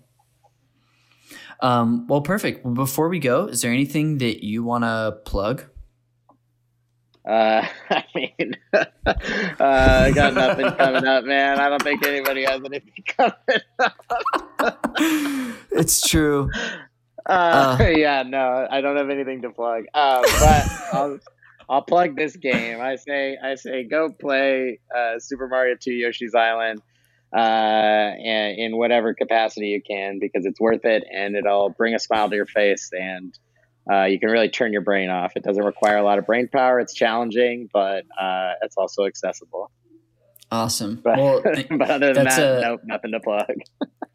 Um, 1.61 2.07
well, 2.07 2.21
perfect. 2.21 2.73
Before 2.73 3.09
we 3.09 3.19
go, 3.19 3.45
is 3.47 3.61
there 3.61 3.71
anything 3.71 4.19
that 4.19 4.45
you 4.45 4.63
want 4.63 4.83
to 4.83 5.17
plug? 5.25 5.65
Uh, 7.27 7.65
I 7.89 8.03
mean, 8.15 8.55
uh, 8.73 8.85
I 9.59 10.11
got 10.13 10.33
nothing 10.33 10.71
coming 10.71 11.05
up, 11.05 11.25
man. 11.25 11.59
I 11.59 11.69
don't 11.69 11.81
think 11.83 12.05
anybody 12.05 12.45
has 12.45 12.61
anything 12.63 13.03
coming 13.17 13.61
up. 13.79 14.77
it's 15.71 16.07
true. 16.07 16.49
Uh, 17.25 17.77
uh, 17.79 17.83
yeah, 17.83 18.23
no, 18.23 18.67
I 18.69 18.81
don't 18.81 18.97
have 18.97 19.09
anything 19.09 19.41
to 19.41 19.49
plug. 19.51 19.85
Uh, 19.93 20.21
but 20.21 20.67
I'll, 20.93 21.19
I'll 21.67 21.81
plug 21.81 22.15
this 22.15 22.35
game. 22.35 22.81
I 22.81 22.95
say, 22.95 23.37
I 23.43 23.55
say, 23.55 23.83
go 23.83 24.09
play 24.09 24.79
uh, 24.95 25.19
Super 25.19 25.47
Mario 25.47 25.75
2 25.75 25.91
Yoshi's 25.91 26.33
Island 26.33 26.81
uh, 27.35 28.11
in 28.17 28.75
whatever 28.77 29.13
capacity 29.13 29.67
you 29.67 29.81
can 29.81 30.19
because 30.19 30.45
it's 30.45 30.59
worth 30.59 30.85
it 30.85 31.03
and 31.11 31.35
it'll 31.35 31.69
bring 31.69 31.93
a 31.93 31.99
smile 31.99 32.29
to 32.29 32.35
your 32.35 32.45
face 32.45 32.89
and 32.91 33.37
uh, 33.91 34.05
you 34.05 34.19
can 34.19 34.29
really 34.29 34.49
turn 34.49 34.71
your 34.71 34.81
brain 34.81 35.09
off. 35.09 35.33
It 35.35 35.43
doesn't 35.43 35.63
require 35.63 35.97
a 35.97 36.03
lot 36.03 36.19
of 36.19 36.25
brain 36.25 36.47
power. 36.47 36.79
It's 36.79 36.93
challenging, 36.93 37.69
but 37.73 38.05
uh, 38.19 38.53
it's 38.61 38.77
also 38.77 39.05
accessible. 39.05 39.71
Awesome. 40.51 40.99
But, 41.03 41.17
well, 41.17 41.41
but 41.69 41.89
other 41.89 42.13
than 42.13 42.25
that, 42.25 42.39
a, 42.39 42.61
nope, 42.61 42.81
nothing 42.83 43.11
to 43.11 43.19
plug. 43.19 43.45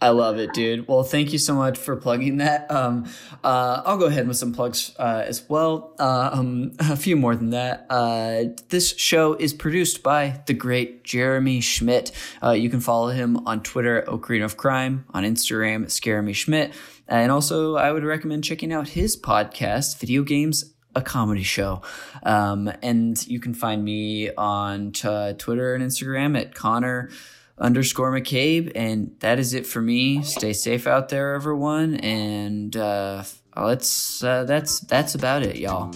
I 0.00 0.08
love 0.08 0.38
it, 0.38 0.52
dude. 0.52 0.88
Well, 0.88 1.04
thank 1.04 1.32
you 1.32 1.38
so 1.38 1.54
much 1.54 1.78
for 1.78 1.96
plugging 1.96 2.38
that. 2.38 2.70
Um, 2.70 3.08
uh, 3.44 3.82
I'll 3.86 3.96
go 3.96 4.06
ahead 4.06 4.26
with 4.26 4.36
some 4.36 4.52
plugs 4.52 4.94
uh, 4.98 5.22
as 5.24 5.48
well. 5.48 5.94
Uh, 5.98 6.30
um, 6.32 6.72
a 6.80 6.96
few 6.96 7.16
more 7.16 7.36
than 7.36 7.50
that. 7.50 7.86
Uh, 7.88 8.44
this 8.68 8.96
show 8.96 9.34
is 9.34 9.54
produced 9.54 10.02
by 10.02 10.42
the 10.46 10.54
great 10.54 11.04
Jeremy 11.04 11.60
Schmidt. 11.60 12.10
Uh, 12.42 12.50
you 12.50 12.68
can 12.68 12.80
follow 12.80 13.08
him 13.08 13.46
on 13.46 13.62
Twitter 13.62 14.04
Ocarina 14.08 14.44
of 14.44 14.56
Crime, 14.56 15.04
on 15.14 15.22
Instagram 15.22 15.84
at 15.84 15.98
Jeremy 16.02 16.32
Schmidt. 16.32 16.74
And 17.06 17.30
also, 17.30 17.76
I 17.76 17.92
would 17.92 18.04
recommend 18.04 18.44
checking 18.44 18.72
out 18.72 18.88
his 18.88 19.16
podcast, 19.16 19.98
Video 20.00 20.22
Games 20.22 20.73
a 20.94 21.02
comedy 21.02 21.42
show. 21.42 21.82
Um, 22.22 22.70
and 22.82 23.26
you 23.26 23.40
can 23.40 23.54
find 23.54 23.84
me 23.84 24.32
on 24.34 24.92
t- 24.92 25.34
Twitter 25.38 25.74
and 25.74 25.84
Instagram 25.84 26.38
at 26.38 26.54
Connor 26.54 27.10
underscore 27.58 28.12
McCabe. 28.12 28.72
And 28.74 29.14
that 29.20 29.38
is 29.38 29.54
it 29.54 29.66
for 29.66 29.80
me. 29.80 30.22
Stay 30.22 30.52
safe 30.52 30.86
out 30.86 31.08
there, 31.08 31.34
everyone. 31.34 31.96
And 31.96 32.76
uh, 32.76 33.24
let's 33.56 34.22
uh, 34.22 34.44
that's 34.44 34.80
that's 34.80 35.14
about 35.14 35.42
it, 35.42 35.56
y'all. 35.56 35.94